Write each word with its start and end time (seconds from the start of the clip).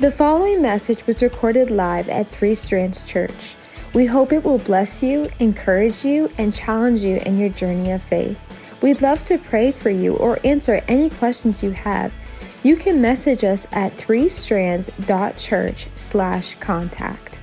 The 0.00 0.10
following 0.10 0.62
message 0.62 1.06
was 1.06 1.22
recorded 1.22 1.70
live 1.70 2.08
at 2.08 2.26
Three 2.28 2.54
Strands 2.54 3.04
Church. 3.04 3.54
We 3.92 4.06
hope 4.06 4.32
it 4.32 4.42
will 4.42 4.56
bless 4.56 5.02
you, 5.02 5.28
encourage 5.40 6.06
you, 6.06 6.30
and 6.38 6.54
challenge 6.54 7.04
you 7.04 7.18
in 7.26 7.38
your 7.38 7.50
journey 7.50 7.90
of 7.90 8.00
faith. 8.00 8.40
We'd 8.80 9.02
love 9.02 9.24
to 9.24 9.36
pray 9.36 9.72
for 9.72 9.90
you 9.90 10.16
or 10.16 10.38
answer 10.42 10.80
any 10.88 11.10
questions 11.10 11.62
you 11.62 11.72
have. 11.72 12.14
You 12.62 12.76
can 12.76 13.02
message 13.02 13.44
us 13.44 13.66
at 13.72 13.92
threestrands.church 13.92 15.88
slash 15.94 16.54
contact. 16.54 17.38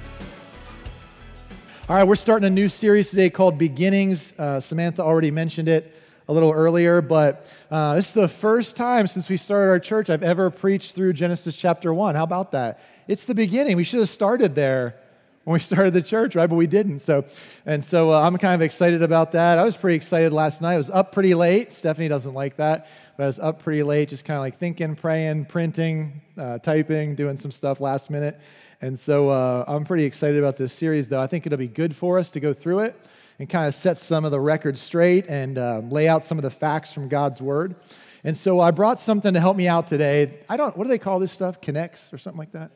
All 1.88 1.96
right, 1.96 2.08
we're 2.08 2.16
starting 2.16 2.48
a 2.48 2.50
new 2.50 2.70
series 2.70 3.12
today 3.12 3.30
called 3.30 3.60
Beginnings. 3.60 4.34
Uh, 4.36 4.60
Samantha 4.60 5.04
already 5.04 5.30
mentioned 5.30 5.70
it 5.70 5.94
a 6.28 6.34
little 6.34 6.52
earlier, 6.52 7.02
but 7.02 7.52
uh, 7.72 7.96
this 7.96 8.08
is 8.08 8.14
the 8.14 8.28
first 8.28 8.76
time 8.76 9.08
since 9.08 9.30
we 9.30 9.38
started 9.38 9.70
our 9.70 9.80
church 9.80 10.10
I've 10.10 10.24
ever 10.24 10.50
preached 10.50 10.94
through 10.94 11.14
Genesis 11.14 11.56
chapter 11.56 11.94
1. 11.94 12.16
How 12.16 12.24
about 12.24 12.52
that? 12.52 12.82
It's 13.08 13.26
the 13.26 13.36
beginning. 13.36 13.78
We 13.78 13.86
should 13.86 14.02
have 14.02 14.10
started 14.10 14.54
there 14.54 14.98
when 15.46 15.54
we 15.54 15.60
started 15.60 15.94
the 15.94 16.02
church, 16.02 16.36
right? 16.36 16.48
But 16.48 16.58
we 16.58 16.68
didn't. 16.68 17.00
So, 17.00 17.26
and 17.66 17.82
so 17.82 18.12
uh, 18.12 18.22
I'm 18.22 18.38
kind 18.38 18.56
of 18.56 18.62
excited 18.62 19.02
about 19.02 19.32
that. 19.32 19.58
I 19.58 19.64
was 19.64 19.78
pretty 19.78 19.96
excited 19.96 20.34
last 20.34 20.62
night. 20.62 20.74
I 20.74 20.78
was 20.78 20.90
up 20.90 21.14
pretty 21.14 21.34
late. 21.34 21.72
Stephanie 21.72 22.10
doesn't 22.10 22.34
like 22.34 22.58
that, 22.58 22.90
but 23.16 23.24
I 23.24 23.28
was 23.28 23.40
up 23.40 23.64
pretty 23.64 23.84
late, 23.84 24.10
just 24.10 24.26
kind 24.26 24.36
of 24.36 24.42
like 24.42 24.58
thinking, 24.58 24.96
praying, 24.96 25.46
printing, 25.46 26.22
uh, 26.38 26.58
typing, 26.60 27.16
doing 27.16 27.38
some 27.38 27.52
stuff 27.52 27.80
last 27.80 28.10
minute. 28.10 28.38
And 28.82 29.00
so 29.00 29.30
uh, 29.30 29.64
I'm 29.66 29.86
pretty 29.86 30.04
excited 30.04 30.38
about 30.38 30.58
this 30.58 30.74
series, 30.74 31.08
though. 31.08 31.22
I 31.22 31.28
think 31.28 31.46
it'll 31.46 31.58
be 31.58 31.70
good 31.70 31.96
for 31.96 32.20
us 32.20 32.30
to 32.32 32.42
go 32.42 32.54
through 32.54 32.80
it 32.80 33.00
and 33.40 33.50
kind 33.50 33.68
of 33.68 33.76
set 33.76 33.98
some 33.98 34.26
of 34.26 34.32
the 34.32 34.40
records 34.40 34.82
straight 34.82 35.28
and 35.28 35.58
uh, 35.58 35.80
lay 35.80 36.08
out 36.08 36.26
some 36.26 36.38
of 36.38 36.44
the 36.44 36.50
facts 36.50 36.94
from 36.94 37.08
God's 37.08 37.42
Word. 37.42 37.76
And 38.24 38.36
so 38.36 38.60
I 38.60 38.72
brought 38.72 39.00
something 39.00 39.34
to 39.34 39.40
help 39.40 39.56
me 39.56 39.68
out 39.68 39.88
today. 39.88 40.40
I 40.50 40.58
don't, 40.58 40.76
what 40.76 40.86
do 40.86 40.90
they 40.90 40.98
call 40.98 41.20
this 41.20 41.32
stuff? 41.32 41.62
K'NEX 41.62 42.12
or 42.12 42.18
something 42.18 42.40
like 42.40 42.52
that? 42.54 42.72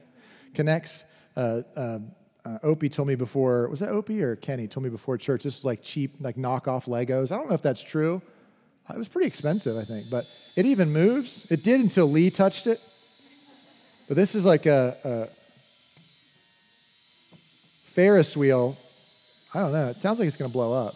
K'NEX. 0.53 1.03
Uh, 1.35 1.61
uh, 1.75 1.99
uh, 2.43 2.57
Opie 2.63 2.89
told 2.89 3.07
me 3.07 3.15
before, 3.15 3.67
was 3.69 3.79
that 3.79 3.89
Opie 3.89 4.21
or 4.23 4.35
Kenny 4.35 4.67
told 4.67 4.83
me 4.83 4.89
before 4.89 5.17
church, 5.17 5.43
this 5.43 5.59
is 5.59 5.65
like 5.65 5.81
cheap, 5.81 6.15
like 6.19 6.35
knockoff 6.35 6.87
Legos. 6.87 7.31
I 7.31 7.37
don't 7.37 7.47
know 7.47 7.55
if 7.55 7.61
that's 7.61 7.83
true. 7.83 8.21
It 8.89 8.97
was 8.97 9.07
pretty 9.07 9.27
expensive, 9.27 9.77
I 9.77 9.85
think, 9.85 10.09
but 10.09 10.25
it 10.57 10.65
even 10.65 10.91
moves. 10.91 11.47
It 11.49 11.63
did 11.63 11.79
until 11.79 12.07
Lee 12.07 12.29
touched 12.29 12.67
it. 12.67 12.81
But 14.07 14.17
this 14.17 14.35
is 14.35 14.43
like 14.43 14.65
a, 14.65 14.97
a 15.05 15.27
Ferris 17.83 18.35
wheel 18.35 18.75
I 19.53 19.59
don't 19.59 19.73
know. 19.73 19.89
It 19.89 19.97
sounds 19.97 20.19
like 20.19 20.27
it's 20.27 20.37
going 20.37 20.49
to 20.49 20.53
blow 20.53 20.73
up. 20.73 20.95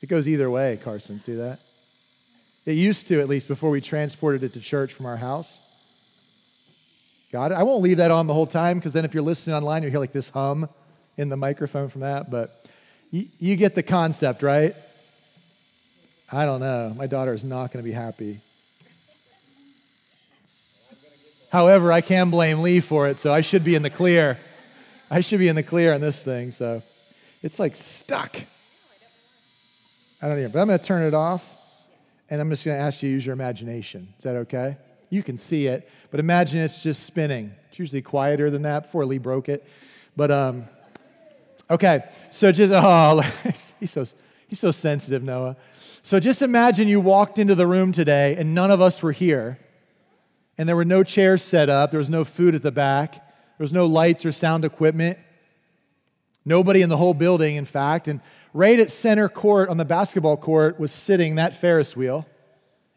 It 0.00 0.08
goes 0.08 0.28
either 0.28 0.50
way, 0.50 0.78
Carson. 0.82 1.18
See 1.18 1.34
that? 1.34 1.58
It 2.64 2.72
used 2.72 3.08
to, 3.08 3.20
at 3.20 3.28
least, 3.28 3.48
before 3.48 3.70
we 3.70 3.80
transported 3.80 4.42
it 4.42 4.52
to 4.54 4.60
church 4.60 4.92
from 4.92 5.06
our 5.06 5.16
house. 5.16 5.60
Got 7.32 7.52
it? 7.52 7.54
I 7.54 7.62
won't 7.62 7.82
leave 7.82 7.98
that 7.98 8.10
on 8.10 8.26
the 8.26 8.34
whole 8.34 8.46
time 8.46 8.78
because 8.78 8.92
then 8.92 9.04
if 9.04 9.14
you're 9.14 9.22
listening 9.22 9.56
online, 9.56 9.82
you'll 9.82 9.90
hear 9.90 10.00
like 10.00 10.12
this 10.12 10.30
hum 10.30 10.68
in 11.16 11.28
the 11.28 11.36
microphone 11.36 11.88
from 11.88 12.02
that. 12.02 12.30
But 12.30 12.68
you, 13.10 13.26
you 13.38 13.56
get 13.56 13.74
the 13.74 13.82
concept, 13.82 14.42
right? 14.42 14.74
I 16.32 16.44
don't 16.44 16.60
know. 16.60 16.94
My 16.96 17.06
daughter 17.06 17.32
is 17.32 17.44
not 17.44 17.72
going 17.72 17.82
to 17.84 17.88
be 17.88 17.92
happy. 17.92 18.40
However, 21.50 21.90
I 21.90 22.00
can 22.00 22.30
blame 22.30 22.60
Lee 22.60 22.80
for 22.80 23.08
it, 23.08 23.18
so 23.18 23.32
I 23.32 23.40
should 23.40 23.64
be 23.64 23.74
in 23.74 23.82
the 23.82 23.90
clear. 23.90 24.38
I 25.12 25.22
should 25.22 25.40
be 25.40 25.48
in 25.48 25.56
the 25.56 25.64
clear 25.64 25.92
on 25.92 26.00
this 26.00 26.22
thing, 26.22 26.52
so 26.52 26.82
it's 27.42 27.58
like 27.58 27.74
stuck. 27.74 28.36
I 30.22 30.28
don't 30.28 30.40
know, 30.40 30.48
but 30.48 30.60
I'm 30.60 30.68
going 30.68 30.78
to 30.78 30.84
turn 30.84 31.02
it 31.02 31.14
off, 31.14 31.56
and 32.28 32.40
I'm 32.40 32.48
just 32.48 32.64
going 32.64 32.76
to 32.76 32.82
ask 32.82 33.02
you 33.02 33.08
to 33.08 33.12
use 33.14 33.26
your 33.26 33.32
imagination. 33.32 34.14
Is 34.18 34.24
that 34.24 34.36
okay? 34.36 34.76
You 35.08 35.24
can 35.24 35.36
see 35.36 35.66
it, 35.66 35.90
but 36.12 36.20
imagine 36.20 36.60
it's 36.60 36.80
just 36.80 37.02
spinning. 37.02 37.52
It's 37.70 37.78
usually 37.80 38.02
quieter 38.02 38.50
than 38.50 38.62
that 38.62 38.84
before 38.84 39.04
Lee 39.04 39.18
broke 39.18 39.48
it. 39.48 39.66
But 40.16 40.30
um, 40.30 40.68
okay, 41.68 42.04
so 42.30 42.52
just 42.52 42.72
oh, 42.72 43.20
he's 43.80 43.90
so 43.90 44.04
he's 44.46 44.60
so 44.60 44.70
sensitive, 44.70 45.24
Noah. 45.24 45.56
So 46.04 46.20
just 46.20 46.40
imagine 46.40 46.86
you 46.86 47.00
walked 47.00 47.40
into 47.40 47.56
the 47.56 47.66
room 47.66 47.90
today, 47.90 48.36
and 48.36 48.54
none 48.54 48.70
of 48.70 48.80
us 48.80 49.02
were 49.02 49.12
here, 49.12 49.58
and 50.56 50.68
there 50.68 50.76
were 50.76 50.84
no 50.84 51.02
chairs 51.02 51.42
set 51.42 51.68
up. 51.68 51.90
There 51.90 51.98
was 51.98 52.10
no 52.10 52.24
food 52.24 52.54
at 52.54 52.62
the 52.62 52.70
back 52.70 53.26
there 53.60 53.64
was 53.64 53.74
no 53.74 53.84
lights 53.84 54.24
or 54.24 54.32
sound 54.32 54.64
equipment. 54.64 55.18
Nobody 56.46 56.80
in 56.80 56.88
the 56.88 56.96
whole 56.96 57.12
building, 57.12 57.56
in 57.56 57.66
fact. 57.66 58.08
And 58.08 58.22
right 58.54 58.80
at 58.80 58.90
center 58.90 59.28
court 59.28 59.68
on 59.68 59.76
the 59.76 59.84
basketball 59.84 60.38
court 60.38 60.80
was 60.80 60.90
sitting 60.92 61.34
that 61.34 61.52
Ferris 61.52 61.94
wheel, 61.94 62.26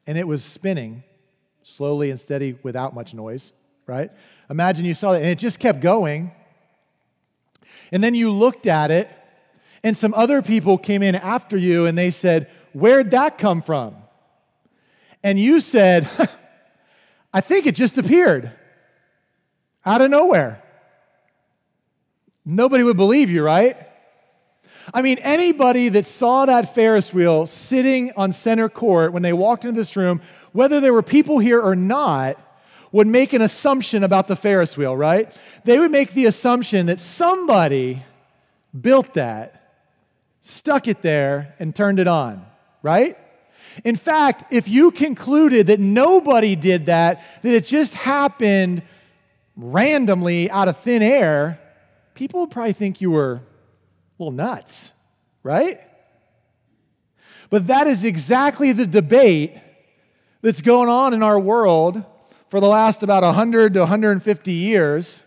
and 0.07 0.17
it 0.17 0.25
was 0.25 0.41
spinning 0.41 1.03
slowly 1.63 2.11
and 2.11 2.17
steady 2.17 2.57
without 2.63 2.95
much 2.95 3.13
noise, 3.13 3.51
right? 3.87 4.09
Imagine 4.49 4.85
you 4.85 4.93
saw 4.93 5.11
that, 5.11 5.17
and 5.17 5.29
it 5.29 5.37
just 5.37 5.59
kept 5.59 5.81
going. 5.81 6.31
And 7.91 8.01
then 8.01 8.15
you 8.15 8.31
looked 8.31 8.65
at 8.65 8.89
it, 8.89 9.09
and 9.83 9.97
some 9.97 10.13
other 10.13 10.41
people 10.41 10.77
came 10.77 11.03
in 11.03 11.15
after 11.15 11.57
you, 11.57 11.87
and 11.87 11.97
they 11.97 12.09
said, 12.09 12.49
Where'd 12.71 13.11
that 13.11 13.37
come 13.37 13.61
from? 13.61 13.97
And 15.23 15.37
you 15.37 15.59
said, 15.59 16.07
I 17.33 17.41
think 17.41 17.65
it 17.65 17.75
just 17.75 17.97
appeared 17.97 18.53
out 19.85 20.01
of 20.01 20.09
nowhere. 20.09 20.61
Nobody 22.45 22.83
would 22.83 22.97
believe 22.97 23.29
you, 23.29 23.43
right? 23.43 23.77
I 24.93 25.01
mean, 25.01 25.17
anybody 25.19 25.89
that 25.89 26.07
saw 26.07 26.45
that 26.45 26.73
Ferris 26.75 27.13
wheel 27.13 27.47
sitting 27.47 28.11
on 28.17 28.33
center 28.33 28.67
court 28.67 29.13
when 29.13 29.23
they 29.23 29.31
walked 29.31 29.63
into 29.63 29.79
this 29.79 29.95
room, 29.95 30.21
whether 30.51 30.79
there 30.79 30.93
were 30.93 31.03
people 31.03 31.39
here 31.39 31.61
or 31.61 31.75
not, 31.75 32.37
would 32.91 33.07
make 33.07 33.33
an 33.33 33.41
assumption 33.41 34.03
about 34.03 34.27
the 34.27 34.35
Ferris 34.35 34.77
wheel, 34.77 34.95
right? 34.95 35.39
They 35.63 35.79
would 35.79 35.91
make 35.91 36.13
the 36.13 36.25
assumption 36.25 36.85
that 36.87 36.99
somebody 36.99 38.03
built 38.79 39.13
that, 39.15 39.73
stuck 40.41 40.87
it 40.87 41.01
there, 41.01 41.55
and 41.59 41.75
turned 41.75 41.99
it 41.99 42.07
on, 42.07 42.45
right? 42.83 43.17
In 43.83 43.95
fact, 43.95 44.53
if 44.53 44.67
you 44.67 44.91
concluded 44.91 45.67
that 45.67 45.79
nobody 45.79 46.55
did 46.55 46.85
that, 46.85 47.23
that 47.41 47.53
it 47.53 47.65
just 47.65 47.95
happened 47.95 48.83
randomly 49.55 50.49
out 50.49 50.67
of 50.67 50.77
thin 50.77 51.01
air, 51.01 51.59
people 52.13 52.41
would 52.41 52.51
probably 52.51 52.73
think 52.73 53.01
you 53.01 53.11
were 53.11 53.35
a 53.35 53.41
little 54.17 54.31
nuts, 54.31 54.93
right? 55.43 55.79
But 57.49 57.67
that 57.67 57.87
is 57.87 58.03
exactly 58.03 58.71
the 58.71 58.87
debate 58.87 59.55
that's 60.41 60.61
going 60.61 60.89
on 60.89 61.13
in 61.13 61.21
our 61.21 61.39
world 61.39 62.03
for 62.47 62.59
the 62.59 62.67
last 62.67 63.03
about 63.03 63.23
100 63.23 63.73
to 63.73 63.79
150 63.81 64.51
years 64.51 65.23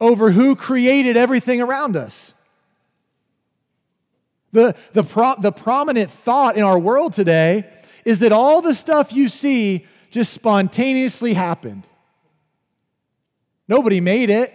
over 0.00 0.30
who 0.30 0.56
created 0.56 1.16
everything 1.16 1.60
around 1.60 1.96
us. 1.96 2.34
The, 4.52 4.74
the, 4.92 5.02
pro, 5.02 5.34
the 5.40 5.52
prominent 5.52 6.10
thought 6.10 6.56
in 6.56 6.62
our 6.62 6.78
world 6.78 7.14
today 7.14 7.70
is 8.04 8.18
that 8.18 8.32
all 8.32 8.60
the 8.60 8.74
stuff 8.74 9.12
you 9.12 9.28
see 9.28 9.86
just 10.10 10.32
spontaneously 10.32 11.34
happened. 11.34 11.84
Nobody 13.72 14.02
made 14.02 14.28
it, 14.28 14.52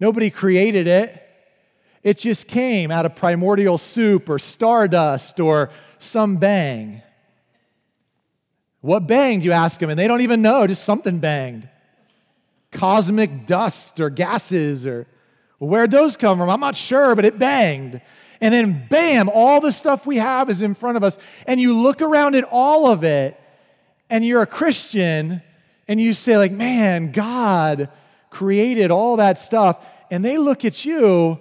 nobody 0.00 0.30
created 0.30 0.88
it. 0.88 1.22
It 2.02 2.18
just 2.18 2.48
came 2.48 2.90
out 2.90 3.06
of 3.06 3.14
primordial 3.14 3.78
soup 3.78 4.28
or 4.28 4.40
stardust 4.40 5.38
or 5.38 5.70
some 6.00 6.38
bang. 6.38 7.02
What 8.80 9.06
banged, 9.06 9.44
you 9.44 9.52
ask 9.52 9.78
them, 9.78 9.90
and 9.90 9.96
they 9.96 10.08
don't 10.08 10.22
even 10.22 10.42
know, 10.42 10.66
just 10.66 10.82
something 10.82 11.20
banged. 11.20 11.68
Cosmic 12.72 13.46
dust 13.46 14.00
or 14.00 14.10
gases 14.10 14.84
or 14.84 15.06
where'd 15.58 15.92
those 15.92 16.16
come 16.16 16.38
from? 16.38 16.50
I'm 16.50 16.58
not 16.58 16.74
sure, 16.74 17.14
but 17.14 17.24
it 17.24 17.38
banged. 17.38 18.00
And 18.40 18.52
then, 18.52 18.88
bam, 18.90 19.28
all 19.32 19.60
the 19.60 19.70
stuff 19.70 20.04
we 20.04 20.16
have 20.16 20.50
is 20.50 20.62
in 20.62 20.74
front 20.74 20.96
of 20.96 21.04
us. 21.04 21.16
And 21.46 21.60
you 21.60 21.80
look 21.80 22.02
around 22.02 22.34
at 22.34 22.42
all 22.50 22.88
of 22.88 23.04
it, 23.04 23.40
and 24.10 24.24
you're 24.24 24.42
a 24.42 24.48
Christian, 24.48 25.42
and 25.88 26.00
you 26.00 26.14
say, 26.14 26.36
like, 26.36 26.52
man, 26.52 27.12
God 27.12 27.88
created 28.30 28.90
all 28.90 29.16
that 29.16 29.38
stuff, 29.38 29.84
and 30.10 30.24
they 30.24 30.38
look 30.38 30.64
at 30.64 30.84
you 30.84 31.38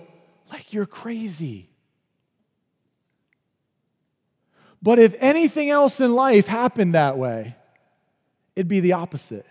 like 0.52 0.74
you're 0.74 0.86
crazy. 0.86 1.70
But 4.82 5.00
if 5.00 5.16
anything 5.20 5.70
else 5.70 6.00
in 6.00 6.14
life 6.14 6.46
happened 6.46 6.94
that 6.94 7.18
way, 7.18 7.56
it'd 8.56 8.68
be 8.68 8.82
the 8.82 8.94
opposite. 8.94 9.46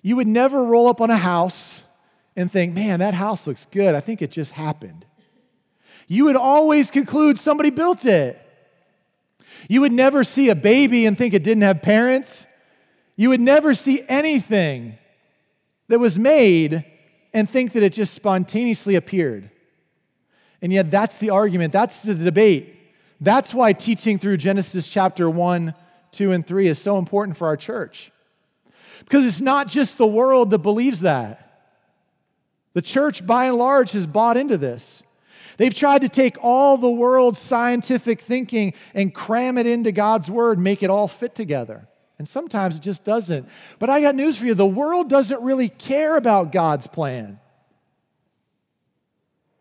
You 0.00 0.14
would 0.16 0.28
never 0.28 0.64
roll 0.64 0.86
up 0.86 1.00
on 1.00 1.10
a 1.10 1.16
house 1.16 1.82
and 2.36 2.50
think, 2.50 2.72
man, 2.72 3.00
that 3.00 3.14
house 3.14 3.46
looks 3.48 3.66
good. 3.66 3.96
I 3.96 4.00
think 4.00 4.22
it 4.22 4.30
just 4.30 4.52
happened. 4.52 5.04
You 6.06 6.26
would 6.26 6.36
always 6.36 6.92
conclude 6.92 7.38
somebody 7.38 7.70
built 7.70 8.04
it. 8.04 8.40
You 9.68 9.80
would 9.80 9.92
never 9.92 10.22
see 10.22 10.50
a 10.50 10.54
baby 10.54 11.06
and 11.06 11.18
think 11.18 11.34
it 11.34 11.42
didn't 11.42 11.64
have 11.64 11.82
parents. 11.82 12.45
You 13.16 13.30
would 13.30 13.40
never 13.40 13.74
see 13.74 14.02
anything 14.08 14.98
that 15.88 15.98
was 15.98 16.18
made 16.18 16.84
and 17.32 17.48
think 17.48 17.72
that 17.72 17.82
it 17.82 17.92
just 17.92 18.14
spontaneously 18.14 18.94
appeared. 18.94 19.50
And 20.62 20.72
yet, 20.72 20.90
that's 20.90 21.16
the 21.16 21.30
argument, 21.30 21.72
that's 21.72 22.02
the 22.02 22.14
debate. 22.14 22.74
That's 23.20 23.54
why 23.54 23.72
teaching 23.72 24.18
through 24.18 24.36
Genesis 24.38 24.88
chapter 24.88 25.28
1 25.30 25.74
2 26.12 26.32
and 26.32 26.46
3 26.46 26.66
is 26.66 26.78
so 26.78 26.96
important 26.96 27.36
for 27.36 27.46
our 27.46 27.56
church. 27.56 28.10
Because 29.00 29.26
it's 29.26 29.42
not 29.42 29.68
just 29.68 29.98
the 29.98 30.06
world 30.06 30.50
that 30.50 30.60
believes 30.60 31.00
that. 31.00 31.70
The 32.72 32.80
church, 32.80 33.26
by 33.26 33.46
and 33.46 33.56
large, 33.56 33.92
has 33.92 34.06
bought 34.06 34.36
into 34.36 34.56
this. 34.56 35.02
They've 35.58 35.74
tried 35.74 36.02
to 36.02 36.08
take 36.08 36.36
all 36.42 36.76
the 36.76 36.90
world's 36.90 37.38
scientific 37.38 38.20
thinking 38.20 38.74
and 38.94 39.14
cram 39.14 39.58
it 39.58 39.66
into 39.66 39.92
God's 39.92 40.30
word, 40.30 40.58
make 40.58 40.82
it 40.82 40.90
all 40.90 41.08
fit 41.08 41.34
together. 41.34 41.86
And 42.18 42.26
sometimes 42.26 42.76
it 42.76 42.82
just 42.82 43.04
doesn't. 43.04 43.46
But 43.78 43.90
I 43.90 44.00
got 44.00 44.14
news 44.14 44.38
for 44.38 44.46
you 44.46 44.54
the 44.54 44.66
world 44.66 45.10
doesn't 45.10 45.42
really 45.42 45.68
care 45.68 46.16
about 46.16 46.52
God's 46.52 46.86
plan. 46.86 47.38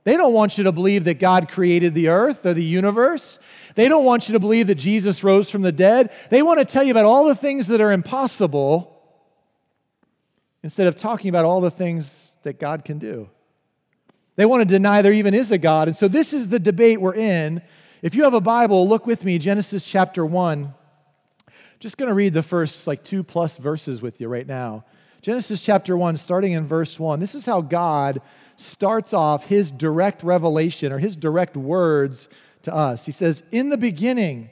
They 0.06 0.18
don't 0.18 0.34
want 0.34 0.58
you 0.58 0.66
to 0.66 0.72
believe 0.72 1.06
that 1.06 1.20
God 1.20 1.50
created 1.50 1.96
the 1.96 2.10
earth 2.10 2.46
or 2.46 2.54
the 2.54 2.64
universe. 2.64 3.40
They 3.74 3.90
don't 3.90 4.06
want 4.06 4.30
you 4.30 4.34
to 4.34 4.40
believe 4.40 4.68
that 4.68 4.76
Jesus 4.76 5.24
rose 5.24 5.50
from 5.50 5.64
the 5.64 5.72
dead. 5.72 6.12
They 6.30 6.44
want 6.44 6.60
to 6.60 6.66
tell 6.66 6.84
you 6.84 6.92
about 6.92 7.06
all 7.06 7.26
the 7.26 7.36
things 7.36 7.68
that 7.68 7.82
are 7.82 7.92
impossible 7.92 8.92
instead 10.62 10.88
of 10.88 10.96
talking 10.96 11.30
about 11.30 11.44
all 11.44 11.60
the 11.60 11.72
things 11.72 12.38
that 12.44 12.60
God 12.60 12.86
can 12.86 13.00
do. 13.00 13.30
They 14.36 14.46
want 14.46 14.62
to 14.62 14.66
deny 14.66 15.02
there 15.02 15.12
even 15.12 15.34
is 15.34 15.52
a 15.52 15.58
God. 15.58 15.88
And 15.88 15.98
so 15.98 16.08
this 16.08 16.34
is 16.34 16.50
the 16.50 16.60
debate 16.60 17.02
we're 17.02 17.16
in. 17.16 17.62
If 18.04 18.14
you 18.14 18.26
have 18.26 18.34
a 18.36 18.42
Bible, 18.42 18.88
look 18.88 19.08
with 19.08 19.26
me, 19.26 19.40
Genesis 19.40 19.86
chapter 19.86 20.24
1. 20.26 20.74
Just 21.86 22.00
going 22.00 22.10
to 22.10 22.16
read 22.16 22.34
the 22.34 22.42
first 22.42 22.88
like 22.88 23.04
two 23.04 23.24
plus 23.24 23.58
verses 23.58 24.02
with 24.02 24.20
you 24.20 24.28
right 24.28 24.48
now. 24.48 24.86
Genesis 25.22 25.64
chapter 25.64 25.96
1, 25.96 26.18
starting 26.18 26.54
in 26.54 26.66
verse 26.66 27.00
1. 27.00 27.20
This 27.20 27.36
is 27.36 27.46
how 27.46 27.62
God 27.62 28.24
starts 28.56 29.14
off 29.14 29.46
his 29.46 29.72
direct 29.72 30.24
revelation 30.24 30.92
or 30.92 30.98
his 30.98 31.16
direct 31.16 31.56
words 31.56 32.28
to 32.64 32.74
us. 32.74 33.06
He 33.06 33.12
says, 33.12 33.44
In 33.52 33.70
the 33.70 33.78
beginning, 33.78 34.50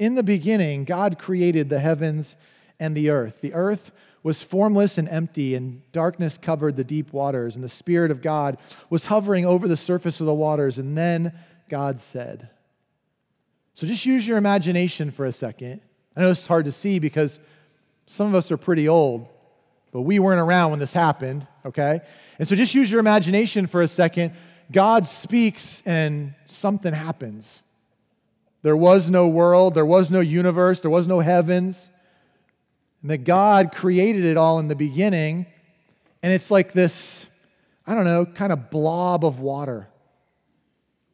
in 0.00 0.16
the 0.16 0.24
beginning, 0.24 0.82
God 0.82 1.16
created 1.16 1.68
the 1.68 1.78
heavens 1.78 2.34
and 2.80 2.96
the 2.96 3.10
earth. 3.10 3.40
The 3.40 3.54
earth 3.54 3.92
was 4.24 4.42
formless 4.42 4.98
and 4.98 5.08
empty, 5.08 5.54
and 5.54 5.82
darkness 5.92 6.38
covered 6.38 6.74
the 6.74 6.82
deep 6.82 7.12
waters, 7.12 7.54
and 7.54 7.64
the 7.64 7.68
Spirit 7.68 8.10
of 8.10 8.20
God 8.20 8.58
was 8.90 9.06
hovering 9.06 9.46
over 9.46 9.68
the 9.68 9.76
surface 9.76 10.18
of 10.18 10.26
the 10.26 10.34
waters. 10.34 10.76
And 10.76 10.98
then 10.98 11.38
God 11.68 12.00
said, 12.00 12.50
So 13.74 13.86
just 13.86 14.04
use 14.04 14.26
your 14.26 14.38
imagination 14.38 15.12
for 15.12 15.24
a 15.24 15.32
second. 15.32 15.82
I 16.18 16.22
know 16.22 16.32
it's 16.32 16.48
hard 16.48 16.64
to 16.64 16.72
see 16.72 16.98
because 16.98 17.38
some 18.06 18.26
of 18.26 18.34
us 18.34 18.50
are 18.50 18.56
pretty 18.56 18.88
old, 18.88 19.28
but 19.92 20.02
we 20.02 20.18
weren't 20.18 20.40
around 20.40 20.72
when 20.72 20.80
this 20.80 20.92
happened, 20.92 21.46
okay? 21.64 22.00
And 22.40 22.48
so 22.48 22.56
just 22.56 22.74
use 22.74 22.90
your 22.90 22.98
imagination 22.98 23.68
for 23.68 23.82
a 23.82 23.88
second. 23.88 24.32
God 24.72 25.06
speaks 25.06 25.80
and 25.86 26.34
something 26.44 26.92
happens. 26.92 27.62
There 28.62 28.76
was 28.76 29.08
no 29.08 29.28
world, 29.28 29.76
there 29.76 29.86
was 29.86 30.10
no 30.10 30.18
universe, 30.18 30.80
there 30.80 30.90
was 30.90 31.06
no 31.06 31.20
heavens. 31.20 31.88
And 33.02 33.12
that 33.12 33.18
God 33.18 33.70
created 33.72 34.24
it 34.24 34.36
all 34.36 34.58
in 34.58 34.66
the 34.66 34.74
beginning. 34.74 35.46
And 36.20 36.32
it's 36.32 36.50
like 36.50 36.72
this, 36.72 37.28
I 37.86 37.94
don't 37.94 38.04
know, 38.04 38.26
kind 38.26 38.52
of 38.52 38.70
blob 38.70 39.24
of 39.24 39.38
water. 39.38 39.86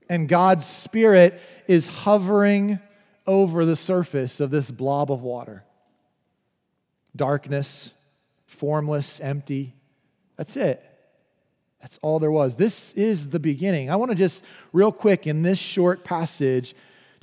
And 0.08 0.30
God's 0.30 0.64
Spirit 0.64 1.38
is 1.68 1.88
hovering 1.88 2.78
over 3.26 3.64
the 3.64 3.76
surface 3.76 4.40
of 4.40 4.50
this 4.50 4.70
blob 4.70 5.10
of 5.10 5.22
water. 5.22 5.64
Darkness, 7.16 7.92
formless, 8.46 9.20
empty. 9.20 9.74
That's 10.36 10.56
it. 10.56 10.82
That's 11.80 11.98
all 11.98 12.18
there 12.18 12.30
was. 12.30 12.56
This 12.56 12.92
is 12.94 13.28
the 13.28 13.40
beginning. 13.40 13.90
I 13.90 13.96
want 13.96 14.10
to 14.10 14.16
just, 14.16 14.42
real 14.72 14.90
quick, 14.90 15.26
in 15.26 15.42
this 15.42 15.58
short 15.58 16.02
passage, 16.02 16.74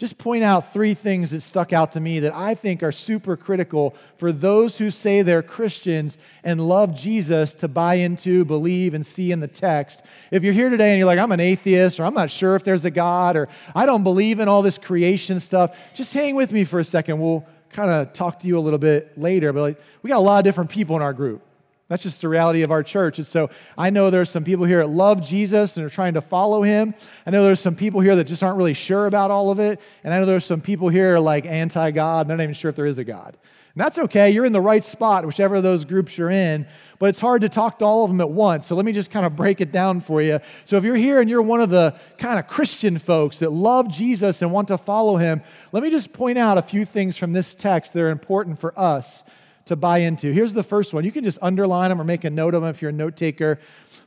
just 0.01 0.18
point 0.18 0.44
out 0.44 0.74
three 0.74 0.95
things 0.95 1.30
that 1.30 1.42
stuck 1.42 1.71
out 1.71 1.92
to 1.92 2.00
me 2.00 2.21
that 2.21 2.33
I 2.33 2.56
think 2.56 2.81
are 2.81 2.92
super 2.92 3.38
critical 3.38 3.94
for 4.15 4.31
those 4.31 4.80
who 4.80 4.89
say 4.89 5.21
they're 5.21 5.44
Christians 5.44 6.18
and 6.44 6.59
love 6.59 6.95
Jesus 6.95 7.53
to 7.53 7.68
buy 7.68 7.94
into, 7.94 8.44
believe, 8.44 8.95
and 8.95 9.06
see 9.06 9.31
in 9.31 9.42
the 9.42 9.48
text. 9.48 10.03
If 10.31 10.44
you're 10.44 10.56
here 10.56 10.71
today 10.71 10.89
and 10.89 10.98
you're 10.98 11.06
like, 11.06 11.19
I'm 11.19 11.31
an 11.31 11.39
atheist, 11.39 12.00
or 12.00 12.06
I'm 12.06 12.15
not 12.15 12.31
sure 12.31 12.56
if 12.56 12.63
there's 12.63 12.83
a 12.83 12.89
God, 12.89 13.38
or 13.38 13.48
I 13.75 13.86
don't 13.86 14.01
believe 14.01 14.39
in 14.39 14.48
all 14.48 14.63
this 14.63 14.80
creation 14.80 15.39
stuff, 15.39 15.77
just 15.94 16.15
hang 16.15 16.33
with 16.33 16.51
me 16.51 16.63
for 16.63 16.80
a 16.80 16.83
second. 16.83 17.19
We'll 17.19 17.45
kind 17.69 17.92
of 17.92 18.12
talk 18.12 18.39
to 18.39 18.48
you 18.48 18.57
a 18.57 18.59
little 18.59 18.80
bit 18.80 19.15
later. 19.19 19.53
But 19.53 19.62
like, 19.62 19.81
we 20.01 20.07
got 20.07 20.18
a 20.18 20.19
lot 20.19 20.39
of 20.39 20.44
different 20.45 20.71
people 20.71 20.95
in 20.95 21.03
our 21.03 21.13
group. 21.13 21.44
That's 21.91 22.03
just 22.03 22.21
the 22.21 22.29
reality 22.29 22.61
of 22.61 22.71
our 22.71 22.83
church. 22.83 23.17
And 23.17 23.27
so 23.27 23.49
I 23.77 23.89
know 23.89 24.09
there's 24.09 24.29
some 24.29 24.45
people 24.45 24.63
here 24.63 24.77
that 24.77 24.88
love 24.88 25.21
Jesus 25.21 25.75
and 25.75 25.85
are 25.85 25.89
trying 25.89 26.13
to 26.13 26.21
follow 26.21 26.61
him. 26.61 26.95
I 27.25 27.31
know 27.31 27.43
there's 27.43 27.59
some 27.59 27.75
people 27.75 27.99
here 27.99 28.15
that 28.15 28.23
just 28.23 28.41
aren't 28.43 28.55
really 28.55 28.73
sure 28.73 29.07
about 29.07 29.29
all 29.29 29.51
of 29.51 29.59
it. 29.59 29.77
And 30.05 30.13
I 30.13 30.19
know 30.19 30.25
there's 30.25 30.45
some 30.45 30.61
people 30.61 30.88
here 30.88 31.19
like 31.19 31.45
anti 31.45 31.91
God. 31.91 32.27
They're 32.27 32.38
not 32.38 32.43
even 32.43 32.53
sure 32.53 32.69
if 32.69 32.77
there 32.77 32.85
is 32.85 32.97
a 32.97 33.03
God. 33.03 33.35
And 33.75 33.83
that's 33.83 33.99
okay. 33.99 34.31
You're 34.31 34.45
in 34.45 34.53
the 34.53 34.61
right 34.61 34.85
spot, 34.85 35.25
whichever 35.25 35.55
of 35.55 35.63
those 35.63 35.83
groups 35.83 36.17
you're 36.17 36.29
in. 36.29 36.65
But 36.97 37.09
it's 37.09 37.19
hard 37.19 37.41
to 37.41 37.49
talk 37.49 37.79
to 37.79 37.85
all 37.85 38.05
of 38.05 38.09
them 38.09 38.21
at 38.21 38.29
once. 38.29 38.67
So 38.67 38.75
let 38.75 38.85
me 38.85 38.93
just 38.93 39.11
kind 39.11 39.25
of 39.25 39.35
break 39.35 39.59
it 39.59 39.73
down 39.73 39.99
for 39.99 40.21
you. 40.21 40.39
So 40.63 40.77
if 40.77 40.85
you're 40.85 40.95
here 40.95 41.19
and 41.19 41.29
you're 41.29 41.41
one 41.41 41.59
of 41.59 41.71
the 41.71 41.93
kind 42.17 42.39
of 42.39 42.47
Christian 42.47 42.99
folks 42.99 43.39
that 43.39 43.49
love 43.49 43.91
Jesus 43.91 44.41
and 44.41 44.53
want 44.53 44.69
to 44.69 44.77
follow 44.77 45.17
him, 45.17 45.41
let 45.73 45.83
me 45.83 45.89
just 45.89 46.13
point 46.13 46.38
out 46.38 46.57
a 46.57 46.61
few 46.61 46.85
things 46.85 47.17
from 47.17 47.33
this 47.33 47.53
text 47.53 47.91
that 47.93 48.01
are 48.01 48.11
important 48.11 48.59
for 48.59 48.77
us 48.79 49.25
to 49.71 49.75
buy 49.75 50.00
into. 50.00 50.31
Here's 50.31 50.53
the 50.53 50.63
first 50.63 50.94
one. 50.94 51.03
You 51.03 51.12
can 51.12 51.23
just 51.23 51.39
underline 51.41 51.89
them 51.89 52.00
or 52.00 52.03
make 52.03 52.23
a 52.23 52.29
note 52.29 52.53
of 52.53 52.62
them 52.62 52.69
if 52.69 52.81
you're 52.81 52.89
a 52.89 52.94
note 52.94 53.18
taker. 53.18 53.59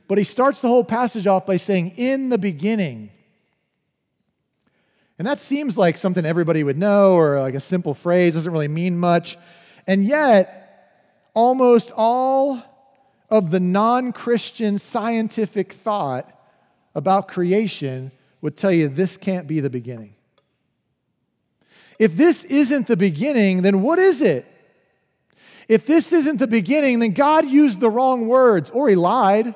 But 0.07 0.17
he 0.17 0.23
starts 0.23 0.61
the 0.61 0.67
whole 0.67 0.83
passage 0.83 1.27
off 1.27 1.45
by 1.45 1.57
saying, 1.57 1.93
In 1.97 2.29
the 2.29 2.37
beginning. 2.37 3.11
And 5.17 5.27
that 5.27 5.39
seems 5.39 5.77
like 5.77 5.97
something 5.97 6.25
everybody 6.25 6.63
would 6.63 6.77
know 6.77 7.13
or 7.13 7.39
like 7.39 7.55
a 7.55 7.59
simple 7.59 7.93
phrase, 7.93 8.33
doesn't 8.33 8.51
really 8.51 8.67
mean 8.67 8.97
much. 8.97 9.37
And 9.87 10.03
yet, 10.03 10.65
almost 11.33 11.91
all 11.95 12.61
of 13.29 13.51
the 13.51 13.59
non 13.59 14.11
Christian 14.11 14.77
scientific 14.77 15.73
thought 15.73 16.31
about 16.93 17.27
creation 17.27 18.11
would 18.41 18.57
tell 18.57 18.71
you 18.71 18.87
this 18.87 19.17
can't 19.17 19.47
be 19.47 19.59
the 19.59 19.69
beginning. 19.69 20.15
If 21.97 22.17
this 22.17 22.43
isn't 22.43 22.87
the 22.87 22.97
beginning, 22.97 23.61
then 23.61 23.81
what 23.81 23.99
is 23.99 24.21
it? 24.21 24.45
If 25.67 25.87
this 25.87 26.13
isn't 26.13 26.37
the 26.37 26.47
beginning, 26.47 26.99
then 26.99 27.11
God 27.11 27.45
used 27.45 27.79
the 27.79 27.89
wrong 27.89 28.27
words, 28.27 28.69
or 28.69 28.87
he 28.87 28.95
lied. 28.95 29.55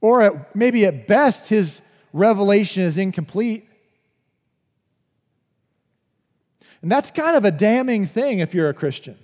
Or 0.00 0.22
at, 0.22 0.56
maybe 0.56 0.86
at 0.86 1.06
best, 1.06 1.48
his 1.48 1.82
revelation 2.12 2.82
is 2.82 2.96
incomplete. 2.96 3.68
And 6.80 6.90
that's 6.90 7.10
kind 7.10 7.36
of 7.36 7.44
a 7.44 7.50
damning 7.50 8.06
thing 8.06 8.38
if 8.38 8.54
you're 8.54 8.68
a 8.68 8.74
Christian. 8.74 9.18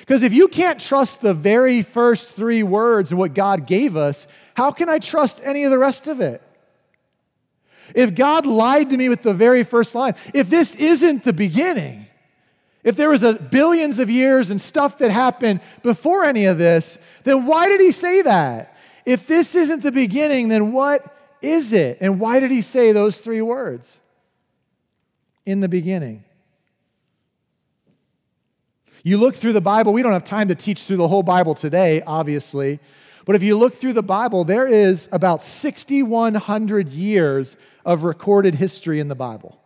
Because 0.00 0.22
if 0.22 0.32
you 0.32 0.48
can't 0.48 0.80
trust 0.80 1.20
the 1.20 1.34
very 1.34 1.82
first 1.82 2.32
three 2.32 2.62
words 2.62 3.10
and 3.10 3.18
what 3.18 3.34
God 3.34 3.66
gave 3.66 3.96
us, 3.96 4.26
how 4.54 4.70
can 4.70 4.88
I 4.88 4.98
trust 4.98 5.42
any 5.44 5.64
of 5.64 5.70
the 5.70 5.78
rest 5.78 6.06
of 6.06 6.20
it? 6.20 6.40
If 7.94 8.14
God 8.14 8.46
lied 8.46 8.90
to 8.90 8.96
me 8.96 9.08
with 9.08 9.22
the 9.22 9.34
very 9.34 9.64
first 9.64 9.94
line, 9.94 10.14
if 10.34 10.48
this 10.48 10.74
isn't 10.76 11.24
the 11.24 11.32
beginning, 11.32 12.07
if 12.84 12.96
there 12.96 13.10
was 13.10 13.22
a 13.22 13.34
billions 13.34 13.98
of 13.98 14.08
years 14.08 14.50
and 14.50 14.60
stuff 14.60 14.98
that 14.98 15.10
happened 15.10 15.60
before 15.82 16.24
any 16.24 16.46
of 16.46 16.58
this, 16.58 16.98
then 17.24 17.44
why 17.46 17.68
did 17.68 17.80
he 17.80 17.90
say 17.90 18.22
that? 18.22 18.76
If 19.04 19.26
this 19.26 19.54
isn't 19.54 19.82
the 19.82 19.92
beginning, 19.92 20.48
then 20.48 20.72
what 20.72 21.04
is 21.42 21.72
it? 21.72 21.98
And 22.00 22.20
why 22.20 22.40
did 22.40 22.50
he 22.50 22.60
say 22.60 22.92
those 22.92 23.20
three 23.20 23.42
words? 23.42 24.00
In 25.44 25.60
the 25.60 25.68
beginning. 25.68 26.24
You 29.02 29.18
look 29.18 29.34
through 29.34 29.54
the 29.54 29.60
Bible, 29.60 29.92
we 29.92 30.02
don't 30.02 30.12
have 30.12 30.24
time 30.24 30.48
to 30.48 30.54
teach 30.54 30.82
through 30.82 30.98
the 30.98 31.08
whole 31.08 31.22
Bible 31.22 31.54
today, 31.54 32.02
obviously. 32.06 32.80
But 33.24 33.36
if 33.36 33.42
you 33.42 33.56
look 33.56 33.74
through 33.74 33.92
the 33.92 34.02
Bible, 34.02 34.44
there 34.44 34.66
is 34.66 35.08
about 35.12 35.42
6,100 35.42 36.88
years 36.88 37.56
of 37.84 38.02
recorded 38.02 38.54
history 38.54 39.00
in 39.00 39.08
the 39.08 39.14
Bible. 39.14 39.60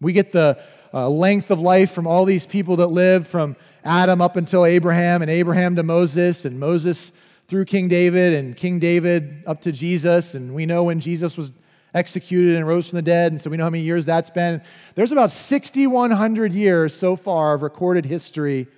We 0.00 0.12
get 0.12 0.32
the 0.32 0.60
uh, 0.92 1.08
length 1.08 1.50
of 1.50 1.60
life 1.60 1.92
from 1.92 2.06
all 2.06 2.24
these 2.24 2.46
people 2.46 2.76
that 2.76 2.88
lived 2.88 3.26
from 3.26 3.56
Adam 3.84 4.20
up 4.20 4.36
until 4.36 4.64
Abraham, 4.64 5.22
and 5.22 5.30
Abraham 5.30 5.76
to 5.76 5.82
Moses, 5.82 6.44
and 6.44 6.58
Moses 6.58 7.12
through 7.48 7.64
King 7.64 7.88
David, 7.88 8.34
and 8.34 8.56
King 8.56 8.78
David 8.78 9.42
up 9.46 9.60
to 9.62 9.72
Jesus. 9.72 10.34
And 10.34 10.54
we 10.54 10.66
know 10.66 10.84
when 10.84 11.00
Jesus 11.00 11.36
was 11.36 11.52
executed 11.94 12.56
and 12.56 12.66
rose 12.66 12.88
from 12.88 12.96
the 12.96 13.02
dead, 13.02 13.32
and 13.32 13.40
so 13.40 13.50
we 13.50 13.56
know 13.56 13.64
how 13.64 13.70
many 13.70 13.84
years 13.84 14.06
that's 14.06 14.30
been. 14.30 14.62
There's 14.94 15.12
about 15.12 15.30
6,100 15.30 16.52
years 16.52 16.94
so 16.94 17.16
far 17.16 17.54
of 17.54 17.62
recorded 17.62 18.04
history 18.04 18.68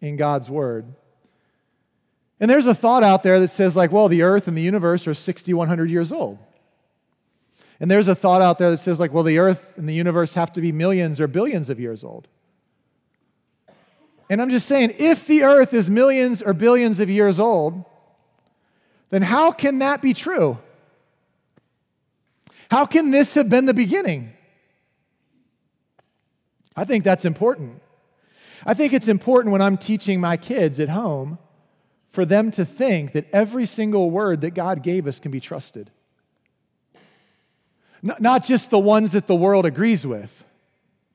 in 0.00 0.16
God's 0.16 0.50
Word. 0.50 0.86
And 2.40 2.50
there's 2.50 2.66
a 2.66 2.74
thought 2.74 3.02
out 3.02 3.22
there 3.22 3.40
that 3.40 3.48
says, 3.48 3.74
like, 3.74 3.90
well, 3.90 4.08
the 4.08 4.22
earth 4.22 4.46
and 4.48 4.56
the 4.56 4.62
universe 4.62 5.06
are 5.06 5.14
6,100 5.14 5.90
years 5.90 6.12
old. 6.12 6.38
And 7.80 7.90
there's 7.90 8.08
a 8.08 8.14
thought 8.14 8.42
out 8.42 8.58
there 8.58 8.70
that 8.70 8.78
says, 8.78 8.98
like, 8.98 9.12
well, 9.12 9.22
the 9.22 9.38
earth 9.38 9.78
and 9.78 9.88
the 9.88 9.94
universe 9.94 10.34
have 10.34 10.52
to 10.52 10.60
be 10.60 10.72
millions 10.72 11.20
or 11.20 11.28
billions 11.28 11.70
of 11.70 11.78
years 11.78 12.02
old. 12.02 12.26
And 14.30 14.42
I'm 14.42 14.50
just 14.50 14.66
saying, 14.66 14.94
if 14.98 15.26
the 15.26 15.44
earth 15.44 15.72
is 15.72 15.88
millions 15.88 16.42
or 16.42 16.52
billions 16.52 17.00
of 17.00 17.08
years 17.08 17.38
old, 17.38 17.84
then 19.10 19.22
how 19.22 19.52
can 19.52 19.78
that 19.78 20.02
be 20.02 20.12
true? 20.12 20.58
How 22.70 22.84
can 22.84 23.10
this 23.10 23.34
have 23.34 23.48
been 23.48 23.64
the 23.66 23.74
beginning? 23.74 24.32
I 26.76 26.84
think 26.84 27.04
that's 27.04 27.24
important. 27.24 27.80
I 28.66 28.74
think 28.74 28.92
it's 28.92 29.08
important 29.08 29.52
when 29.52 29.62
I'm 29.62 29.76
teaching 29.76 30.20
my 30.20 30.36
kids 30.36 30.78
at 30.78 30.88
home 30.88 31.38
for 32.08 32.24
them 32.24 32.50
to 32.52 32.64
think 32.64 33.12
that 33.12 33.26
every 33.32 33.66
single 33.66 34.10
word 34.10 34.42
that 34.42 34.50
God 34.50 34.82
gave 34.82 35.06
us 35.06 35.18
can 35.18 35.30
be 35.30 35.40
trusted. 35.40 35.90
Not 38.02 38.44
just 38.44 38.70
the 38.70 38.78
ones 38.78 39.12
that 39.12 39.26
the 39.26 39.34
world 39.34 39.66
agrees 39.66 40.06
with, 40.06 40.44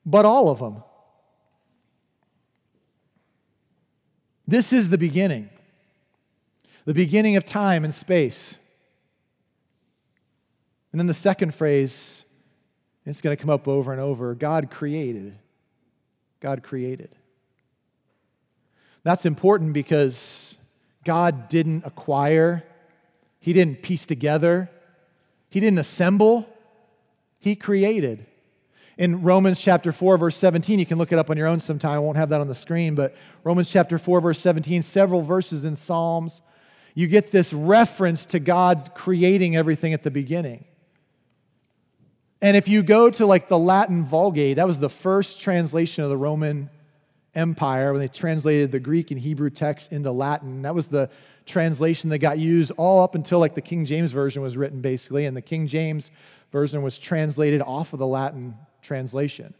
but 0.04 0.24
all 0.24 0.48
of 0.48 0.58
them. 0.58 0.82
This 4.46 4.72
is 4.72 4.90
the 4.90 4.98
beginning, 4.98 5.48
the 6.84 6.92
beginning 6.92 7.36
of 7.36 7.46
time 7.46 7.84
and 7.84 7.94
space. 7.94 8.58
And 10.92 11.00
then 11.00 11.06
the 11.06 11.14
second 11.14 11.54
phrase, 11.54 12.24
it's 13.06 13.20
going 13.20 13.34
to 13.36 13.40
come 13.40 13.50
up 13.50 13.66
over 13.66 13.90
and 13.90 14.00
over 14.00 14.34
God 14.34 14.70
created. 14.70 15.38
God 16.40 16.62
created. 16.62 17.14
That's 19.02 19.26
important 19.26 19.72
because 19.72 20.56
God 21.04 21.48
didn't 21.48 21.84
acquire, 21.86 22.64
He 23.40 23.52
didn't 23.52 23.82
piece 23.82 24.06
together, 24.06 24.70
He 25.48 25.60
didn't 25.60 25.78
assemble, 25.78 26.48
He 27.44 27.54
created. 27.56 28.24
In 28.96 29.20
Romans 29.20 29.60
chapter 29.60 29.92
4, 29.92 30.16
verse 30.16 30.34
17, 30.34 30.78
you 30.78 30.86
can 30.86 30.96
look 30.96 31.12
it 31.12 31.18
up 31.18 31.28
on 31.28 31.36
your 31.36 31.46
own 31.46 31.60
sometime. 31.60 31.96
I 31.96 31.98
won't 31.98 32.16
have 32.16 32.30
that 32.30 32.40
on 32.40 32.48
the 32.48 32.54
screen, 32.54 32.94
but 32.94 33.14
Romans 33.42 33.70
chapter 33.70 33.98
4, 33.98 34.22
verse 34.22 34.38
17, 34.38 34.80
several 34.80 35.20
verses 35.20 35.66
in 35.66 35.76
Psalms, 35.76 36.40
you 36.94 37.06
get 37.06 37.30
this 37.32 37.52
reference 37.52 38.24
to 38.26 38.38
God 38.38 38.92
creating 38.94 39.56
everything 39.56 39.92
at 39.92 40.02
the 40.02 40.10
beginning. 40.10 40.64
And 42.40 42.56
if 42.56 42.66
you 42.66 42.82
go 42.82 43.10
to 43.10 43.26
like 43.26 43.48
the 43.48 43.58
Latin 43.58 44.06
Vulgate, 44.06 44.56
that 44.56 44.66
was 44.66 44.78
the 44.78 44.88
first 44.88 45.38
translation 45.38 46.02
of 46.02 46.08
the 46.08 46.16
Roman 46.16 46.70
Empire 47.34 47.92
when 47.92 48.00
they 48.00 48.08
translated 48.08 48.72
the 48.72 48.80
Greek 48.80 49.10
and 49.10 49.20
Hebrew 49.20 49.50
text 49.50 49.92
into 49.92 50.10
Latin. 50.12 50.62
That 50.62 50.74
was 50.74 50.86
the 50.88 51.10
translation 51.44 52.08
that 52.08 52.20
got 52.20 52.38
used 52.38 52.72
all 52.78 53.02
up 53.02 53.14
until 53.14 53.38
like 53.38 53.54
the 53.54 53.60
King 53.60 53.84
James 53.84 54.12
Version 54.12 54.40
was 54.40 54.56
written, 54.56 54.80
basically. 54.80 55.26
And 55.26 55.36
the 55.36 55.42
King 55.42 55.66
James 55.66 56.10
Version 56.54 56.82
was 56.82 56.98
translated 56.98 57.60
off 57.60 57.94
of 57.94 57.98
the 57.98 58.06
Latin 58.06 58.54
translation. 58.80 59.52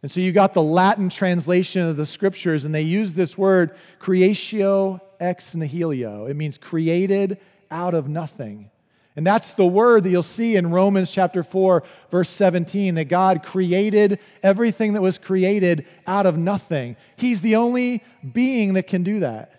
And 0.00 0.10
so 0.10 0.18
you 0.18 0.32
got 0.32 0.54
the 0.54 0.62
Latin 0.62 1.10
translation 1.10 1.82
of 1.82 1.98
the 1.98 2.06
scriptures, 2.06 2.64
and 2.64 2.74
they 2.74 2.80
use 2.80 3.12
this 3.12 3.36
word 3.36 3.76
creatio 4.00 5.02
ex 5.20 5.54
nihilo. 5.54 6.24
It 6.24 6.36
means 6.36 6.56
created 6.56 7.38
out 7.70 7.92
of 7.92 8.08
nothing. 8.08 8.70
And 9.14 9.26
that's 9.26 9.52
the 9.52 9.66
word 9.66 10.04
that 10.04 10.08
you'll 10.08 10.22
see 10.22 10.56
in 10.56 10.70
Romans 10.70 11.10
chapter 11.10 11.42
4, 11.42 11.82
verse 12.10 12.30
17, 12.30 12.94
that 12.94 13.04
God 13.10 13.42
created 13.42 14.20
everything 14.42 14.94
that 14.94 15.02
was 15.02 15.18
created 15.18 15.84
out 16.06 16.24
of 16.24 16.38
nothing. 16.38 16.96
He's 17.16 17.42
the 17.42 17.56
only 17.56 18.02
being 18.32 18.72
that 18.72 18.86
can 18.86 19.02
do 19.02 19.20
that. 19.20 19.53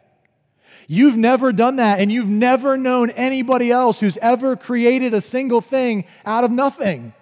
You've 0.88 1.18
never 1.18 1.51
done 1.51 1.77
that, 1.77 2.00
and 2.00 2.12
you've 2.12 2.30
never 2.30 2.77
known 2.77 3.10
anybody 3.12 3.72
else 3.72 4.00
who's 4.00 4.18
ever 4.18 4.56
created 4.56 5.13
a 5.13 5.22
single 5.22 5.62
thing 5.62 6.06
out 6.25 6.44
of 6.44 6.51
nothing. 6.51 7.13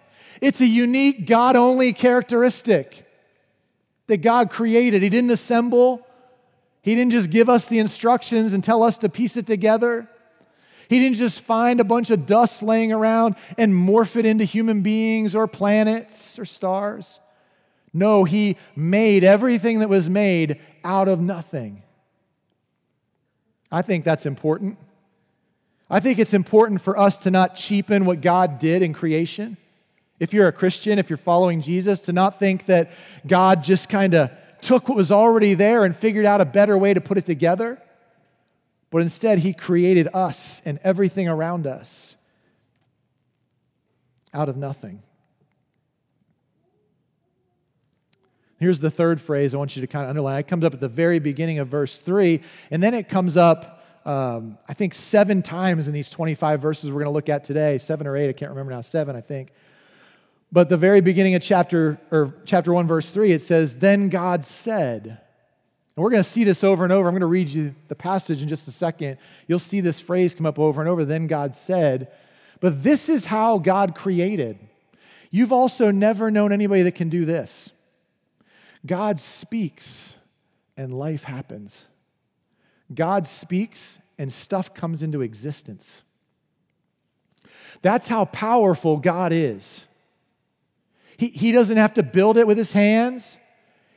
It's 0.41 0.59
a 0.59 0.67
unique, 0.67 1.25
God 1.25 1.55
only 1.55 1.93
characteristic 1.93 3.07
that 4.07 4.21
God 4.21 4.49
created. 4.49 5.01
He 5.01 5.09
didn't 5.09 5.31
assemble, 5.31 6.05
He 6.81 6.95
didn't 6.95 7.11
just 7.11 7.29
give 7.29 7.47
us 7.47 7.67
the 7.67 7.79
instructions 7.79 8.53
and 8.53 8.63
tell 8.63 8.83
us 8.83 8.97
to 8.99 9.09
piece 9.09 9.37
it 9.37 9.47
together. 9.47 10.09
He 10.89 10.99
didn't 10.99 11.15
just 11.15 11.41
find 11.41 11.79
a 11.79 11.85
bunch 11.85 12.09
of 12.09 12.25
dust 12.25 12.61
laying 12.61 12.91
around 12.91 13.35
and 13.57 13.73
morph 13.73 14.17
it 14.17 14.25
into 14.25 14.43
human 14.43 14.81
beings 14.81 15.33
or 15.33 15.47
planets 15.47 16.37
or 16.37 16.43
stars. 16.43 17.21
No, 17.93 18.25
He 18.25 18.57
made 18.75 19.23
everything 19.23 19.79
that 19.79 19.87
was 19.87 20.09
made 20.09 20.59
out 20.83 21.07
of 21.07 21.21
nothing. 21.21 21.82
I 23.73 23.81
think 23.81 24.05
that's 24.05 24.27
important. 24.27 24.77
I 25.89 25.99
think 25.99 26.19
it's 26.19 26.35
important 26.35 26.79
for 26.79 26.97
us 26.97 27.17
to 27.23 27.31
not 27.31 27.55
cheapen 27.55 28.05
what 28.05 28.21
God 28.21 28.59
did 28.59 28.83
in 28.83 28.93
creation 28.93 29.57
if 30.19 30.31
you're 30.31 30.47
a 30.47 30.51
Christian, 30.51 30.99
if 30.99 31.09
you're 31.09 31.17
following 31.17 31.59
Jesus, 31.59 32.01
to 32.01 32.13
not 32.13 32.37
think 32.37 32.67
that 32.67 32.91
God 33.25 33.63
just 33.63 33.89
kind 33.89 34.13
of 34.13 34.29
took 34.61 34.87
what 34.87 34.95
was 34.95 35.11
already 35.11 35.55
there 35.55 35.83
and 35.83 35.95
figured 35.95 36.23
out 36.23 36.39
a 36.39 36.45
better 36.45 36.77
way 36.77 36.93
to 36.93 37.01
put 37.01 37.17
it 37.17 37.25
together. 37.25 37.81
But 38.91 39.01
instead, 39.01 39.39
He 39.39 39.53
created 39.53 40.07
us 40.13 40.61
and 40.65 40.79
everything 40.83 41.27
around 41.27 41.65
us 41.65 42.15
out 44.35 44.49
of 44.49 44.55
nothing. 44.55 45.01
Here's 48.63 48.79
the 48.79 48.89
third 48.89 49.19
phrase 49.19 49.53
I 49.53 49.57
want 49.57 49.75
you 49.75 49.81
to 49.81 49.87
kind 49.87 50.05
of 50.05 50.09
underline. 50.09 50.39
It 50.39 50.47
comes 50.47 50.63
up 50.63 50.73
at 50.73 50.79
the 50.79 50.87
very 50.87 51.19
beginning 51.19 51.59
of 51.59 51.67
verse 51.67 51.97
3, 51.97 52.39
and 52.71 52.81
then 52.81 52.93
it 52.93 53.09
comes 53.09 53.35
up, 53.35 53.85
um, 54.05 54.57
I 54.69 54.73
think, 54.73 54.93
seven 54.93 55.41
times 55.41 55.89
in 55.89 55.93
these 55.93 56.09
25 56.09 56.61
verses 56.61 56.89
we're 56.89 56.99
going 57.01 57.05
to 57.05 57.11
look 57.11 57.27
at 57.27 57.43
today. 57.43 57.77
Seven 57.77 58.07
or 58.07 58.15
eight, 58.15 58.29
I 58.29 58.31
can't 58.31 58.51
remember 58.51 58.71
now, 58.71 58.79
seven, 58.79 59.17
I 59.17 59.21
think. 59.21 59.51
But 60.49 60.69
the 60.69 60.77
very 60.77 61.01
beginning 61.01 61.35
of 61.35 61.41
chapter 61.41 61.99
or 62.09 62.33
chapter 62.45 62.71
1 62.71 62.87
verse 62.87 63.11
3 63.11 63.33
it 63.33 63.41
says 63.41 63.75
then 63.75 64.07
God 64.07 64.45
said. 64.45 65.07
And 65.07 66.03
we're 66.03 66.11
going 66.11 66.23
to 66.23 66.29
see 66.29 66.45
this 66.45 66.63
over 66.63 66.85
and 66.85 66.93
over. 66.93 67.09
I'm 67.09 67.13
going 67.13 67.19
to 67.19 67.27
read 67.27 67.49
you 67.49 67.75
the 67.89 67.95
passage 67.95 68.41
in 68.41 68.47
just 68.47 68.69
a 68.69 68.71
second. 68.71 69.17
You'll 69.47 69.59
see 69.59 69.81
this 69.81 69.99
phrase 69.99 70.35
come 70.35 70.45
up 70.45 70.57
over 70.57 70.79
and 70.79 70.89
over 70.89 71.03
then 71.03 71.27
God 71.27 71.53
said. 71.53 72.13
But 72.61 72.81
this 72.81 73.09
is 73.09 73.25
how 73.25 73.57
God 73.57 73.93
created. 73.93 74.57
You've 75.31 75.51
also 75.51 75.91
never 75.91 76.31
known 76.31 76.53
anybody 76.53 76.83
that 76.83 76.95
can 76.95 77.09
do 77.09 77.25
this. 77.25 77.73
God 78.85 79.19
speaks 79.19 80.15
and 80.75 80.93
life 80.93 81.23
happens. 81.23 81.87
God 82.93 83.25
speaks 83.25 83.99
and 84.17 84.31
stuff 84.31 84.73
comes 84.73 85.01
into 85.01 85.21
existence. 85.21 86.03
That's 87.81 88.07
how 88.07 88.25
powerful 88.25 88.97
God 88.97 89.33
is. 89.33 89.85
He, 91.17 91.29
he 91.29 91.51
doesn't 91.51 91.77
have 91.77 91.93
to 91.95 92.03
build 92.03 92.37
it 92.37 92.47
with 92.47 92.57
his 92.57 92.73
hands, 92.73 93.37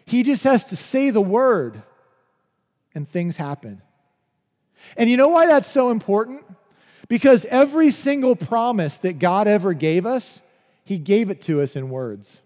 he 0.05 0.23
just 0.23 0.45
has 0.45 0.67
to 0.67 0.77
say 0.77 1.11
the 1.11 1.21
word 1.21 1.83
and 2.95 3.09
things 3.09 3.37
happen. 3.37 3.83
And 4.97 5.11
you 5.11 5.17
know 5.17 5.29
why 5.29 5.47
that's 5.47 5.69
so 5.69 5.91
important? 5.91 6.45
Because 7.09 7.45
every 7.47 7.91
single 7.91 8.37
promise 8.37 8.99
that 8.99 9.19
God 9.19 9.49
ever 9.49 9.73
gave 9.73 10.07
us, 10.07 10.41
he 10.85 10.99
gave 10.99 11.31
it 11.31 11.41
to 11.43 11.61
us 11.61 11.75
in 11.75 11.91
words. 11.91 12.41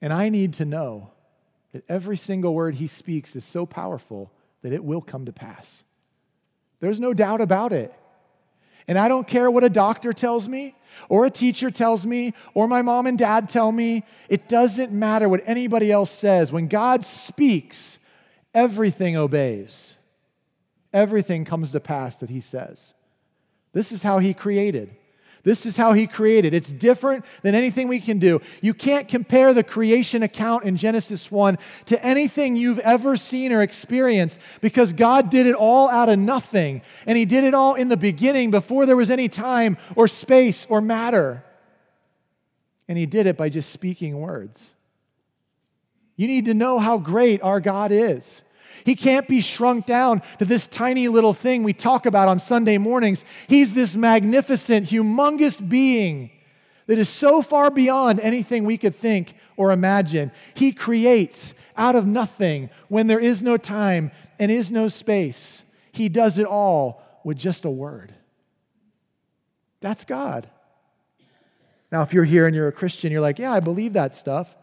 And 0.00 0.12
I 0.12 0.28
need 0.28 0.54
to 0.54 0.64
know 0.64 1.10
that 1.72 1.84
every 1.88 2.16
single 2.16 2.54
word 2.54 2.76
he 2.76 2.86
speaks 2.86 3.36
is 3.36 3.44
so 3.44 3.66
powerful 3.66 4.32
that 4.62 4.72
it 4.72 4.84
will 4.84 5.00
come 5.00 5.26
to 5.26 5.32
pass. 5.32 5.84
There's 6.80 7.00
no 7.00 7.12
doubt 7.12 7.40
about 7.40 7.72
it. 7.72 7.92
And 8.86 8.98
I 8.98 9.08
don't 9.08 9.26
care 9.26 9.50
what 9.50 9.64
a 9.64 9.68
doctor 9.68 10.12
tells 10.12 10.48
me, 10.48 10.74
or 11.08 11.26
a 11.26 11.30
teacher 11.30 11.70
tells 11.70 12.06
me, 12.06 12.32
or 12.54 12.66
my 12.66 12.80
mom 12.80 13.06
and 13.06 13.18
dad 13.18 13.48
tell 13.48 13.70
me. 13.70 14.04
It 14.28 14.48
doesn't 14.48 14.92
matter 14.92 15.28
what 15.28 15.42
anybody 15.44 15.92
else 15.92 16.10
says. 16.10 16.50
When 16.50 16.68
God 16.68 17.04
speaks, 17.04 17.98
everything 18.54 19.16
obeys. 19.16 19.96
Everything 20.92 21.44
comes 21.44 21.72
to 21.72 21.80
pass 21.80 22.18
that 22.18 22.30
He 22.30 22.40
says. 22.40 22.94
This 23.74 23.92
is 23.92 24.02
how 24.02 24.20
He 24.20 24.32
created. 24.32 24.96
This 25.48 25.64
is 25.64 25.78
how 25.78 25.94
he 25.94 26.06
created. 26.06 26.52
It's 26.52 26.70
different 26.70 27.24
than 27.40 27.54
anything 27.54 27.88
we 27.88 28.00
can 28.00 28.18
do. 28.18 28.42
You 28.60 28.74
can't 28.74 29.08
compare 29.08 29.54
the 29.54 29.64
creation 29.64 30.22
account 30.22 30.64
in 30.64 30.76
Genesis 30.76 31.30
1 31.30 31.56
to 31.86 32.04
anything 32.04 32.54
you've 32.54 32.80
ever 32.80 33.16
seen 33.16 33.50
or 33.50 33.62
experienced 33.62 34.40
because 34.60 34.92
God 34.92 35.30
did 35.30 35.46
it 35.46 35.54
all 35.54 35.88
out 35.88 36.10
of 36.10 36.18
nothing. 36.18 36.82
And 37.06 37.16
he 37.16 37.24
did 37.24 37.44
it 37.44 37.54
all 37.54 37.76
in 37.76 37.88
the 37.88 37.96
beginning 37.96 38.50
before 38.50 38.84
there 38.84 38.94
was 38.94 39.08
any 39.08 39.26
time 39.26 39.78
or 39.96 40.06
space 40.06 40.66
or 40.68 40.82
matter. 40.82 41.42
And 42.86 42.98
he 42.98 43.06
did 43.06 43.26
it 43.26 43.38
by 43.38 43.48
just 43.48 43.72
speaking 43.72 44.20
words. 44.20 44.74
You 46.16 46.26
need 46.26 46.44
to 46.44 46.52
know 46.52 46.78
how 46.78 46.98
great 46.98 47.42
our 47.42 47.60
God 47.60 47.90
is. 47.90 48.42
He 48.84 48.94
can't 48.94 49.28
be 49.28 49.40
shrunk 49.40 49.86
down 49.86 50.22
to 50.38 50.44
this 50.44 50.68
tiny 50.68 51.08
little 51.08 51.34
thing 51.34 51.62
we 51.62 51.72
talk 51.72 52.06
about 52.06 52.28
on 52.28 52.38
Sunday 52.38 52.78
mornings. 52.78 53.24
He's 53.48 53.74
this 53.74 53.96
magnificent, 53.96 54.86
humongous 54.86 55.66
being 55.66 56.30
that 56.86 56.98
is 56.98 57.08
so 57.08 57.42
far 57.42 57.70
beyond 57.70 58.18
anything 58.20 58.64
we 58.64 58.78
could 58.78 58.94
think 58.94 59.34
or 59.56 59.72
imagine. 59.72 60.32
He 60.54 60.72
creates 60.72 61.54
out 61.76 61.94
of 61.94 62.06
nothing 62.06 62.70
when 62.88 63.06
there 63.06 63.20
is 63.20 63.42
no 63.42 63.56
time 63.56 64.10
and 64.38 64.50
is 64.50 64.72
no 64.72 64.88
space. 64.88 65.62
He 65.92 66.08
does 66.08 66.38
it 66.38 66.46
all 66.46 67.02
with 67.24 67.36
just 67.36 67.64
a 67.64 67.70
word. 67.70 68.14
That's 69.80 70.04
God. 70.04 70.48
Now, 71.90 72.02
if 72.02 72.12
you're 72.12 72.24
here 72.24 72.46
and 72.46 72.54
you're 72.54 72.68
a 72.68 72.72
Christian, 72.72 73.12
you're 73.12 73.20
like, 73.20 73.38
yeah, 73.38 73.52
I 73.52 73.60
believe 73.60 73.94
that 73.94 74.14
stuff. 74.14 74.56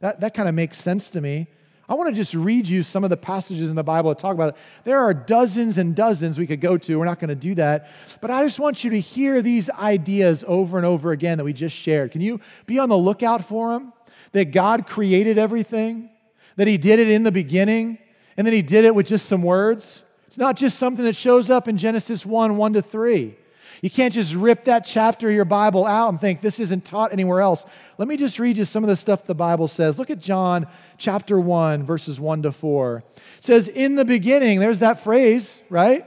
That, 0.00 0.20
that 0.20 0.34
kind 0.34 0.48
of 0.48 0.54
makes 0.54 0.78
sense 0.78 1.10
to 1.10 1.20
me. 1.20 1.46
I 1.90 1.94
want 1.94 2.08
to 2.08 2.14
just 2.14 2.34
read 2.34 2.68
you 2.68 2.84
some 2.84 3.02
of 3.02 3.10
the 3.10 3.16
passages 3.16 3.68
in 3.68 3.74
the 3.74 3.82
Bible 3.82 4.10
that 4.10 4.18
talk 4.20 4.34
about 4.34 4.50
it. 4.50 4.60
There 4.84 5.00
are 5.00 5.12
dozens 5.12 5.76
and 5.76 5.96
dozens 5.96 6.38
we 6.38 6.46
could 6.46 6.60
go 6.60 6.78
to. 6.78 6.96
We're 6.96 7.04
not 7.04 7.18
going 7.18 7.30
to 7.30 7.34
do 7.34 7.56
that. 7.56 7.90
But 8.20 8.30
I 8.30 8.44
just 8.44 8.60
want 8.60 8.84
you 8.84 8.90
to 8.90 9.00
hear 9.00 9.42
these 9.42 9.68
ideas 9.70 10.44
over 10.46 10.76
and 10.76 10.86
over 10.86 11.10
again 11.10 11.38
that 11.38 11.44
we 11.44 11.52
just 11.52 11.74
shared. 11.74 12.12
Can 12.12 12.20
you 12.20 12.40
be 12.66 12.78
on 12.78 12.88
the 12.88 12.96
lookout 12.96 13.44
for 13.44 13.72
them? 13.72 13.92
That 14.30 14.52
God 14.52 14.86
created 14.86 15.36
everything, 15.36 16.10
that 16.54 16.68
He 16.68 16.78
did 16.78 17.00
it 17.00 17.08
in 17.08 17.24
the 17.24 17.32
beginning, 17.32 17.98
and 18.36 18.46
then 18.46 18.54
He 18.54 18.62
did 18.62 18.84
it 18.84 18.94
with 18.94 19.08
just 19.08 19.26
some 19.26 19.42
words. 19.42 20.04
It's 20.28 20.38
not 20.38 20.56
just 20.56 20.78
something 20.78 21.04
that 21.04 21.16
shows 21.16 21.50
up 21.50 21.66
in 21.66 21.76
Genesis 21.76 22.24
1 22.24 22.56
1 22.56 22.72
to 22.74 22.82
3. 22.82 23.36
You 23.82 23.90
can't 23.90 24.12
just 24.12 24.34
rip 24.34 24.64
that 24.64 24.84
chapter 24.84 25.28
of 25.28 25.34
your 25.34 25.46
Bible 25.46 25.86
out 25.86 26.10
and 26.10 26.20
think 26.20 26.40
this 26.40 26.60
isn't 26.60 26.84
taught 26.84 27.12
anywhere 27.12 27.40
else. 27.40 27.64
Let 27.96 28.08
me 28.08 28.16
just 28.16 28.38
read 28.38 28.58
you 28.58 28.64
some 28.66 28.84
of 28.84 28.88
the 28.88 28.96
stuff 28.96 29.24
the 29.24 29.34
Bible 29.34 29.68
says. 29.68 29.98
Look 29.98 30.10
at 30.10 30.18
John 30.18 30.66
chapter 30.98 31.40
1, 31.40 31.84
verses 31.84 32.20
1 32.20 32.42
to 32.42 32.52
4. 32.52 33.04
It 33.16 33.44
says, 33.44 33.68
In 33.68 33.96
the 33.96 34.04
beginning, 34.04 34.60
there's 34.60 34.80
that 34.80 35.00
phrase, 35.00 35.62
right? 35.70 36.04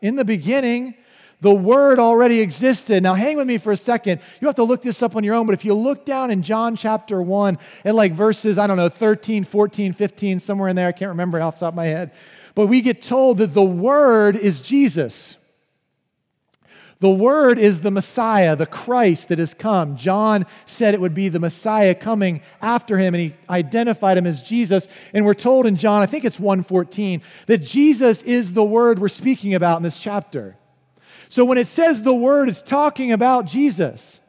In 0.00 0.16
the 0.16 0.24
beginning, 0.24 0.94
the 1.40 1.54
Word 1.54 1.98
already 1.98 2.40
existed. 2.40 3.02
Now, 3.02 3.14
hang 3.14 3.36
with 3.36 3.46
me 3.46 3.58
for 3.58 3.72
a 3.72 3.76
second. 3.76 4.20
You 4.40 4.46
have 4.46 4.56
to 4.56 4.62
look 4.64 4.80
this 4.80 5.02
up 5.02 5.16
on 5.16 5.24
your 5.24 5.34
own, 5.34 5.46
but 5.46 5.54
if 5.54 5.64
you 5.64 5.74
look 5.74 6.06
down 6.06 6.30
in 6.30 6.42
John 6.42 6.76
chapter 6.76 7.20
1 7.20 7.58
at 7.84 7.94
like 7.94 8.12
verses, 8.12 8.58
I 8.58 8.66
don't 8.66 8.76
know, 8.76 8.88
13, 8.88 9.44
14, 9.44 9.92
15, 9.92 10.38
somewhere 10.38 10.68
in 10.68 10.76
there, 10.76 10.88
I 10.88 10.92
can't 10.92 11.10
remember 11.10 11.40
off 11.40 11.56
the 11.56 11.66
top 11.66 11.72
of 11.72 11.76
my 11.76 11.86
head, 11.86 12.12
but 12.54 12.66
we 12.66 12.80
get 12.80 13.02
told 13.02 13.38
that 13.38 13.48
the 13.54 13.64
Word 13.64 14.36
is 14.36 14.60
Jesus. 14.60 15.36
The 17.00 17.10
Word 17.10 17.58
is 17.58 17.80
the 17.80 17.90
Messiah, 17.90 18.54
the 18.54 18.66
Christ 18.66 19.30
that 19.30 19.38
has 19.38 19.54
come. 19.54 19.96
John 19.96 20.44
said 20.66 20.92
it 20.92 21.00
would 21.00 21.14
be 21.14 21.30
the 21.30 21.40
Messiah 21.40 21.94
coming 21.94 22.42
after 22.60 22.98
him, 22.98 23.14
and 23.14 23.22
he 23.22 23.34
identified 23.48 24.18
him 24.18 24.26
as 24.26 24.42
Jesus. 24.42 24.86
And 25.14 25.24
we're 25.24 25.32
told 25.32 25.66
in 25.66 25.76
John, 25.76 26.02
I 26.02 26.06
think 26.06 26.26
it's 26.26 26.38
114, 26.38 27.22
that 27.46 27.58
Jesus 27.58 28.22
is 28.22 28.52
the 28.52 28.64
Word 28.64 28.98
we're 28.98 29.08
speaking 29.08 29.54
about 29.54 29.78
in 29.78 29.82
this 29.82 29.98
chapter. 29.98 30.58
So 31.30 31.46
when 31.46 31.56
it 31.56 31.68
says 31.68 32.02
the 32.02 32.14
Word, 32.14 32.50
it's 32.50 32.62
talking 32.62 33.12
about 33.12 33.46
Jesus. 33.46 34.20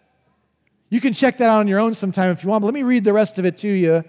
You 0.89 1.01
can 1.01 1.11
check 1.11 1.37
that 1.37 1.49
out 1.49 1.59
on 1.59 1.67
your 1.67 1.79
own 1.79 1.93
sometime 1.93 2.31
if 2.31 2.41
you 2.41 2.49
want, 2.49 2.61
but 2.61 2.67
let 2.67 2.73
me 2.73 2.83
read 2.83 3.03
the 3.03 3.13
rest 3.13 3.37
of 3.37 3.43
it 3.45 3.57
to 3.59 3.67
you. 3.67 4.05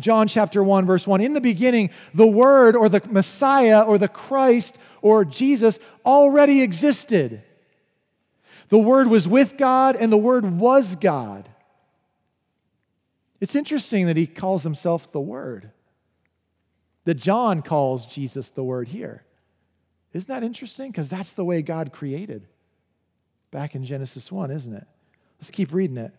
John 0.00 0.28
chapter 0.28 0.62
1, 0.62 0.86
verse 0.86 1.06
1. 1.06 1.20
In 1.20 1.34
the 1.34 1.40
beginning, 1.42 1.90
the 2.14 2.26
Word 2.26 2.74
or 2.74 2.88
the 2.88 3.02
Messiah 3.10 3.82
or 3.82 3.98
the 3.98 4.08
Christ 4.08 4.78
or 5.02 5.26
Jesus 5.26 5.78
already 6.06 6.62
existed. 6.62 7.42
The 8.68 8.78
Word 8.78 9.08
was 9.08 9.26
with 9.26 9.56
God, 9.56 9.96
and 9.96 10.12
the 10.12 10.18
Word 10.18 10.44
was 10.44 10.96
God. 10.96 11.48
It's 13.40 13.54
interesting 13.54 14.06
that 14.06 14.16
he 14.16 14.26
calls 14.26 14.62
himself 14.62 15.10
the 15.10 15.20
Word, 15.20 15.70
that 17.04 17.14
John 17.14 17.62
calls 17.62 18.06
Jesus 18.06 18.50
the 18.50 18.64
Word 18.64 18.88
here. 18.88 19.24
Isn't 20.12 20.28
that 20.28 20.42
interesting? 20.42 20.90
Because 20.90 21.08
that's 21.08 21.34
the 21.34 21.44
way 21.44 21.62
God 21.62 21.92
created 21.92 22.46
back 23.50 23.74
in 23.74 23.84
Genesis 23.84 24.30
1, 24.30 24.50
isn't 24.50 24.74
it? 24.74 24.86
Let's 25.38 25.50
keep 25.50 25.72
reading 25.72 25.98
it. 25.98 26.12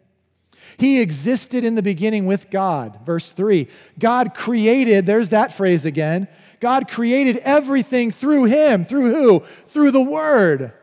He 0.78 1.02
existed 1.02 1.64
in 1.64 1.76
the 1.76 1.84
beginning 1.84 2.26
with 2.26 2.50
God. 2.50 3.00
Verse 3.06 3.32
3 3.32 3.68
God 3.98 4.34
created, 4.34 5.06
there's 5.06 5.30
that 5.30 5.54
phrase 5.54 5.86
again. 5.86 6.28
God 6.60 6.90
created 6.90 7.38
everything 7.38 8.12
through 8.12 8.46
him. 8.46 8.84
Through 8.84 9.14
who? 9.14 9.40
Through 9.68 9.92
the 9.92 10.04
Word 10.04 10.74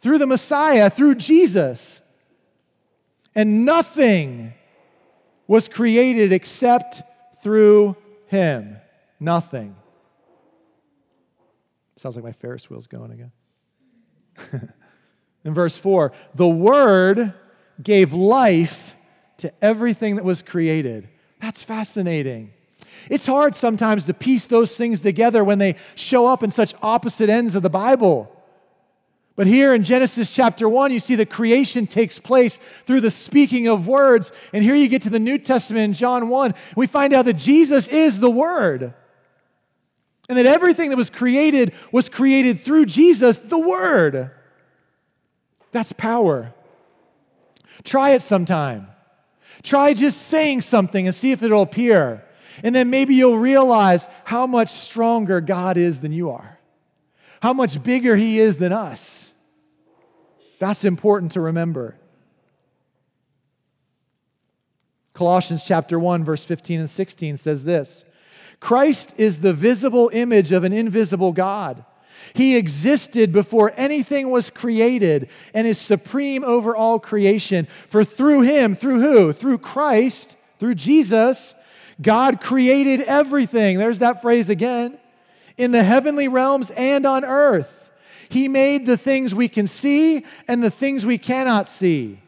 through 0.00 0.18
the 0.18 0.26
Messiah, 0.26 0.90
through 0.90 1.16
Jesus. 1.16 2.02
And 3.34 3.64
nothing 3.64 4.54
was 5.46 5.68
created 5.68 6.32
except 6.32 7.02
through 7.42 7.96
him. 8.26 8.76
Nothing. 9.20 9.76
Sounds 11.96 12.14
like 12.14 12.24
my 12.24 12.32
Ferris 12.32 12.70
wheel's 12.70 12.86
going 12.86 13.10
again. 13.10 13.32
In 15.44 15.54
verse 15.54 15.76
4, 15.78 16.12
the 16.34 16.48
Word 16.48 17.34
gave 17.82 18.12
life 18.12 18.96
to 19.38 19.52
everything 19.62 20.16
that 20.16 20.24
was 20.24 20.42
created. 20.42 21.08
That's 21.40 21.62
fascinating. 21.62 22.52
It's 23.10 23.26
hard 23.26 23.54
sometimes 23.54 24.04
to 24.04 24.14
piece 24.14 24.46
those 24.46 24.76
things 24.76 25.00
together 25.00 25.44
when 25.44 25.58
they 25.58 25.76
show 25.94 26.26
up 26.26 26.42
in 26.42 26.50
such 26.50 26.74
opposite 26.82 27.30
ends 27.30 27.54
of 27.54 27.62
the 27.62 27.70
Bible. 27.70 28.32
But 29.38 29.46
here 29.46 29.72
in 29.72 29.84
Genesis 29.84 30.34
chapter 30.34 30.68
1, 30.68 30.90
you 30.90 30.98
see 30.98 31.14
the 31.14 31.24
creation 31.24 31.86
takes 31.86 32.18
place 32.18 32.58
through 32.86 33.02
the 33.02 33.10
speaking 33.12 33.68
of 33.68 33.86
words. 33.86 34.32
And 34.52 34.64
here 34.64 34.74
you 34.74 34.88
get 34.88 35.02
to 35.02 35.10
the 35.10 35.20
New 35.20 35.38
Testament 35.38 35.84
in 35.84 35.92
John 35.92 36.28
1, 36.28 36.54
we 36.74 36.88
find 36.88 37.12
out 37.12 37.24
that 37.26 37.36
Jesus 37.36 37.86
is 37.86 38.18
the 38.18 38.28
Word. 38.28 38.92
And 40.28 40.36
that 40.36 40.44
everything 40.44 40.90
that 40.90 40.96
was 40.96 41.08
created 41.08 41.72
was 41.92 42.08
created 42.08 42.64
through 42.64 42.86
Jesus, 42.86 43.38
the 43.38 43.60
Word. 43.60 44.32
That's 45.70 45.92
power. 45.92 46.52
Try 47.84 48.10
it 48.10 48.22
sometime. 48.22 48.88
Try 49.62 49.94
just 49.94 50.20
saying 50.22 50.62
something 50.62 51.06
and 51.06 51.14
see 51.14 51.30
if 51.30 51.44
it'll 51.44 51.62
appear. 51.62 52.24
And 52.64 52.74
then 52.74 52.90
maybe 52.90 53.14
you'll 53.14 53.38
realize 53.38 54.08
how 54.24 54.48
much 54.48 54.70
stronger 54.70 55.40
God 55.40 55.76
is 55.76 56.00
than 56.00 56.10
you 56.10 56.30
are, 56.30 56.58
how 57.40 57.52
much 57.52 57.80
bigger 57.84 58.16
He 58.16 58.40
is 58.40 58.58
than 58.58 58.72
us. 58.72 59.27
That's 60.58 60.84
important 60.84 61.32
to 61.32 61.40
remember. 61.40 61.96
Colossians 65.14 65.64
chapter 65.64 65.98
1 65.98 66.24
verse 66.24 66.44
15 66.44 66.80
and 66.80 66.90
16 66.90 67.36
says 67.36 67.64
this. 67.64 68.04
Christ 68.60 69.14
is 69.18 69.40
the 69.40 69.52
visible 69.52 70.10
image 70.12 70.52
of 70.52 70.64
an 70.64 70.72
invisible 70.72 71.32
God. 71.32 71.84
He 72.34 72.56
existed 72.56 73.32
before 73.32 73.72
anything 73.76 74.30
was 74.30 74.50
created 74.50 75.28
and 75.54 75.66
is 75.66 75.78
supreme 75.78 76.44
over 76.44 76.74
all 76.74 76.98
creation. 76.98 77.66
For 77.88 78.04
through 78.04 78.42
him, 78.42 78.74
through 78.74 79.00
who? 79.00 79.32
Through 79.32 79.58
Christ, 79.58 80.36
through 80.58 80.74
Jesus, 80.74 81.54
God 82.02 82.40
created 82.40 83.00
everything. 83.02 83.78
There's 83.78 84.00
that 84.00 84.22
phrase 84.22 84.50
again. 84.50 84.98
In 85.56 85.72
the 85.72 85.82
heavenly 85.82 86.28
realms 86.28 86.70
and 86.72 87.06
on 87.06 87.24
earth 87.24 87.77
he 88.28 88.48
made 88.48 88.86
the 88.86 88.96
things 88.96 89.34
we 89.34 89.48
can 89.48 89.66
see 89.66 90.24
and 90.46 90.62
the 90.62 90.70
things 90.70 91.04
we 91.04 91.18
cannot 91.18 91.66
see. 91.66 92.20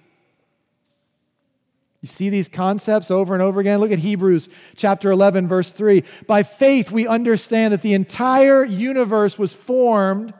You 2.00 2.08
see 2.08 2.30
these 2.30 2.48
concepts 2.48 3.10
over 3.10 3.34
and 3.34 3.42
over 3.42 3.60
again? 3.60 3.78
Look 3.78 3.92
at 3.92 3.98
Hebrews 3.98 4.48
chapter 4.74 5.10
11, 5.10 5.48
verse 5.48 5.72
3. 5.72 6.02
By 6.26 6.42
faith, 6.42 6.90
we 6.90 7.06
understand 7.06 7.74
that 7.74 7.82
the 7.82 7.92
entire 7.92 8.64
universe 8.64 9.38
was 9.38 9.52
formed 9.52 10.32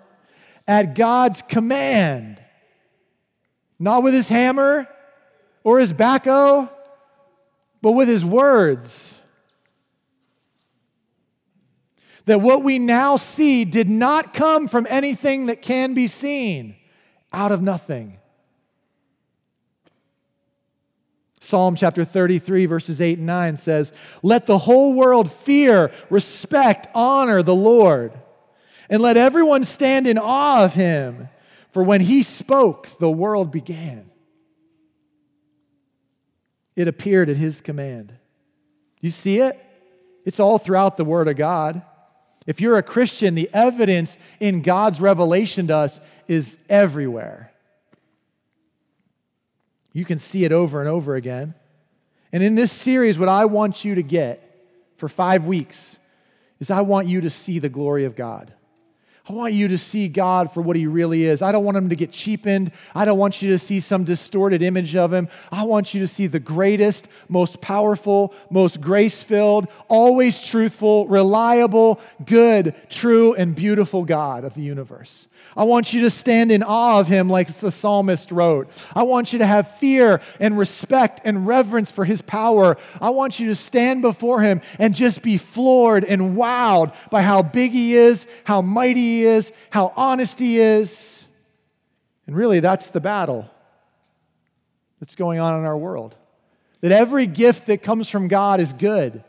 at 0.66 0.94
God's 0.94 1.42
command, 1.42 2.40
not 3.78 4.02
with 4.02 4.14
his 4.14 4.28
hammer 4.28 4.88
or 5.62 5.80
his 5.80 5.92
backhoe, 5.92 6.72
but 7.82 7.92
with 7.92 8.08
his 8.08 8.24
words 8.24 9.19
that 12.26 12.40
what 12.40 12.62
we 12.62 12.78
now 12.78 13.16
see 13.16 13.64
did 13.64 13.88
not 13.88 14.34
come 14.34 14.68
from 14.68 14.86
anything 14.88 15.46
that 15.46 15.62
can 15.62 15.94
be 15.94 16.06
seen 16.06 16.76
out 17.32 17.52
of 17.52 17.62
nothing. 17.62 18.18
Psalm 21.40 21.74
chapter 21.74 22.04
33, 22.04 22.66
verses 22.66 23.00
8 23.00 23.18
and 23.18 23.26
9 23.26 23.56
says, 23.56 23.92
Let 24.22 24.46
the 24.46 24.58
whole 24.58 24.92
world 24.92 25.30
fear, 25.30 25.90
respect, 26.10 26.86
honor 26.94 27.42
the 27.42 27.54
Lord, 27.54 28.12
and 28.90 29.00
let 29.00 29.16
everyone 29.16 29.64
stand 29.64 30.06
in 30.06 30.18
awe 30.18 30.64
of 30.64 30.74
him. 30.74 31.28
For 31.70 31.82
when 31.82 32.00
he 32.00 32.22
spoke, 32.22 32.98
the 32.98 33.10
world 33.10 33.50
began. 33.50 34.10
It 36.76 36.88
appeared 36.88 37.30
at 37.30 37.36
his 37.36 37.60
command. 37.60 38.12
You 39.00 39.10
see 39.10 39.38
it? 39.38 39.58
It's 40.24 40.40
all 40.40 40.58
throughout 40.58 40.96
the 40.96 41.04
Word 41.04 41.28
of 41.28 41.36
God. 41.36 41.82
If 42.46 42.60
you're 42.60 42.78
a 42.78 42.82
Christian, 42.82 43.34
the 43.34 43.50
evidence 43.52 44.16
in 44.38 44.62
God's 44.62 45.00
revelation 45.00 45.66
to 45.68 45.76
us 45.76 46.00
is 46.26 46.58
everywhere. 46.68 47.52
You 49.92 50.04
can 50.04 50.18
see 50.18 50.44
it 50.44 50.52
over 50.52 50.80
and 50.80 50.88
over 50.88 51.14
again. 51.14 51.54
And 52.32 52.42
in 52.42 52.54
this 52.54 52.72
series, 52.72 53.18
what 53.18 53.28
I 53.28 53.44
want 53.46 53.84
you 53.84 53.96
to 53.96 54.02
get 54.02 54.46
for 54.96 55.08
five 55.08 55.44
weeks 55.44 55.98
is 56.60 56.70
I 56.70 56.82
want 56.82 57.08
you 57.08 57.22
to 57.22 57.30
see 57.30 57.58
the 57.58 57.68
glory 57.68 58.04
of 58.04 58.14
God. 58.14 58.52
I 59.28 59.32
want 59.32 59.52
you 59.52 59.68
to 59.68 59.78
see 59.78 60.08
God 60.08 60.50
for 60.50 60.62
what 60.62 60.76
he 60.76 60.86
really 60.86 61.24
is. 61.24 61.42
I 61.42 61.52
don't 61.52 61.64
want 61.64 61.76
him 61.76 61.90
to 61.90 61.96
get 61.96 62.10
cheapened. 62.10 62.72
I 62.94 63.04
don't 63.04 63.18
want 63.18 63.42
you 63.42 63.50
to 63.50 63.58
see 63.58 63.78
some 63.78 64.02
distorted 64.02 64.62
image 64.62 64.96
of 64.96 65.12
him. 65.12 65.28
I 65.52 65.64
want 65.64 65.94
you 65.94 66.00
to 66.00 66.06
see 66.06 66.26
the 66.26 66.40
greatest, 66.40 67.08
most 67.28 67.60
powerful, 67.60 68.34
most 68.50 68.80
grace 68.80 69.22
filled, 69.22 69.68
always 69.88 70.40
truthful, 70.40 71.06
reliable, 71.06 72.00
good, 72.24 72.74
true, 72.88 73.34
and 73.34 73.54
beautiful 73.54 74.04
God 74.04 74.44
of 74.44 74.54
the 74.54 74.62
universe. 74.62 75.28
I 75.56 75.64
want 75.64 75.92
you 75.92 76.02
to 76.02 76.10
stand 76.10 76.52
in 76.52 76.62
awe 76.62 77.00
of 77.00 77.08
him 77.08 77.28
like 77.28 77.48
the 77.58 77.72
psalmist 77.72 78.30
wrote. 78.30 78.70
I 78.94 79.02
want 79.02 79.32
you 79.32 79.40
to 79.40 79.46
have 79.46 79.70
fear 79.76 80.20
and 80.38 80.56
respect 80.56 81.20
and 81.24 81.46
reverence 81.46 81.90
for 81.90 82.04
his 82.04 82.22
power. 82.22 82.76
I 83.00 83.10
want 83.10 83.40
you 83.40 83.48
to 83.48 83.54
stand 83.54 84.02
before 84.02 84.42
him 84.42 84.60
and 84.78 84.94
just 84.94 85.22
be 85.22 85.38
floored 85.38 86.04
and 86.04 86.36
wowed 86.36 86.94
by 87.10 87.22
how 87.22 87.42
big 87.42 87.72
he 87.72 87.94
is, 87.94 88.26
how 88.44 88.62
mighty 88.62 89.09
is, 89.24 89.52
how 89.70 89.92
honest 89.96 90.38
he 90.38 90.58
is. 90.58 91.26
And 92.26 92.36
really, 92.36 92.60
that's 92.60 92.88
the 92.88 93.00
battle 93.00 93.50
that's 95.00 95.16
going 95.16 95.40
on 95.40 95.58
in 95.58 95.64
our 95.64 95.76
world. 95.76 96.16
That 96.80 96.92
every 96.92 97.26
gift 97.26 97.66
that 97.66 97.82
comes 97.82 98.08
from 98.08 98.28
God 98.28 98.60
is 98.60 98.72
good. 98.72 99.22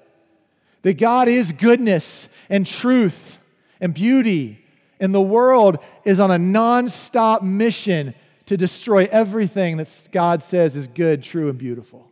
That 0.84 0.98
God 0.98 1.28
is 1.28 1.52
goodness 1.52 2.30
and 2.50 2.66
truth 2.66 3.40
and 3.80 3.94
beauty 3.94 4.62
and 5.02 5.14
the 5.14 5.22
world 5.22 5.80
is 6.06 6.20
on 6.20 6.30
a 6.30 6.38
non-stop 6.38 7.42
mission 7.42 8.14
to 8.46 8.56
destroy 8.56 9.10
everything 9.12 9.78
that 9.78 10.10
God 10.12 10.44
says 10.44 10.76
is 10.76 10.88
good, 10.88 11.24
true, 11.24 11.50
and 11.50 11.58
beautiful. 11.58 12.10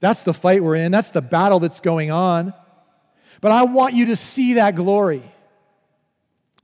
That's 0.00 0.24
the 0.24 0.34
fight 0.34 0.62
we're 0.62 0.74
in. 0.76 0.92
That's 0.92 1.10
the 1.10 1.22
battle 1.22 1.58
that's 1.58 1.80
going 1.80 2.10
on. 2.10 2.52
But 3.40 3.52
I 3.52 3.64
want 3.64 3.94
you 3.94 4.06
to 4.06 4.16
see 4.16 4.54
that 4.54 4.76
glory. 4.76 5.22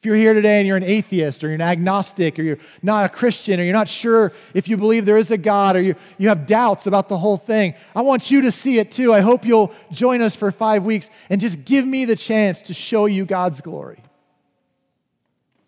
If 0.01 0.07
you're 0.07 0.17
here 0.17 0.33
today 0.33 0.61
and 0.61 0.67
you're 0.67 0.79
an 0.79 0.83
atheist 0.83 1.45
or 1.45 1.49
you're 1.49 1.57
an 1.57 1.61
agnostic 1.61 2.39
or 2.39 2.43
you're 2.43 2.59
not 2.83 3.05
a 3.05 3.11
Christian 3.11 3.61
or 3.61 3.65
you're 3.65 3.75
not 3.75 3.87
sure 3.87 4.33
if 4.55 4.67
you 4.67 4.79
believe 4.79 5.05
there 5.05 5.19
is 5.19 5.31
a 5.31 5.37
God 5.37 5.77
or 5.77 5.83
you, 5.83 5.95
you 6.17 6.31
have 6.31 6.47
doubts 6.47 6.87
about 6.87 7.11
the 7.11 7.19
whole 7.19 7.37
thing, 7.37 7.75
I 7.95 8.01
want 8.01 8.31
you 8.31 8.41
to 8.41 8.51
see 8.51 8.79
it 8.79 8.91
too. 8.91 9.13
I 9.13 9.21
hope 9.21 9.45
you'll 9.45 9.75
join 9.93 10.23
us 10.23 10.35
for 10.35 10.51
five 10.53 10.85
weeks 10.85 11.11
and 11.29 11.39
just 11.39 11.67
give 11.67 11.87
me 11.87 12.07
the 12.07 12.17
chance 12.17 12.63
to 12.63 12.73
show 12.73 13.05
you 13.05 13.27
God's 13.27 13.61
glory. 13.61 14.03